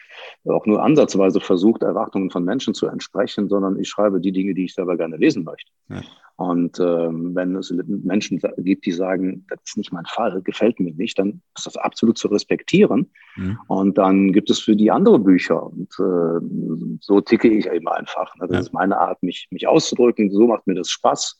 auch 0.45 0.67
nur 0.67 0.83
ansatzweise 0.83 1.39
versucht, 1.39 1.81
Erwartungen 1.81 2.29
von 2.29 2.43
Menschen 2.43 2.75
zu 2.75 2.85
entsprechen, 2.85 3.49
sondern 3.49 3.79
ich 3.79 3.89
schreibe 3.89 4.21
die 4.21 4.31
Dinge, 4.31 4.53
die 4.53 4.65
ich 4.65 4.75
selber 4.75 4.97
gerne 4.97 5.17
lesen 5.17 5.43
möchte. 5.43 5.71
Ja. 5.89 6.03
Und 6.35 6.79
ähm, 6.79 7.33
wenn 7.33 7.55
es 7.55 7.73
Menschen 7.87 8.39
gibt, 8.57 8.85
die 8.85 8.91
sagen, 8.91 9.47
das 9.49 9.59
ist 9.65 9.77
nicht 9.77 9.91
mein 9.91 10.05
Fall, 10.05 10.43
gefällt 10.43 10.79
mir 10.79 10.93
nicht, 10.93 11.17
dann 11.17 11.41
ist 11.57 11.65
das 11.65 11.75
absolut 11.75 12.19
zu 12.19 12.27
respektieren. 12.27 13.09
Mhm. 13.35 13.57
Und 13.67 13.97
dann 13.97 14.31
gibt 14.31 14.51
es 14.51 14.59
für 14.59 14.75
die 14.75 14.91
andere 14.91 15.17
Bücher. 15.17 15.63
Und 15.63 15.89
äh, 15.99 16.97
so 16.99 17.19
ticke 17.19 17.47
ich 17.47 17.65
eben 17.65 17.87
einfach. 17.87 18.31
Das 18.39 18.51
ja. 18.51 18.59
ist 18.59 18.73
meine 18.73 18.99
Art, 18.99 19.23
mich, 19.23 19.47
mich 19.49 19.67
auszudrücken. 19.67 20.29
So 20.29 20.45
macht 20.45 20.67
mir 20.67 20.75
das 20.75 20.89
Spaß. 20.91 21.35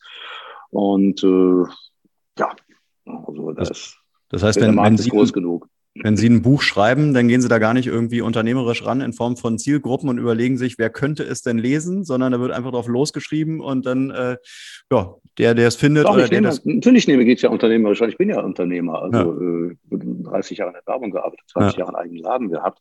Und 0.70 1.22
äh, 1.22 1.64
ja, 2.36 2.50
also 3.06 3.52
das, 3.52 3.68
das, 3.68 3.96
das 4.28 4.42
heißt, 4.42 4.60
wenn, 4.60 4.76
wenn 4.76 4.96
Sie, 4.98 5.10
groß 5.10 5.32
genug. 5.32 5.68
Wenn 5.94 6.16
Sie 6.16 6.26
ein 6.26 6.40
Buch 6.40 6.62
schreiben, 6.62 7.12
dann 7.12 7.28
gehen 7.28 7.42
Sie 7.42 7.48
da 7.48 7.58
gar 7.58 7.74
nicht 7.74 7.86
irgendwie 7.86 8.22
unternehmerisch 8.22 8.84
ran 8.86 9.02
in 9.02 9.12
Form 9.12 9.36
von 9.36 9.58
Zielgruppen 9.58 10.08
und 10.08 10.16
überlegen 10.16 10.56
sich, 10.56 10.78
wer 10.78 10.88
könnte 10.88 11.22
es 11.22 11.42
denn 11.42 11.58
lesen, 11.58 12.04
sondern 12.04 12.32
da 12.32 12.40
wird 12.40 12.50
einfach 12.50 12.70
drauf 12.70 12.88
losgeschrieben 12.88 13.60
und 13.60 13.84
dann, 13.84 14.10
äh, 14.10 14.36
ja, 14.90 15.14
der, 15.38 15.54
der 15.54 15.68
es 15.68 15.76
findet 15.76 16.06
Doch, 16.06 16.14
oder 16.14 16.28
der 16.28 16.40
nehme, 16.40 16.48
das. 16.48 16.64
Natürlich 16.64 17.06
nehme 17.08 17.26
geht 17.26 17.38
es 17.38 17.42
ja 17.42 17.50
unternehmerisch 17.50 18.00
Ich 18.00 18.16
bin 18.16 18.30
ja 18.30 18.40
Unternehmer, 18.40 19.02
also 19.02 19.68
ja. 19.90 19.96
äh, 19.96 20.22
30 20.24 20.58
Jahre 20.58 20.70
in 20.70 20.74
der 20.74 20.86
Werbung 20.86 21.10
gearbeitet, 21.10 21.44
20 21.52 21.74
ja. 21.74 21.80
Jahre 21.80 21.96
einen 21.96 22.04
eigenen 22.04 22.22
Laden 22.22 22.48
gehabt. 22.48 22.78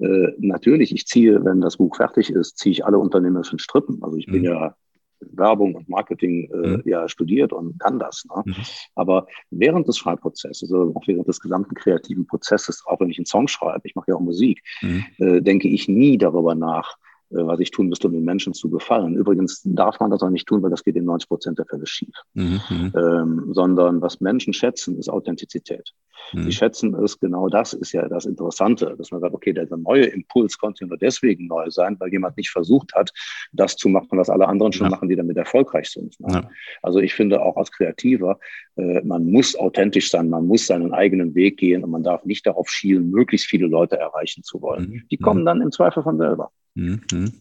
Äh, 0.00 0.32
natürlich, 0.38 0.92
ich 0.92 1.06
ziehe, 1.06 1.44
wenn 1.44 1.60
das 1.60 1.76
Buch 1.76 1.94
fertig 1.96 2.30
ist, 2.30 2.58
ziehe 2.58 2.72
ich 2.72 2.84
alle 2.84 2.98
unternehmerischen 2.98 3.60
Strippen. 3.60 4.02
Also 4.02 4.16
ich 4.16 4.26
mhm. 4.26 4.32
bin 4.32 4.44
ja 4.44 4.74
Werbung 5.20 5.74
und 5.74 5.88
Marketing 5.88 6.50
äh, 6.52 6.56
mhm. 6.56 6.82
ja 6.84 7.08
studiert 7.08 7.52
und 7.52 7.78
kann 7.78 7.98
das. 7.98 8.24
Ne? 8.24 8.42
Mhm. 8.44 8.54
Aber 8.94 9.26
während 9.50 9.88
des 9.88 9.98
Schreibprozesses, 9.98 10.72
also 10.72 10.92
auch 10.94 11.06
während 11.06 11.28
des 11.28 11.40
gesamten 11.40 11.74
kreativen 11.74 12.26
Prozesses, 12.26 12.82
auch 12.86 13.00
wenn 13.00 13.10
ich 13.10 13.18
einen 13.18 13.26
Song 13.26 13.48
schreibe, 13.48 13.82
ich 13.84 13.94
mache 13.94 14.10
ja 14.10 14.16
auch 14.16 14.20
Musik, 14.20 14.62
mhm. 14.82 15.04
äh, 15.18 15.40
denke 15.40 15.68
ich 15.68 15.88
nie 15.88 16.18
darüber 16.18 16.54
nach, 16.54 16.96
was 17.30 17.60
ich 17.60 17.70
tun 17.70 17.88
müsste, 17.88 18.08
um 18.08 18.14
den 18.14 18.24
Menschen 18.24 18.52
zu 18.54 18.70
gefallen. 18.70 19.14
Übrigens 19.14 19.62
darf 19.64 20.00
man 20.00 20.10
das 20.10 20.22
auch 20.22 20.30
nicht 20.30 20.46
tun, 20.46 20.62
weil 20.62 20.70
das 20.70 20.84
geht 20.84 20.96
in 20.96 21.04
90 21.04 21.28
Prozent 21.28 21.58
der 21.58 21.66
Fälle 21.66 21.86
schief. 21.86 22.14
Mhm, 22.34 22.60
mhm. 22.68 22.92
Ähm, 22.96 23.44
sondern 23.52 24.02
was 24.02 24.20
Menschen 24.20 24.52
schätzen, 24.52 24.98
ist 24.98 25.08
Authentizität. 25.08 25.92
Mhm. 26.32 26.46
Die 26.46 26.52
schätzen 26.52 26.94
es, 26.94 27.18
genau 27.18 27.48
das 27.48 27.72
ist 27.72 27.92
ja 27.92 28.08
das 28.08 28.26
Interessante, 28.26 28.94
dass 28.96 29.10
man 29.10 29.20
sagt, 29.20 29.34
okay, 29.34 29.52
der 29.52 29.66
neue 29.76 30.06
Impuls 30.06 30.58
konnte 30.58 30.86
nur 30.86 30.98
deswegen 30.98 31.46
neu 31.46 31.70
sein, 31.70 31.96
weil 31.98 32.10
jemand 32.10 32.36
nicht 32.36 32.50
versucht 32.50 32.94
hat, 32.94 33.12
das 33.52 33.76
zu 33.76 33.88
machen, 33.88 34.18
was 34.18 34.30
alle 34.30 34.48
anderen 34.48 34.72
schon 34.72 34.86
ja. 34.86 34.90
machen, 34.90 35.08
die 35.08 35.16
damit 35.16 35.36
erfolgreich 35.36 35.90
sind. 35.90 36.16
Ja. 36.18 36.48
Also 36.82 36.98
ich 36.98 37.14
finde 37.14 37.42
auch 37.42 37.56
als 37.56 37.70
Kreativer, 37.70 38.38
äh, 38.76 39.02
man 39.02 39.26
muss 39.26 39.56
authentisch 39.56 40.10
sein, 40.10 40.28
man 40.28 40.46
muss 40.46 40.66
seinen 40.66 40.92
eigenen 40.92 41.34
Weg 41.34 41.58
gehen 41.58 41.84
und 41.84 41.90
man 41.90 42.02
darf 42.02 42.24
nicht 42.24 42.46
darauf 42.46 42.68
schielen, 42.68 43.10
möglichst 43.10 43.46
viele 43.46 43.66
Leute 43.66 43.96
erreichen 43.96 44.42
zu 44.42 44.60
wollen. 44.60 44.90
Mhm. 44.90 45.02
Die 45.10 45.16
kommen 45.16 45.42
mhm. 45.42 45.46
dann 45.46 45.60
im 45.62 45.72
Zweifel 45.72 46.02
von 46.02 46.18
selber. 46.18 46.50
Mhm. 46.74 47.32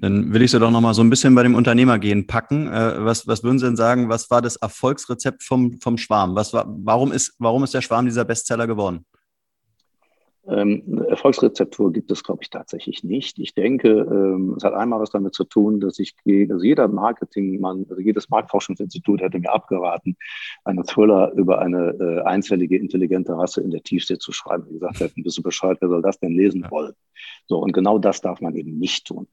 Dann 0.00 0.32
will 0.32 0.42
ich 0.42 0.50
Sie 0.50 0.60
doch 0.60 0.70
noch 0.70 0.80
mal 0.80 0.94
so 0.94 1.02
ein 1.02 1.10
bisschen 1.10 1.34
bei 1.34 1.42
dem 1.42 1.54
Unternehmergehen 1.54 2.26
packen. 2.26 2.66
Äh, 2.68 3.04
was, 3.04 3.26
was 3.26 3.42
würden 3.42 3.58
Sie 3.58 3.66
denn 3.66 3.76
sagen, 3.76 4.08
was 4.08 4.30
war 4.30 4.42
das 4.42 4.56
Erfolgsrezept 4.56 5.42
vom, 5.42 5.80
vom 5.80 5.96
Schwarm? 5.96 6.34
Was 6.34 6.52
war, 6.52 6.66
warum, 6.68 7.12
ist, 7.12 7.34
warum 7.38 7.64
ist 7.64 7.74
der 7.74 7.80
Schwarm 7.80 8.04
dieser 8.04 8.24
Bestseller 8.24 8.66
geworden? 8.66 9.06
Ähm, 10.48 11.04
Erfolgsrezeptur 11.08 11.92
gibt 11.92 12.10
es, 12.10 12.22
glaube 12.22 12.40
ich, 12.42 12.50
tatsächlich 12.50 13.02
nicht. 13.02 13.38
Ich 13.38 13.54
denke, 13.54 13.88
ähm, 13.88 14.54
es 14.56 14.62
hat 14.62 14.74
einmal 14.74 15.00
was 15.00 15.10
damit 15.10 15.34
zu 15.34 15.44
tun, 15.44 15.80
dass 15.80 15.98
ich, 15.98 16.14
also 16.50 16.64
jeder 16.64 16.86
Marketingmann, 16.86 17.86
also 17.88 18.00
jedes 18.00 18.30
Marktforschungsinstitut 18.30 19.22
hätte 19.22 19.40
mir 19.40 19.52
abgeraten, 19.52 20.16
einen 20.64 20.84
Thriller 20.84 21.32
über 21.32 21.60
eine 21.60 21.96
äh, 21.98 22.20
einzellige, 22.22 22.76
intelligente 22.78 23.36
Rasse 23.36 23.60
in 23.60 23.70
der 23.70 23.82
Tiefsee 23.82 24.18
zu 24.18 24.30
schreiben. 24.30 24.66
Wie 24.68 24.74
gesagt 24.74 25.00
hätten, 25.00 25.24
bist 25.24 25.38
du 25.38 25.42
Bescheid, 25.42 25.78
wer 25.80 25.88
soll 25.88 26.02
das 26.02 26.20
denn 26.20 26.32
lesen 26.32 26.64
wollen? 26.70 26.94
So, 27.46 27.58
und 27.58 27.72
genau 27.72 27.98
das 27.98 28.20
darf 28.20 28.40
man 28.40 28.54
eben 28.54 28.78
nicht 28.78 29.06
tun. 29.06 29.26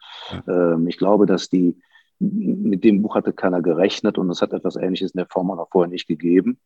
Ähm, 0.47 0.87
ich 0.87 0.97
glaube, 0.97 1.27
dass 1.27 1.49
die, 1.49 1.77
mit 2.19 2.83
dem 2.83 3.03
Buch 3.03 3.15
hatte 3.15 3.33
keiner 3.33 3.61
gerechnet 3.61 4.17
und 4.17 4.29
es 4.31 4.41
hat 4.41 4.53
etwas 4.53 4.77
Ähnliches 4.77 5.11
in 5.11 5.19
der 5.19 5.27
Form 5.27 5.51
auch 5.51 5.57
noch 5.57 5.69
vorher 5.69 5.91
nicht 5.91 6.07
gegeben. 6.07 6.59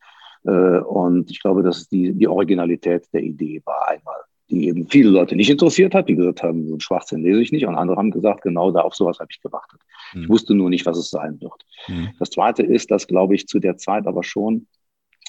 Äh, 0.45 0.79
und 0.79 1.31
ich 1.31 1.41
glaube, 1.41 1.63
dass 1.63 1.79
es 1.79 1.89
die, 1.89 2.13
die 2.13 2.27
Originalität 2.29 3.07
der 3.11 3.23
Idee 3.23 3.61
war 3.65 3.89
einmal 3.89 4.26
die 4.49 4.67
eben 4.67 4.87
viele 4.87 5.09
Leute 5.09 5.35
nicht 5.35 5.49
interessiert 5.49 5.93
hat, 5.93 6.07
die 6.07 6.15
gesagt 6.15 6.43
haben, 6.43 6.67
so 6.67 6.75
ein 6.75 6.79
Schwachsinn 6.79 7.21
lese 7.21 7.41
ich 7.41 7.51
nicht. 7.51 7.65
Und 7.65 7.75
andere 7.75 7.97
haben 7.97 8.11
gesagt, 8.11 8.43
genau 8.43 8.71
da 8.71 8.81
auf 8.81 8.95
sowas 8.95 9.19
habe 9.19 9.29
ich 9.31 9.41
gewartet. 9.41 9.81
Mhm. 10.13 10.23
Ich 10.23 10.29
wusste 10.29 10.55
nur 10.55 10.69
nicht, 10.69 10.85
was 10.85 10.97
es 10.97 11.09
sein 11.09 11.39
wird. 11.41 11.65
Mhm. 11.87 12.09
Das 12.19 12.29
Zweite 12.29 12.63
ist, 12.63 12.89
dass, 12.91 13.07
glaube 13.07 13.35
ich, 13.35 13.47
zu 13.47 13.59
der 13.59 13.77
Zeit 13.77 14.07
aber 14.07 14.23
schon 14.23 14.67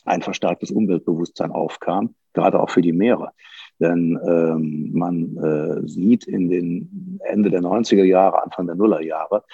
ein 0.05 0.23
verstärktes 0.23 0.71
Umweltbewusstsein 0.71 1.51
aufkam, 1.51 2.15
gerade 2.33 2.61
auch 2.61 2.71
für 2.71 2.83
die 2.83 2.93
Meere. 2.93 3.33
Denn 3.81 4.19
ähm, 4.27 4.91
man 4.93 5.37
äh, 5.37 5.89
sieht 5.89 6.25
in 6.25 6.49
den 6.49 7.21
Ende 7.25 7.51
der 7.51 7.61
90er 7.61 8.05
Jahre, 8.05 8.43
Anfang 8.43 8.67
der 8.67 8.77
Nullerjahre, 8.77 9.45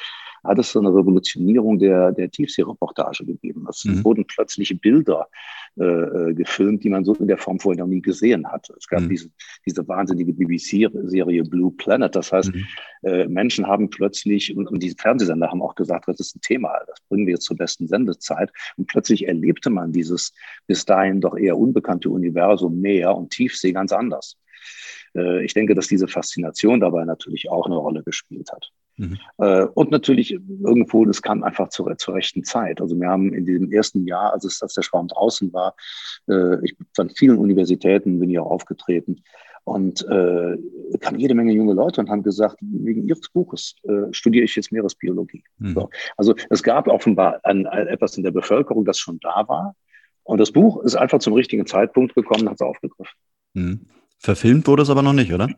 hat 0.44 0.58
es 0.58 0.72
so 0.72 0.80
eine 0.80 0.90
Revolutionierung 0.90 1.78
der, 1.78 2.12
der 2.12 2.30
Tiefseereportage 2.30 3.24
gegeben. 3.24 3.66
Es 3.68 3.84
mhm. 3.84 4.04
wurden 4.04 4.26
plötzlich 4.26 4.78
Bilder 4.80 5.28
äh, 5.76 5.84
äh, 5.84 6.34
gefilmt, 6.34 6.84
die 6.84 6.90
man 6.90 7.04
so 7.04 7.14
in 7.14 7.26
der 7.26 7.38
Form 7.38 7.58
vorher 7.58 7.84
noch 7.84 7.90
nie 7.90 8.00
gesehen 8.00 8.46
hat. 8.46 8.70
Es 8.78 8.86
gab 8.86 9.02
mhm. 9.02 9.08
diese, 9.08 9.30
diese 9.66 9.86
wahnsinnige 9.88 10.32
BBC-Serie 10.32 11.42
Blue 11.44 11.72
Planet. 11.72 12.14
Das 12.14 12.32
heißt, 12.32 12.54
mhm. 12.54 12.64
äh, 13.02 13.26
Menschen 13.26 13.66
haben 13.66 13.90
plötzlich, 13.90 14.56
und, 14.56 14.68
und 14.68 14.82
die 14.82 14.94
Fernsehsender 14.96 15.50
haben 15.50 15.62
auch 15.62 15.74
gesagt, 15.74 16.08
das 16.08 16.20
ist 16.20 16.36
ein 16.36 16.40
Thema, 16.40 16.78
das 16.86 17.00
bringen 17.08 17.26
wir 17.26 17.34
jetzt 17.34 17.44
zur 17.44 17.56
besten 17.56 17.88
Sendezeit. 17.88 18.52
Und 18.76 18.86
plötzlich 18.86 19.26
erlebte 19.26 19.70
man 19.70 19.92
dieses 19.92 20.32
bis 20.66 20.84
dahin 20.84 21.20
doch 21.20 21.36
eher 21.36 21.58
unbekannte 21.58 22.10
Universum 22.10 22.80
Meer 22.80 23.16
und 23.16 23.30
Tiefsee 23.30 23.72
ganz 23.72 23.92
anders. 23.92 24.36
Äh, 25.14 25.44
ich 25.44 25.54
denke, 25.54 25.74
dass 25.74 25.88
diese 25.88 26.08
Faszination 26.08 26.80
dabei 26.80 27.04
natürlich 27.04 27.50
auch 27.50 27.66
eine 27.66 27.76
Rolle 27.76 28.02
gespielt 28.02 28.50
hat. 28.52 28.70
Mhm. 28.96 29.18
Äh, 29.38 29.64
und 29.74 29.90
natürlich 29.90 30.32
irgendwo, 30.32 31.04
das 31.04 31.22
kam 31.22 31.42
einfach 31.42 31.68
zur, 31.68 31.96
zur 31.98 32.14
rechten 32.14 32.44
Zeit. 32.44 32.80
Also 32.80 32.98
wir 32.98 33.08
haben 33.08 33.34
in 33.34 33.44
diesem 33.44 33.70
ersten 33.72 34.06
Jahr, 34.06 34.32
als, 34.32 34.44
es, 34.44 34.62
als 34.62 34.74
der 34.74 34.82
Schwarm 34.82 35.08
draußen 35.08 35.52
war, 35.52 35.74
äh, 36.28 36.64
ich 36.64 36.76
an 36.96 37.10
vielen 37.10 37.38
Universitäten 37.38 38.20
bin 38.20 38.30
ich 38.30 38.38
auch 38.38 38.50
aufgetreten 38.50 39.22
und 39.64 40.02
äh, 40.08 40.56
kamen 41.00 41.18
jede 41.18 41.34
Menge 41.34 41.52
junge 41.52 41.72
Leute 41.72 42.00
und 42.00 42.10
haben 42.10 42.22
gesagt, 42.22 42.58
wegen 42.60 43.08
ihres 43.08 43.28
Buches 43.30 43.74
äh, 43.84 44.12
studiere 44.12 44.44
ich 44.44 44.54
jetzt 44.56 44.72
Meeresbiologie. 44.72 45.42
Mhm. 45.58 45.74
So. 45.74 45.90
Also 46.16 46.34
es 46.50 46.62
gab 46.62 46.86
offenbar 46.86 47.40
ein, 47.44 47.66
ein, 47.66 47.86
etwas 47.86 48.16
in 48.16 48.22
der 48.22 48.30
Bevölkerung, 48.30 48.84
das 48.84 48.98
schon 48.98 49.18
da 49.20 49.48
war. 49.48 49.74
Und 50.22 50.38
das 50.38 50.52
Buch 50.52 50.82
ist 50.84 50.94
einfach 50.94 51.18
zum 51.18 51.32
richtigen 51.32 51.66
Zeitpunkt 51.66 52.14
gekommen 52.14 52.48
hat 52.48 52.54
es 52.54 52.60
aufgegriffen. 52.60 53.16
Mhm. 53.54 53.80
Verfilmt 54.18 54.66
wurde 54.66 54.82
es 54.82 54.90
aber 54.90 55.02
noch 55.02 55.12
nicht, 55.12 55.32
oder? 55.32 55.48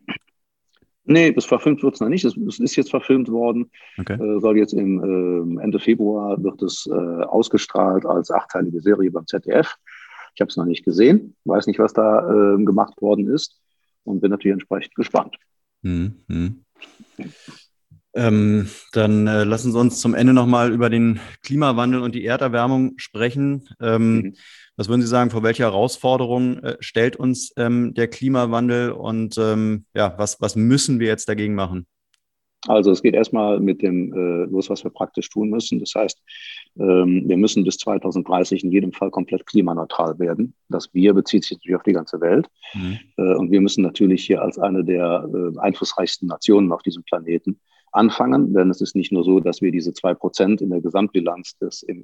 Nee, 1.06 1.32
das 1.32 1.44
verfilmt 1.44 1.82
wird 1.82 1.94
es 1.94 2.00
noch 2.00 2.08
nicht. 2.08 2.24
Es, 2.24 2.36
ist 2.36 2.76
jetzt 2.76 2.90
verfilmt 2.90 3.30
worden. 3.30 3.70
Okay. 3.98 4.14
Äh, 4.14 4.40
soll 4.40 4.58
jetzt 4.58 4.72
im 4.72 5.56
äh, 5.58 5.62
Ende 5.62 5.78
Februar 5.78 6.42
wird 6.42 6.62
es 6.62 6.88
äh, 6.90 6.94
ausgestrahlt 6.94 8.04
als 8.04 8.30
achteilige 8.30 8.80
Serie 8.80 9.10
beim 9.10 9.26
ZDF. 9.26 9.76
Ich 10.34 10.40
habe 10.40 10.50
es 10.50 10.56
noch 10.56 10.66
nicht 10.66 10.84
gesehen, 10.84 11.34
weiß 11.44 11.66
nicht, 11.66 11.78
was 11.78 11.92
da 11.92 12.28
äh, 12.28 12.62
gemacht 12.64 13.00
worden 13.00 13.28
ist 13.32 13.58
und 14.04 14.20
bin 14.20 14.30
natürlich 14.30 14.52
entsprechend 14.52 14.94
gespannt. 14.94 15.36
Mhm. 15.82 16.64
Ähm, 18.14 18.68
dann 18.92 19.26
äh, 19.26 19.44
lassen 19.44 19.72
Sie 19.72 19.78
uns 19.78 20.00
zum 20.00 20.14
Ende 20.14 20.32
nochmal 20.32 20.72
über 20.72 20.90
den 20.90 21.20
Klimawandel 21.42 22.00
und 22.00 22.14
die 22.14 22.24
Erderwärmung 22.24 22.94
sprechen. 22.96 23.68
Ähm, 23.80 24.16
mhm. 24.16 24.34
Was 24.76 24.88
würden 24.88 25.00
Sie 25.00 25.08
sagen, 25.08 25.30
vor 25.30 25.42
welche 25.42 25.62
Herausforderungen 25.62 26.62
äh, 26.62 26.76
stellt 26.80 27.16
uns 27.16 27.52
ähm, 27.56 27.94
der 27.94 28.08
Klimawandel 28.08 28.92
und 28.92 29.38
ähm, 29.38 29.86
ja, 29.94 30.14
was, 30.18 30.40
was 30.40 30.54
müssen 30.54 31.00
wir 31.00 31.06
jetzt 31.06 31.28
dagegen 31.28 31.54
machen? 31.54 31.86
Also 32.68 32.90
es 32.90 33.02
geht 33.02 33.14
erstmal 33.14 33.60
mit 33.60 33.82
dem 33.82 34.12
äh, 34.12 34.50
los, 34.50 34.70
was 34.70 34.82
wir 34.84 34.90
praktisch 34.90 35.28
tun 35.28 35.50
müssen. 35.50 35.78
Das 35.78 35.94
heißt, 35.94 36.20
ähm, 36.78 37.24
wir 37.26 37.36
müssen 37.36 37.64
bis 37.64 37.78
2030 37.78 38.64
in 38.64 38.72
jedem 38.72 38.92
Fall 38.92 39.10
komplett 39.10 39.46
klimaneutral 39.46 40.18
werden. 40.18 40.54
Das 40.68 40.92
Wir 40.92 41.14
bezieht 41.14 41.44
sich 41.44 41.58
natürlich 41.58 41.76
auf 41.76 41.82
die 41.84 41.92
ganze 41.92 42.20
Welt. 42.20 42.48
Mhm. 42.74 42.98
Äh, 43.16 43.34
und 43.34 43.50
wir 43.50 43.60
müssen 43.60 43.82
natürlich 43.82 44.24
hier 44.24 44.42
als 44.42 44.58
eine 44.58 44.84
der 44.84 45.28
äh, 45.32 45.58
einflussreichsten 45.58 46.28
Nationen 46.28 46.72
auf 46.72 46.82
diesem 46.82 47.04
Planeten 47.04 47.60
anfangen, 47.96 48.52
denn 48.54 48.70
es 48.70 48.80
ist 48.80 48.94
nicht 48.94 49.12
nur 49.12 49.24
so, 49.24 49.40
dass 49.40 49.62
wir 49.62 49.72
diese 49.72 49.92
zwei 49.92 50.14
Prozent 50.14 50.60
in 50.60 50.70
der 50.70 50.80
Gesamtbilanz 50.80 51.58
des, 51.58 51.82
äh, 51.84 51.94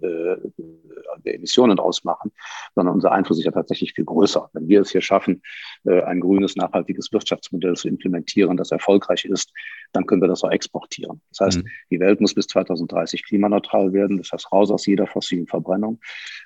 der 1.24 1.35
Emissionen 1.35 1.78
ausmachen, 1.78 2.33
sondern 2.74 2.94
unser 2.94 3.12
Einfluss 3.12 3.38
ist 3.38 3.44
ja 3.44 3.52
tatsächlich 3.52 3.92
viel 3.92 4.05
größer. 4.05 4.50
Wenn 4.52 4.68
wir 4.68 4.81
es 4.81 4.90
hier 4.90 5.00
schaffen, 5.00 5.42
äh, 5.85 6.02
ein 6.02 6.20
grünes, 6.20 6.57
nachhaltiges 6.57 7.12
Wirtschaftsmodell 7.12 7.74
zu 7.74 7.88
implementieren, 7.88 8.57
das 8.57 8.72
erfolgreich 8.72 9.24
ist, 9.24 9.52
dann 9.92 10.07
können 10.07 10.22
wir 10.22 10.28
das 10.28 10.42
auch 10.42 10.50
exportieren. 10.50 11.20
Das 11.31 11.47
heißt, 11.47 11.59
mhm. 11.59 11.68
die 11.90 12.01
Welt 12.01 12.20
muss 12.20 12.34
bis 12.34 12.47
2030 12.49 13.24
klimaneutral 13.24 13.93
werden, 13.93 14.18
das 14.18 14.32
heißt 14.32 14.53
raus 14.53 14.70
aus 14.70 14.86
jeder 14.86 15.07
fossilen 15.07 15.47
Verbrennung, 15.47 16.01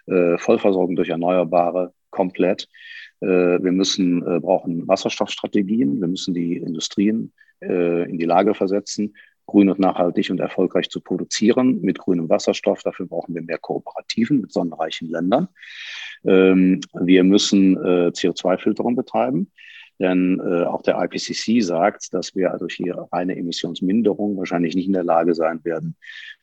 äh, 0.06 0.36
Vollversorgung 0.38 0.96
durch 0.96 1.08
Erneuerbare 1.08 1.92
komplett. 2.10 2.68
Äh, 3.20 3.26
wir 3.26 3.72
müssen, 3.72 4.26
äh, 4.26 4.40
brauchen 4.40 4.86
Wasserstoffstrategien, 4.88 6.00
wir 6.00 6.08
müssen 6.08 6.34
die 6.34 6.56
Industrien 6.56 7.32
äh, 7.60 8.08
in 8.08 8.18
die 8.18 8.24
Lage 8.24 8.54
versetzen, 8.54 9.14
grün 9.46 9.70
und 9.70 9.78
nachhaltig 9.78 10.30
und 10.30 10.40
erfolgreich 10.40 10.90
zu 10.90 11.00
produzieren 11.00 11.80
mit 11.80 11.98
grünem 11.98 12.28
Wasserstoff. 12.28 12.82
Dafür 12.82 13.06
brauchen 13.06 13.34
wir 13.34 13.42
mehr 13.42 13.58
Kooperativen 13.58 14.40
mit 14.40 14.52
sonnenreichen 14.52 15.08
Ländern. 15.08 15.48
Ähm, 16.24 16.80
wir 16.92 17.24
müssen 17.24 17.76
äh, 17.76 18.08
CO2-Filterung 18.08 18.96
betreiben. 18.96 19.50
Denn 19.98 20.40
äh, 20.40 20.64
auch 20.64 20.82
der 20.82 21.02
IPCC 21.02 21.62
sagt, 21.62 22.12
dass 22.12 22.34
wir 22.34 22.50
durch 22.58 22.76
die 22.76 22.90
reine 22.90 23.36
Emissionsminderung 23.36 24.36
wahrscheinlich 24.36 24.74
nicht 24.74 24.86
in 24.86 24.92
der 24.92 25.04
Lage 25.04 25.34
sein 25.34 25.60
werden, 25.64 25.96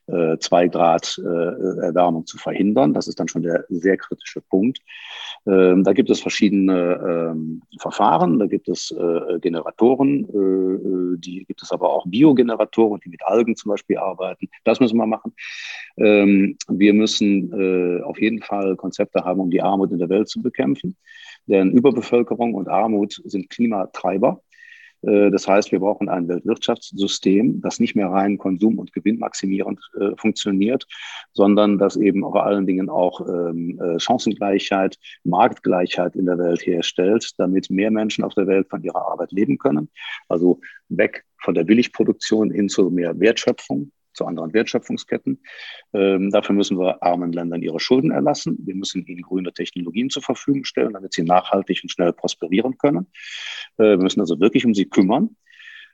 äh, 0.07 0.37
zwei 0.39 0.67
Grad 0.67 1.17
äh, 1.23 1.23
Erwärmung 1.23 2.25
zu 2.25 2.37
verhindern. 2.37 2.93
Das 2.93 3.07
ist 3.07 3.19
dann 3.19 3.27
schon 3.27 3.43
der 3.43 3.65
sehr 3.69 3.97
kritische 3.97 4.41
Punkt. 4.41 4.79
Ähm, 5.45 5.83
da 5.83 5.93
gibt 5.93 6.09
es 6.09 6.21
verschiedene 6.21 7.31
ähm, 7.31 7.61
Verfahren, 7.79 8.39
da 8.39 8.47
gibt 8.47 8.67
es 8.69 8.91
äh, 8.91 9.39
Generatoren, 9.39 10.25
äh, 10.33 11.13
äh, 11.13 11.17
die 11.19 11.45
gibt 11.45 11.61
es 11.61 11.71
aber 11.71 11.89
auch 11.89 12.05
Biogeneratoren, 12.05 12.99
die 13.03 13.09
mit 13.09 13.23
Algen 13.25 13.55
zum 13.55 13.69
Beispiel 13.69 13.97
arbeiten. 13.97 14.49
Das 14.63 14.79
müssen 14.79 14.97
wir 14.97 15.07
machen. 15.07 15.33
Ähm, 15.97 16.57
wir 16.67 16.93
müssen 16.93 17.51
äh, 17.53 18.01
auf 18.03 18.19
jeden 18.19 18.41
Fall 18.41 18.75
Konzepte 18.75 19.23
haben, 19.23 19.39
um 19.39 19.51
die 19.51 19.61
Armut 19.61 19.91
in 19.91 19.99
der 19.99 20.09
Welt 20.09 20.27
zu 20.27 20.41
bekämpfen. 20.41 20.97
Denn 21.47 21.71
Überbevölkerung 21.71 22.53
und 22.53 22.69
Armut 22.69 23.21
sind 23.25 23.49
Klimatreiber. 23.49 24.41
Äh, 25.03 25.31
das 25.31 25.47
heißt, 25.47 25.71
wir 25.71 25.79
brauchen 25.79 26.09
ein 26.09 26.27
Weltwirtschaftssystem, 26.27 27.61
das 27.61 27.79
nicht 27.79 27.95
mehr 27.95 28.09
rein 28.09 28.37
konsum- 28.37 28.79
und 28.79 28.93
gewinnmaximierend 28.93 29.79
äh, 29.99 30.11
funktioniert, 30.17 30.85
sondern 31.33 31.77
das 31.77 31.97
eben 31.97 32.21
vor 32.21 32.45
allen 32.45 32.65
Dingen 32.65 32.89
auch 32.89 33.21
ähm, 33.21 33.79
äh, 33.79 33.99
Chancengleichheit, 33.99 34.97
Marktgleichheit 35.23 36.15
in 36.15 36.25
der 36.25 36.37
Welt 36.37 36.65
herstellt, 36.65 37.31
damit 37.37 37.69
mehr 37.69 37.91
Menschen 37.91 38.23
auf 38.23 38.33
der 38.33 38.47
Welt 38.47 38.69
von 38.69 38.83
ihrer 38.83 39.07
Arbeit 39.07 39.31
leben 39.31 39.57
können. 39.57 39.89
Also 40.29 40.59
weg 40.89 41.25
von 41.37 41.53
der 41.53 41.65
Billigproduktion 41.65 42.51
hin 42.51 42.69
zu 42.69 42.89
mehr 42.89 43.19
Wertschöpfung 43.19 43.91
zu 44.13 44.25
anderen 44.25 44.53
Wertschöpfungsketten. 44.53 45.41
Ähm, 45.93 46.31
dafür 46.31 46.55
müssen 46.55 46.77
wir 46.77 47.01
armen 47.03 47.31
Ländern 47.31 47.61
ihre 47.61 47.79
Schulden 47.79 48.11
erlassen. 48.11 48.57
Wir 48.65 48.75
müssen 48.75 49.05
ihnen 49.05 49.21
grüne 49.21 49.53
Technologien 49.53 50.09
zur 50.09 50.21
Verfügung 50.21 50.63
stellen, 50.63 50.93
damit 50.93 51.13
sie 51.13 51.23
nachhaltig 51.23 51.79
und 51.83 51.89
schnell 51.89 52.13
prosperieren 52.13 52.77
können. 52.77 53.07
Äh, 53.77 53.83
wir 53.83 53.97
müssen 53.97 54.19
also 54.19 54.39
wirklich 54.39 54.65
um 54.65 54.73
sie 54.73 54.85
kümmern. 54.85 55.35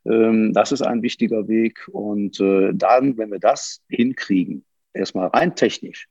Ähm, 0.05 0.53
das 0.53 0.71
ist 0.71 0.81
ein 0.81 1.01
wichtiger 1.01 1.47
Weg. 1.47 1.87
Und 1.91 2.39
äh, 2.39 2.71
dann, 2.73 3.17
wenn 3.17 3.31
wir 3.31 3.39
das 3.39 3.81
hinkriegen, 3.89 4.65
erstmal 4.93 5.27
rein 5.27 5.55
technisch, 5.55 6.07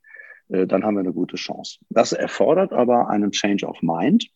äh, 0.49 0.67
dann 0.67 0.85
haben 0.85 0.95
wir 0.95 1.01
eine 1.01 1.13
gute 1.13 1.37
Chance. 1.37 1.79
Das 1.91 2.13
erfordert 2.13 2.73
aber 2.73 3.09
einen 3.09 3.31
Change 3.31 3.67
of 3.67 3.81
Mind. 3.83 4.29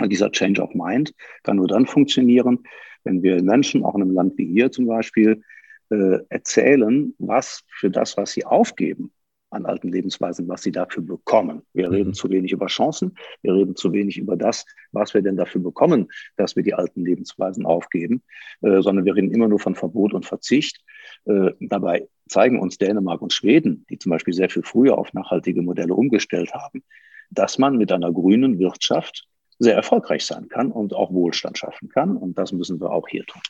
Und 0.00 0.10
dieser 0.10 0.30
Change 0.30 0.62
of 0.62 0.74
Mind 0.74 1.12
kann 1.42 1.56
nur 1.56 1.66
dann 1.66 1.86
funktionieren, 1.86 2.60
wenn 3.04 3.22
wir 3.22 3.42
Menschen, 3.42 3.84
auch 3.84 3.94
in 3.94 4.02
einem 4.02 4.12
Land 4.12 4.38
wie 4.38 4.46
hier 4.46 4.70
zum 4.70 4.86
Beispiel, 4.86 5.42
äh, 5.90 6.18
erzählen, 6.28 7.14
was 7.18 7.62
für 7.68 7.90
das, 7.90 8.16
was 8.16 8.32
sie 8.32 8.44
aufgeben 8.44 9.12
an 9.50 9.66
alten 9.66 9.88
Lebensweisen, 9.88 10.48
was 10.48 10.62
sie 10.62 10.72
dafür 10.72 11.02
bekommen. 11.02 11.62
Wir 11.72 11.88
mhm. 11.88 11.94
reden 11.94 12.14
zu 12.14 12.28
wenig 12.30 12.52
über 12.52 12.66
Chancen, 12.66 13.14
wir 13.42 13.54
reden 13.54 13.76
zu 13.76 13.92
wenig 13.92 14.18
über 14.18 14.36
das, 14.36 14.64
was 14.92 15.14
wir 15.14 15.22
denn 15.22 15.36
dafür 15.36 15.62
bekommen, 15.62 16.08
dass 16.36 16.56
wir 16.56 16.62
die 16.62 16.74
alten 16.74 17.04
Lebensweisen 17.04 17.64
aufgeben, 17.64 18.22
äh, 18.60 18.82
sondern 18.82 19.04
wir 19.04 19.14
reden 19.14 19.30
immer 19.30 19.48
nur 19.48 19.58
von 19.58 19.74
Verbot 19.74 20.12
und 20.12 20.26
Verzicht. 20.26 20.84
Äh, 21.24 21.52
dabei 21.60 22.08
zeigen 22.28 22.60
uns 22.60 22.78
Dänemark 22.78 23.22
und 23.22 23.32
Schweden, 23.32 23.86
die 23.88 23.98
zum 23.98 24.10
Beispiel 24.10 24.34
sehr 24.34 24.50
viel 24.50 24.62
früher 24.62 24.98
auf 24.98 25.12
nachhaltige 25.14 25.62
Modelle 25.62 25.94
umgestellt 25.94 26.52
haben, 26.52 26.84
dass 27.30 27.58
man 27.58 27.76
mit 27.76 27.90
einer 27.92 28.12
grünen 28.12 28.58
Wirtschaft 28.58 29.26
sehr 29.58 29.74
erfolgreich 29.74 30.24
sein 30.24 30.48
kann 30.48 30.70
und 30.70 30.94
auch 30.94 31.12
Wohlstand 31.12 31.58
schaffen 31.58 31.88
kann. 31.88 32.16
Und 32.16 32.38
das 32.38 32.52
müssen 32.52 32.80
wir 32.80 32.90
auch 32.90 33.08
hier 33.08 33.24
tun. 33.24 33.42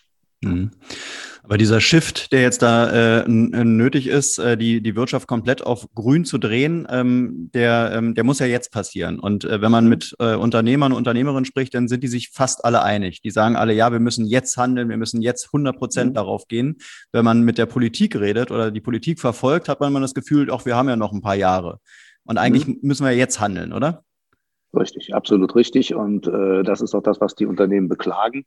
Mhm. 0.43 0.71
Aber 1.43 1.57
dieser 1.57 1.81
Shift, 1.81 2.31
der 2.33 2.43
jetzt 2.43 2.61
da 2.61 3.23
äh, 3.23 3.25
nötig 3.27 4.07
ist, 4.07 4.39
äh, 4.39 4.59
die, 4.59 4.83
die 4.83 4.95
Wirtschaft 4.95 5.27
komplett 5.27 5.65
auf 5.65 5.87
grün 5.95 6.27
zu 6.27 6.37
drehen, 6.37 6.87
ähm, 6.91 7.51
der, 7.55 7.93
ähm, 7.95 8.15
der 8.15 8.25
muss 8.25 8.39
ja 8.39 8.45
jetzt 8.45 8.71
passieren. 8.71 9.19
Und 9.19 9.45
äh, 9.45 9.63
wenn 9.63 9.71
man 9.71 9.89
mit 9.89 10.15
äh, 10.19 10.35
Unternehmern 10.35 10.93
und 10.93 10.99
Unternehmerinnen 10.99 11.47
spricht, 11.47 11.73
dann 11.73 11.89
sind 11.89 12.05
die 12.05 12.09
sich 12.09 12.29
fast 12.29 12.67
alle 12.67 12.83
einig. 12.83 13.23
Die 13.23 13.31
sagen 13.31 13.57
alle, 13.57 13.73
ja, 13.73 13.91
wir 13.93 13.99
müssen 13.99 14.27
jetzt 14.27 14.59
handeln, 14.59 14.91
wir 14.91 14.99
müssen 14.99 15.23
jetzt 15.23 15.47
100 15.47 15.77
Prozent 15.77 16.11
mhm. 16.11 16.15
darauf 16.17 16.49
gehen. 16.49 16.77
Wenn 17.13 17.25
man 17.25 17.41
mit 17.41 17.57
der 17.57 17.67
Politik 17.67 18.15
redet 18.17 18.51
oder 18.51 18.71
die 18.71 18.83
Politik 18.83 19.19
verfolgt, 19.19 19.71
hat 19.71 19.81
man 19.81 19.95
das 20.03 20.13
Gefühl, 20.13 20.51
auch 20.51 20.67
wir 20.67 20.77
haben 20.77 20.91
ja 20.91 20.97
noch 20.97 21.13
ein 21.13 21.23
paar 21.23 21.37
Jahre. 21.37 21.81
Und 22.25 22.37
eigentlich 22.37 22.67
mhm. 22.67 22.81
müssen 22.83 23.07
wir 23.07 23.13
jetzt 23.13 23.41
handeln, 23.41 23.73
oder? 23.73 24.05
Richtig, 24.75 25.15
absolut 25.15 25.57
richtig. 25.57 25.95
Und 25.95 26.27
äh, 26.27 26.63
das 26.63 26.83
ist 26.83 26.95
auch 26.95 27.03
das, 27.03 27.21
was 27.23 27.35
die 27.35 27.47
Unternehmen 27.47 27.89
beklagen. 27.89 28.45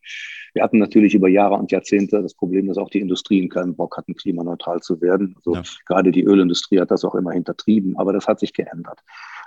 Wir 0.54 0.62
hatten 0.62 0.78
natürlich 0.78 1.16
über 1.16 1.28
Jahre 1.28 1.56
und 1.56 1.72
Jahrzehnte 1.72 2.22
das 2.22 2.36
Problem, 2.36 2.68
dass 2.68 2.78
auch 2.78 2.90
die 2.90 3.00
Industrien 3.00 3.50
keinen 3.50 3.76
Bock 3.76 3.98
hatten, 3.98 4.14
klimaneutral 4.16 4.82
zu 4.82 5.02
werden. 5.02 5.36
Also 5.38 5.56
ja. 5.56 5.64
gerade 5.88 6.12
die 6.12 6.24
Ölindustrie 6.24 6.80
hat 6.80 6.92
das 6.92 7.04
auch 7.04 7.16
immer 7.16 7.32
hintertrieben, 7.32 7.98
aber 7.98 8.14
das 8.14 8.28
hat 8.28 8.40
sich 8.40 8.54
geändert. 8.54 9.00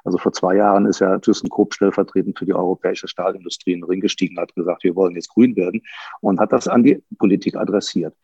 Also 0.02 0.18
vor 0.18 0.32
zwei 0.32 0.56
Jahren 0.56 0.86
ist 0.86 1.00
ja 1.00 1.18
ThyssenKrupp 1.18 1.74
stellvertretend 1.74 2.38
für 2.38 2.44
die 2.44 2.54
europäische 2.54 3.06
Stahlindustrie 3.06 3.72
in 3.72 3.80
den 3.80 3.88
Ring 3.88 4.00
gestiegen, 4.00 4.38
hat 4.38 4.54
gesagt, 4.54 4.82
wir 4.82 4.96
wollen 4.96 5.14
jetzt 5.14 5.28
grün 5.28 5.54
werden 5.54 5.80
und 6.20 6.40
hat 6.40 6.52
das 6.52 6.66
an 6.66 6.82
die 6.82 7.02
Politik 7.18 7.56
adressiert. 7.56 8.14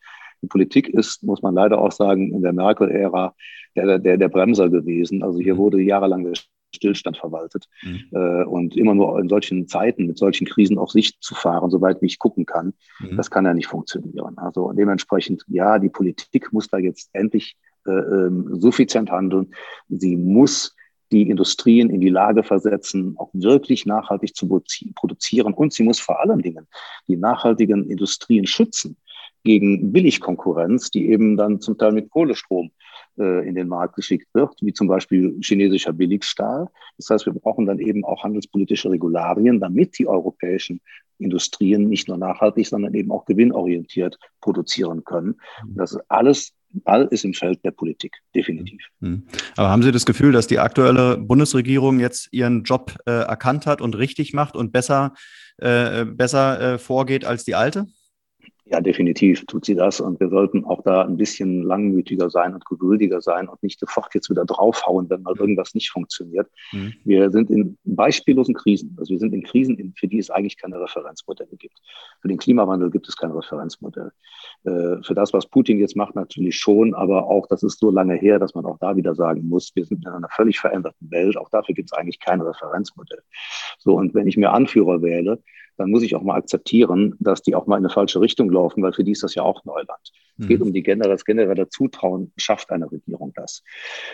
Die 0.41 0.47
Politik 0.47 0.89
ist, 0.89 1.23
muss 1.23 1.41
man 1.41 1.53
leider 1.53 1.79
auch 1.79 1.91
sagen, 1.91 2.33
in 2.33 2.41
der 2.41 2.53
Merkel-Ära 2.53 3.33
der, 3.75 3.99
der, 3.99 4.17
der 4.17 4.29
Bremser 4.29 4.69
gewesen. 4.69 5.23
Also 5.23 5.39
hier 5.39 5.53
mhm. 5.53 5.59
wurde 5.59 5.81
jahrelang 5.81 6.23
der 6.23 6.33
Stillstand 6.73 7.17
verwaltet. 7.17 7.67
Mhm. 7.83 8.01
Äh, 8.11 8.43
und 8.45 8.75
immer 8.75 8.95
nur 8.95 9.19
in 9.19 9.29
solchen 9.29 9.67
Zeiten, 9.67 10.07
mit 10.07 10.17
solchen 10.17 10.47
Krisen 10.47 10.77
auf 10.77 10.91
Sicht 10.91 11.21
zu 11.21 11.35
fahren, 11.35 11.69
soweit 11.69 12.01
ich 12.01 12.19
gucken 12.19 12.45
kann, 12.45 12.73
mhm. 12.99 13.17
das 13.17 13.29
kann 13.29 13.45
ja 13.45 13.53
nicht 13.53 13.67
funktionieren. 13.67 14.37
Also 14.37 14.71
dementsprechend, 14.71 15.43
ja, 15.47 15.79
die 15.79 15.89
Politik 15.89 16.51
muss 16.53 16.67
da 16.67 16.77
jetzt 16.77 17.09
endlich 17.13 17.57
äh, 17.85 17.91
ähm, 17.91 18.59
suffizient 18.59 19.11
handeln. 19.11 19.53
Sie 19.89 20.15
muss 20.15 20.75
die 21.11 21.29
Industrien 21.29 21.89
in 21.89 21.99
die 21.99 22.09
Lage 22.09 22.43
versetzen, 22.43 23.15
auch 23.17 23.29
wirklich 23.33 23.85
nachhaltig 23.85 24.35
zu 24.35 24.47
produzieren. 24.95 25.53
Und 25.53 25.73
sie 25.73 25.83
muss 25.83 25.99
vor 25.99 26.21
allen 26.21 26.41
Dingen 26.41 26.67
die 27.07 27.17
nachhaltigen 27.17 27.89
Industrien 27.89 28.47
schützen 28.47 28.97
gegen 29.43 29.91
Billigkonkurrenz, 29.91 30.91
die 30.91 31.09
eben 31.09 31.35
dann 31.35 31.59
zum 31.59 31.77
Teil 31.77 31.91
mit 31.91 32.09
Kohlestrom 32.09 32.71
äh, 33.17 33.47
in 33.47 33.55
den 33.55 33.67
Markt 33.67 33.95
geschickt 33.95 34.27
wird, 34.33 34.55
wie 34.61 34.73
zum 34.73 34.87
Beispiel 34.87 35.37
chinesischer 35.41 35.93
Billigstahl. 35.93 36.67
Das 36.97 37.09
heißt, 37.09 37.25
wir 37.25 37.33
brauchen 37.33 37.65
dann 37.65 37.79
eben 37.79 38.05
auch 38.05 38.23
handelspolitische 38.23 38.89
Regularien, 38.89 39.59
damit 39.59 39.97
die 39.99 40.07
europäischen 40.07 40.81
Industrien 41.17 41.87
nicht 41.87 42.07
nur 42.07 42.17
nachhaltig, 42.17 42.67
sondern 42.67 42.93
eben 42.93 43.11
auch 43.11 43.25
gewinnorientiert 43.25 44.17
produzieren 44.41 45.03
können. 45.03 45.35
Und 45.63 45.77
das 45.77 45.93
ist 45.93 46.01
alles 46.07 46.53
Ball 46.73 47.07
ist 47.11 47.25
im 47.25 47.33
Feld 47.33 47.63
der 47.63 47.71
Politik, 47.71 48.17
definitiv. 48.33 48.81
Mhm. 48.99 49.23
Aber 49.57 49.69
haben 49.69 49.83
Sie 49.83 49.91
das 49.91 50.05
Gefühl, 50.05 50.31
dass 50.31 50.47
die 50.47 50.59
aktuelle 50.59 51.17
Bundesregierung 51.17 51.99
jetzt 51.99 52.29
ihren 52.31 52.63
Job 52.63 52.95
äh, 53.05 53.11
erkannt 53.11 53.65
hat 53.65 53.81
und 53.81 53.97
richtig 53.97 54.33
macht 54.33 54.55
und 54.55 54.71
besser, 54.71 55.13
äh, 55.57 56.05
besser 56.05 56.75
äh, 56.75 56.77
vorgeht 56.79 57.25
als 57.25 57.43
die 57.43 57.55
alte? 57.55 57.87
Ja, 58.71 58.79
definitiv 58.79 59.45
tut 59.47 59.65
sie 59.65 59.75
das. 59.75 59.99
Und 59.99 60.21
wir 60.21 60.29
sollten 60.29 60.63
auch 60.63 60.81
da 60.83 61.01
ein 61.01 61.17
bisschen 61.17 61.61
langmütiger 61.63 62.29
sein 62.29 62.53
und 62.53 62.65
geduldiger 62.65 63.19
sein 63.19 63.49
und 63.49 63.61
nicht 63.61 63.77
sofort 63.77 64.15
jetzt 64.15 64.29
wieder 64.29 64.45
draufhauen, 64.45 65.09
wenn 65.09 65.23
mal 65.23 65.35
irgendwas 65.37 65.73
nicht 65.73 65.91
funktioniert. 65.91 66.47
Mhm. 66.71 66.93
Wir 67.03 67.31
sind 67.31 67.49
in 67.49 67.77
beispiellosen 67.83 68.55
Krisen. 68.55 68.95
Also 68.97 69.11
wir 69.11 69.19
sind 69.19 69.33
in 69.33 69.43
Krisen, 69.43 69.93
für 69.97 70.07
die 70.07 70.19
es 70.19 70.29
eigentlich 70.29 70.55
keine 70.55 70.79
Referenzmodelle 70.79 71.57
gibt. 71.57 71.77
Für 72.21 72.29
den 72.29 72.37
Klimawandel 72.37 72.91
gibt 72.91 73.09
es 73.09 73.17
kein 73.17 73.31
Referenzmodell. 73.31 74.13
Äh, 74.63 75.03
für 75.03 75.15
das, 75.15 75.33
was 75.33 75.47
Putin 75.47 75.77
jetzt 75.79 75.97
macht, 75.97 76.15
natürlich 76.15 76.55
schon, 76.55 76.93
aber 76.93 77.27
auch, 77.27 77.47
das 77.47 77.63
ist 77.63 77.77
so 77.77 77.91
lange 77.91 78.15
her, 78.15 78.39
dass 78.39 78.55
man 78.55 78.65
auch 78.65 78.77
da 78.79 78.95
wieder 78.95 79.15
sagen 79.15 79.49
muss, 79.49 79.75
wir 79.75 79.83
sind 79.83 80.05
in 80.05 80.11
einer 80.13 80.29
völlig 80.29 80.61
veränderten 80.61 81.11
Welt. 81.11 81.35
Auch 81.35 81.49
dafür 81.49 81.75
gibt 81.75 81.91
es 81.91 81.97
eigentlich 81.97 82.21
kein 82.21 82.39
Referenzmodell. 82.39 83.21
So, 83.79 83.97
und 83.97 84.13
wenn 84.13 84.27
ich 84.27 84.37
mir 84.37 84.53
Anführer 84.53 85.01
wähle, 85.01 85.43
dann 85.77 85.89
muss 85.89 86.03
ich 86.03 86.15
auch 86.15 86.21
mal 86.21 86.35
akzeptieren, 86.35 87.15
dass 87.19 87.41
die 87.41 87.55
auch 87.55 87.67
mal 87.67 87.77
in 87.77 87.85
eine 87.85 87.93
falsche 87.93 88.21
Richtung 88.21 88.49
laufen, 88.49 88.83
weil 88.83 88.93
für 88.93 89.03
die 89.03 89.11
ist 89.11 89.23
das 89.23 89.35
ja 89.35 89.43
auch 89.43 89.63
Neuland. 89.65 90.11
Es 90.41 90.47
geht 90.47 90.59
mhm. 90.59 90.67
um 90.67 90.73
die 90.73 90.83
generelle, 90.83 91.13
das 91.13 91.25
generelle 91.25 91.69
Zutrauen, 91.69 92.31
schafft 92.37 92.71
eine 92.71 92.91
Regierung 92.91 93.31
das. 93.35 93.63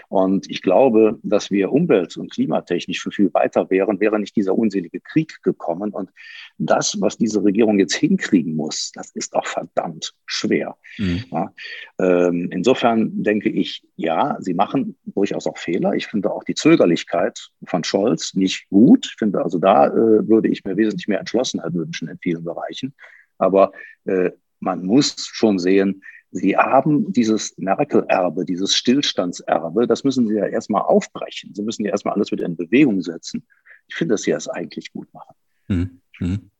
Und 0.10 0.49
ich 0.49 0.62
glaube, 0.62 1.20
dass 1.24 1.51
wir 1.51 1.72
umwelt- 1.72 2.18
und 2.18 2.32
klimatechnisch 2.32 2.99
schon 2.99 3.12
viel 3.12 3.34
weiter 3.34 3.70
wären, 3.70 3.99
wäre 3.99 4.20
nicht 4.20 4.36
dieser 4.36 4.58
unselige 4.58 4.99
Krieg 4.99 5.41
gekommen. 5.43 5.91
Und 5.91 6.10
das, 6.58 6.99
was 6.99 7.18
diese 7.18 7.43
Regierung 7.43 7.80
jetzt 7.80 7.95
hinkriegen 7.95 8.55
muss, 8.55 8.91
das 8.93 9.12
ist 9.12 9.36
auch 9.36 9.45
verdammt 9.45 10.14
schwer. 10.26 10.76
Mhm. 10.97 11.24
Ja, 11.32 11.53
ähm, 11.99 12.49
insofern 12.51 13.24
denke 13.24 13.49
ich, 13.49 13.84
ja, 13.95 14.38
sie 14.39 14.53
machen 14.53 14.97
durchaus 15.05 15.47
auch 15.47 15.58
Fehler. 15.58 15.93
Ich 15.93 16.08
finde 16.08 16.32
auch 16.32 16.43
die 16.43 16.55
Zögerlichkeit 16.55 17.49
von 17.66 17.84
Scholz 17.84 18.34
nicht 18.34 18.68
gut. 18.70 19.05
Ich 19.05 19.16
finde 19.18 19.41
also, 19.41 19.60
da 19.60 19.88
äh, 19.88 20.28
würde 20.28 20.49
ich 20.49 20.66
mir 20.66 20.76
wesentlich 20.76 21.08
mehr 21.08 21.20
Entschlossenheit 21.48 21.74
wünschen 21.74 22.08
in 22.08 22.18
vielen 22.20 22.43
Bereichen. 22.43 22.93
Aber 23.38 23.72
äh, 24.06 24.32
man 24.60 24.86
muss 24.86 25.28
schon 25.32 25.60
sehen, 25.60 26.04
Sie 26.32 26.58
haben 26.58 27.14
dieses 27.14 27.58
Merkel-Erbe, 27.58 28.43
dieses 28.43 28.76
Stillstandserbe, 28.76 29.88
das 29.88 30.04
müssen 30.04 30.28
Sie 30.28 30.36
ja 30.36 30.45
erstmal 30.45 30.82
aufbrechen. 30.82 31.54
Sie 31.56 31.64
müssen 31.64 31.86
ja 31.86 31.91
erstmal 31.91 32.16
alles 32.16 32.32
wieder 32.32 32.45
in 32.45 32.58
Bewegung 32.58 33.02
setzen. 33.02 33.48
Ich 33.88 33.95
finde, 33.95 34.16
dass 34.16 34.24
Sie 34.24 34.32
das 34.32 34.50
eigentlich 34.50 34.91
gut 34.91 35.08
machen. 35.14 35.36
Mhm. 35.68 36.02
Mhm. 36.20 36.52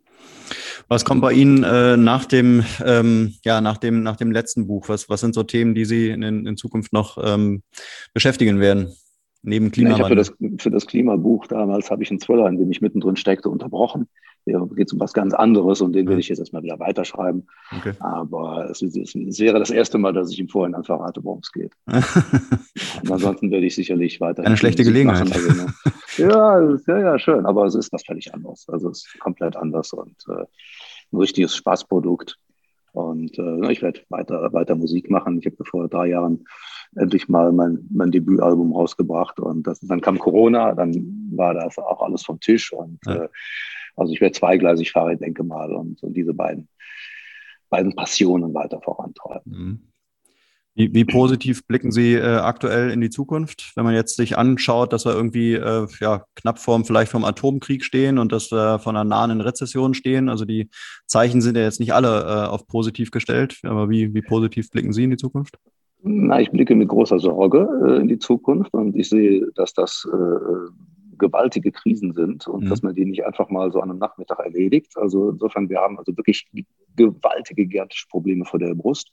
Was 0.88 1.04
kommt 1.04 1.22
bei 1.22 1.34
Ihnen 1.34 1.64
äh, 1.64 1.98
nach 1.98 2.24
dem, 2.24 2.64
ähm, 2.84 3.36
ja, 3.44 3.60
nach 3.60 3.78
dem, 3.78 4.04
nach 4.04 4.16
dem 4.16 4.32
letzten 4.32 4.68
Buch? 4.68 4.88
Was, 4.88 5.10
was 5.10 5.20
sind 5.20 5.36
so 5.36 5.44
Themen, 5.44 5.76
die 5.76 5.84
Sie 5.84 6.10
in, 6.10 6.24
in 6.24 6.56
Zukunft 6.56 6.94
noch 6.94 7.18
ähm, 7.22 7.62
beschäftigen 8.14 8.62
werden? 8.62 8.94
Neben 9.44 9.72
Klimawandel. 9.72 10.04
Ja, 10.04 10.08
für, 10.08 10.16
das, 10.16 10.62
für 10.64 10.72
das 10.72 10.88
Klimabuch 10.88 11.48
damals 11.48 11.92
habe 11.92 12.04
ich 12.04 12.10
einen 12.10 12.20
Thriller, 12.20 12.48
in 12.48 12.58
dem 12.58 12.72
ich 12.72 12.82
mittendrin 12.82 13.18
steckte, 13.18 13.50
unterbrochen. 13.50 14.08
Geht 14.54 14.88
es 14.88 14.94
um 14.94 15.00
was 15.00 15.14
ganz 15.14 15.34
anderes 15.34 15.82
und 15.82 15.94
den 15.94 16.08
will 16.08 16.20
ich 16.20 16.30
jetzt 16.30 16.40
erstmal 16.40 16.64
wieder 16.64 16.80
weiterschreiben. 16.80 17.48
Okay. 17.78 17.94
Aber 18.00 18.70
es, 18.70 18.82
es, 18.82 18.96
es, 18.96 19.40
wäre 19.40 19.60
das 19.60 19.70
erste 19.70 19.98
Mal, 19.98 20.14
dass 20.14 20.32
ich 20.32 20.40
im 20.40 20.50
Vorhinein 20.50 20.84
verrate, 20.84 21.24
worum 21.24 21.40
es 21.40 21.52
geht. 21.52 21.74
ansonsten 23.10 23.52
werde 23.52 23.66
ich 23.66 23.76
sicherlich 23.76 24.22
weiter. 24.22 24.44
Eine 24.44 24.58
schlechte 24.58 24.84
Gelegenheit. 24.84 25.32
Also, 25.32 25.54
ne? 25.54 25.74
ja, 26.18 26.62
ja, 26.88 27.00
ja, 27.00 27.20
schön. 27.20 27.46
Aber 27.46 27.66
es 27.66 27.76
ist 27.76 27.92
was 27.92 28.06
völlig 28.06 28.34
anderes. 28.34 28.68
Also 28.70 28.90
es 28.90 29.06
ist 29.06 29.20
komplett 29.20 29.56
anders 29.56 29.94
und 29.94 30.16
äh, 30.30 30.46
ein 31.12 31.18
richtiges 31.18 31.56
Spaßprodukt. 31.56 32.38
Und 32.94 33.38
äh, 33.38 33.72
ich 33.72 33.82
werde 33.82 34.02
weiter, 34.10 34.52
weiter 34.54 34.76
Musik 34.76 35.10
machen. 35.10 35.40
Ich 35.40 35.46
habe 35.46 35.64
vor 35.66 35.88
drei 35.88 36.08
Jahren 36.08 36.46
endlich 36.96 37.28
mal 37.28 37.52
mein, 37.52 37.86
mein 37.92 38.12
Debütalbum 38.12 38.74
rausgebracht 38.74 39.40
und 39.40 39.68
das, 39.68 39.80
dann 39.82 40.02
kam 40.02 40.18
Corona, 40.18 40.74
dann 40.74 41.30
war 41.32 41.54
das 41.54 41.78
auch 41.78 42.02
alles 42.02 42.24
vom 42.24 42.40
Tisch 42.40 42.74
und 42.74 43.00
ja. 43.06 43.26
äh, 43.26 43.30
also 43.98 44.14
ich 44.14 44.22
werde 44.22 44.34
zweigleisig 44.34 44.92
fahren, 44.92 45.18
denke 45.18 45.44
mal, 45.44 45.74
und, 45.74 46.02
und 46.04 46.14
diese 46.14 46.34
beiden, 46.34 46.70
beiden 47.70 47.96
Passionen 47.96 48.54
weiter 48.54 48.82
vorantreiben. 48.82 49.52
Mhm. 49.52 49.80
Wie, 50.76 50.94
wie, 50.94 51.06
positiv 51.06 51.66
blicken 51.66 51.92
Sie 51.92 52.14
äh, 52.14 52.22
aktuell 52.22 52.92
in 52.92 53.02
die 53.02 53.10
Zukunft, 53.10 53.72
wenn 53.76 53.84
man 53.84 53.96
jetzt 53.96 54.16
sich 54.16 54.38
anschaut, 54.38 54.94
dass 54.94 55.06
wir 55.06 55.14
irgendwie 55.14 55.54
äh, 55.54 55.88
ja, 56.00 56.26
knapp 56.36 56.60
vorm, 56.60 56.86
vielleicht 56.86 57.12
vom 57.12 57.26
Atomkrieg 57.26 57.84
stehen 57.84 58.20
und 58.20 58.32
dass 58.32 58.52
wir 58.52 58.78
von 58.78 58.96
einer 58.96 59.04
nahen 59.04 59.42
Rezession 59.42 59.96
stehen? 59.96 60.30
Also 60.30 60.46
die 60.46 60.70
Zeichen 61.08 61.42
sind 61.42 61.58
ja 61.58 61.64
jetzt 61.64 61.80
nicht 61.80 61.96
alle 61.96 62.22
äh, 62.22 62.48
auf 62.48 62.68
positiv 62.68 63.10
gestellt, 63.10 63.58
aber 63.64 63.90
wie, 63.90 64.14
wie 64.14 64.22
positiv 64.22 64.70
blicken 64.70 64.94
Sie 64.94 65.06
in 65.06 65.10
die 65.10 65.18
Zukunft? 65.18 65.58
Na, 66.04 66.40
ich 66.40 66.52
blicke 66.52 66.76
mit 66.76 66.90
großer 66.90 67.18
Sorge 67.18 67.68
äh, 67.88 68.00
in 68.00 68.08
die 68.08 68.20
Zukunft 68.20 68.72
und 68.76 68.96
ich 68.96 69.10
sehe, 69.10 69.48
dass 69.56 69.74
das 69.74 70.08
äh, 70.14 70.72
gewaltige 71.18 71.72
Krisen 71.72 72.14
sind 72.14 72.48
und 72.48 72.66
mhm. 72.66 72.70
dass 72.70 72.82
man 72.82 72.96
die 72.96 73.06
nicht 73.06 73.26
einfach 73.26 73.50
mal 73.50 73.72
so 73.72 73.82
an 73.82 73.90
einem 73.90 74.00
Nachmittag 74.00 74.40
erledigt. 74.40 74.94
Also 74.96 75.30
insofern, 75.30 75.70
wir 75.70 75.80
haben 75.80 75.98
also 75.98 76.16
wirklich 76.16 76.48
gewaltige, 76.96 77.66
gigantische 77.66 78.08
Probleme 78.08 78.46
vor 78.46 78.60
der 78.60 78.76
Brust. 78.76 79.12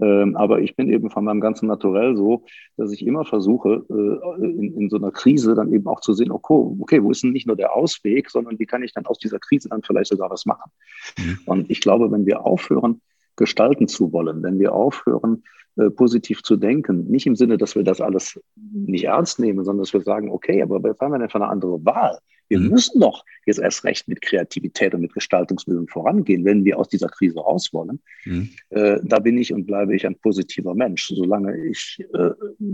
Ähm, 0.00 0.36
aber 0.36 0.60
ich 0.60 0.76
bin 0.76 0.88
eben 0.88 1.10
von 1.10 1.24
meinem 1.24 1.40
ganzen 1.40 1.68
Naturell 1.68 2.16
so, 2.16 2.44
dass 2.76 2.92
ich 2.92 3.06
immer 3.06 3.24
versuche, 3.24 3.84
äh, 3.88 4.44
in, 4.44 4.74
in, 4.74 4.90
so 4.90 4.96
einer 4.96 5.10
Krise 5.10 5.54
dann 5.54 5.72
eben 5.72 5.86
auch 5.86 6.00
zu 6.00 6.12
sehen, 6.12 6.30
okay, 6.30 6.54
okay, 6.80 7.02
wo 7.02 7.10
ist 7.10 7.22
denn 7.22 7.32
nicht 7.32 7.46
nur 7.46 7.56
der 7.56 7.74
Ausweg, 7.74 8.30
sondern 8.30 8.58
wie 8.58 8.66
kann 8.66 8.82
ich 8.82 8.92
dann 8.92 9.06
aus 9.06 9.18
dieser 9.18 9.38
Krise 9.38 9.68
dann 9.68 9.82
vielleicht 9.82 10.10
sogar 10.10 10.30
was 10.30 10.46
machen? 10.46 10.70
Mhm. 11.18 11.38
Und 11.46 11.70
ich 11.70 11.80
glaube, 11.80 12.10
wenn 12.10 12.26
wir 12.26 12.44
aufhören, 12.44 13.00
gestalten 13.36 13.88
zu 13.88 14.12
wollen, 14.12 14.42
wenn 14.42 14.58
wir 14.58 14.74
aufhören, 14.74 15.42
äh, 15.76 15.90
positiv 15.90 16.42
zu 16.42 16.56
denken. 16.56 17.06
Nicht 17.10 17.26
im 17.26 17.36
Sinne, 17.36 17.56
dass 17.56 17.74
wir 17.74 17.82
das 17.82 18.00
alles 18.00 18.40
nicht 18.72 19.04
ernst 19.04 19.38
nehmen, 19.38 19.64
sondern 19.64 19.82
dass 19.82 19.92
wir 19.92 20.02
sagen, 20.02 20.30
okay, 20.30 20.62
aber 20.62 20.82
was 20.82 20.98
haben 21.00 21.12
wir 21.12 21.18
denn 21.18 21.30
für 21.30 21.36
eine 21.36 21.48
andere 21.48 21.84
Wahl? 21.84 22.18
Wir 22.52 22.60
mhm. 22.60 22.68
müssen 22.68 23.00
doch 23.00 23.24
jetzt 23.46 23.58
erst 23.58 23.82
recht 23.84 24.06
mit 24.08 24.20
Kreativität 24.20 24.92
und 24.92 25.00
mit 25.00 25.14
Gestaltungsbildung 25.14 25.88
vorangehen, 25.88 26.44
wenn 26.44 26.66
wir 26.66 26.78
aus 26.78 26.90
dieser 26.90 27.08
Krise 27.08 27.40
raus 27.40 27.72
wollen. 27.72 28.00
Mhm. 28.26 28.50
Äh, 28.68 29.00
da 29.04 29.20
bin 29.20 29.38
ich 29.38 29.54
und 29.54 29.64
bleibe 29.64 29.96
ich 29.96 30.06
ein 30.06 30.16
positiver 30.16 30.74
Mensch. 30.74 31.08
Solange 31.08 31.56
ich 31.66 32.04
äh, 32.12 32.30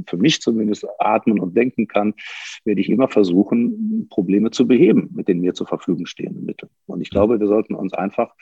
für 0.06 0.16
mich 0.16 0.40
zumindest 0.40 0.84
atmen 0.98 1.38
und 1.38 1.56
denken 1.56 1.86
kann, 1.86 2.14
werde 2.64 2.80
ich 2.80 2.88
immer 2.88 3.06
versuchen, 3.06 4.08
Probleme 4.10 4.50
zu 4.50 4.66
beheben 4.66 5.10
mit 5.14 5.28
den 5.28 5.40
mir 5.40 5.54
zur 5.54 5.68
Verfügung 5.68 6.06
stehenden 6.06 6.44
Mitteln. 6.44 6.70
Und 6.86 7.00
ich 7.00 7.10
glaube, 7.10 7.38
wir 7.38 7.46
sollten 7.46 7.76
uns 7.76 7.92
einfach 7.92 8.34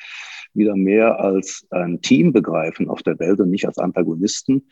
wieder 0.57 0.77
mehr 0.77 1.21
als 1.21 1.67
ein 1.71 2.01
Team 2.01 2.33
begreifen 2.33 2.89
auf 2.89 3.03
der 3.03 3.19
Welt 3.19 3.41
und 3.41 3.51
nicht 3.51 3.67
als 3.67 3.79
Antagonisten. 3.79 4.69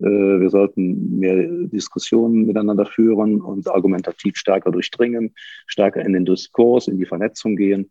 Äh, 0.00 0.04
wir 0.04 0.50
sollten 0.50 1.18
mehr 1.18 1.46
Diskussionen 1.48 2.46
miteinander 2.46 2.86
führen 2.86 3.40
und 3.40 3.68
argumentativ 3.68 4.36
stärker 4.36 4.70
durchdringen, 4.70 5.34
stärker 5.66 6.04
in 6.04 6.12
den 6.12 6.24
Diskurs, 6.24 6.88
in 6.88 6.98
die 6.98 7.06
Vernetzung 7.06 7.56
gehen 7.56 7.90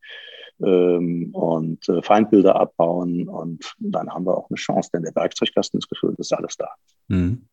ähm, 0.62 1.30
und 1.34 1.88
äh, 1.90 2.02
Feindbilder 2.02 2.56
abbauen. 2.56 3.28
Und 3.28 3.74
dann 3.80 4.10
haben 4.10 4.26
wir 4.26 4.38
auch 4.38 4.50
eine 4.50 4.58
Chance, 4.58 4.90
denn 4.94 5.04
der 5.04 5.16
Werkzeugkasten 5.16 5.80
ist 5.80 5.90
gefüllt, 5.90 6.20
ist 6.20 6.34
alles 6.34 6.58
da. 6.58 6.70
Mhm. 7.08 7.44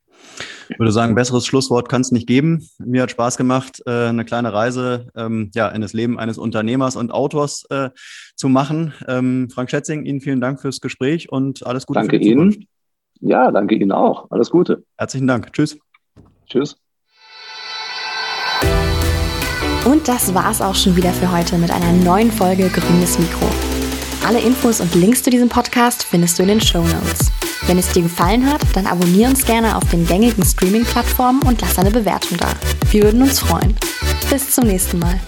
Ich 0.69 0.79
würde 0.79 0.93
sagen, 0.93 1.15
besseres 1.15 1.47
Schlusswort 1.47 1.89
kann 1.89 2.01
es 2.01 2.11
nicht 2.11 2.27
geben. 2.27 2.69
Mir 2.79 3.03
hat 3.03 3.11
Spaß 3.11 3.37
gemacht, 3.37 3.83
äh, 3.87 4.09
eine 4.09 4.25
kleine 4.25 4.53
Reise 4.53 5.09
ähm, 5.17 5.51
ja, 5.55 5.69
in 5.69 5.81
das 5.81 5.93
Leben 5.93 6.19
eines 6.19 6.39
Unternehmers 6.39 6.97
und 6.97 7.13
Autors 7.13 7.65
äh, 7.71 7.91
zu 8.35 8.49
machen. 8.49 8.93
Ähm, 9.07 9.49
Frank 9.51 9.71
Schätzing, 9.71 10.05
Ihnen 10.05 10.21
vielen 10.21 10.41
Dank 10.41 10.61
fürs 10.61 10.81
Gespräch 10.81 11.31
und 11.31 11.67
alles 11.67 11.87
Gute. 11.87 12.01
Danke 12.01 12.17
Ihnen. 12.17 12.67
Ja, 13.21 13.51
danke 13.51 13.77
Ihnen 13.77 13.93
auch. 13.93 14.31
Alles 14.31 14.51
Gute. 14.51 14.85
Herzlichen 14.97 15.27
Dank. 15.27 15.53
Tschüss. 15.53 15.79
Tschüss. 16.49 16.77
Und 19.85 20.09
das 20.09 20.35
war's 20.35 20.61
auch 20.61 20.75
schon 20.75 20.97
wieder 20.97 21.13
für 21.13 21.31
heute 21.31 21.59
mit 21.59 21.71
einer 21.71 21.93
neuen 21.93 22.31
Folge 22.33 22.69
Grünes 22.69 23.19
Mikro. 23.19 23.47
Alle 24.27 24.41
Infos 24.41 24.81
und 24.81 24.95
Links 24.97 25.23
zu 25.23 25.31
diesem 25.31 25.49
Podcast 25.49 26.03
findest 26.03 26.39
du 26.39 26.43
in 26.43 26.49
den 26.49 26.61
Show 26.61 26.83
Notes. 26.83 27.36
Wenn 27.63 27.79
es 27.79 27.89
dir 27.89 28.03
gefallen 28.03 28.51
hat, 28.51 28.61
dann 28.75 28.87
abonniere 28.87 29.31
uns 29.31 29.45
gerne 29.45 29.77
auf 29.77 29.85
den 29.91 30.07
gängigen 30.07 30.45
Streaming-Plattformen 30.45 31.43
und 31.43 31.61
lass 31.61 31.79
eine 31.79 31.91
Bewertung 31.91 32.37
da. 32.39 32.49
Wir 32.91 33.05
würden 33.05 33.23
uns 33.23 33.41
freuen. 33.41 33.75
Bis 34.31 34.51
zum 34.51 34.67
nächsten 34.67 34.99
Mal. 34.99 35.21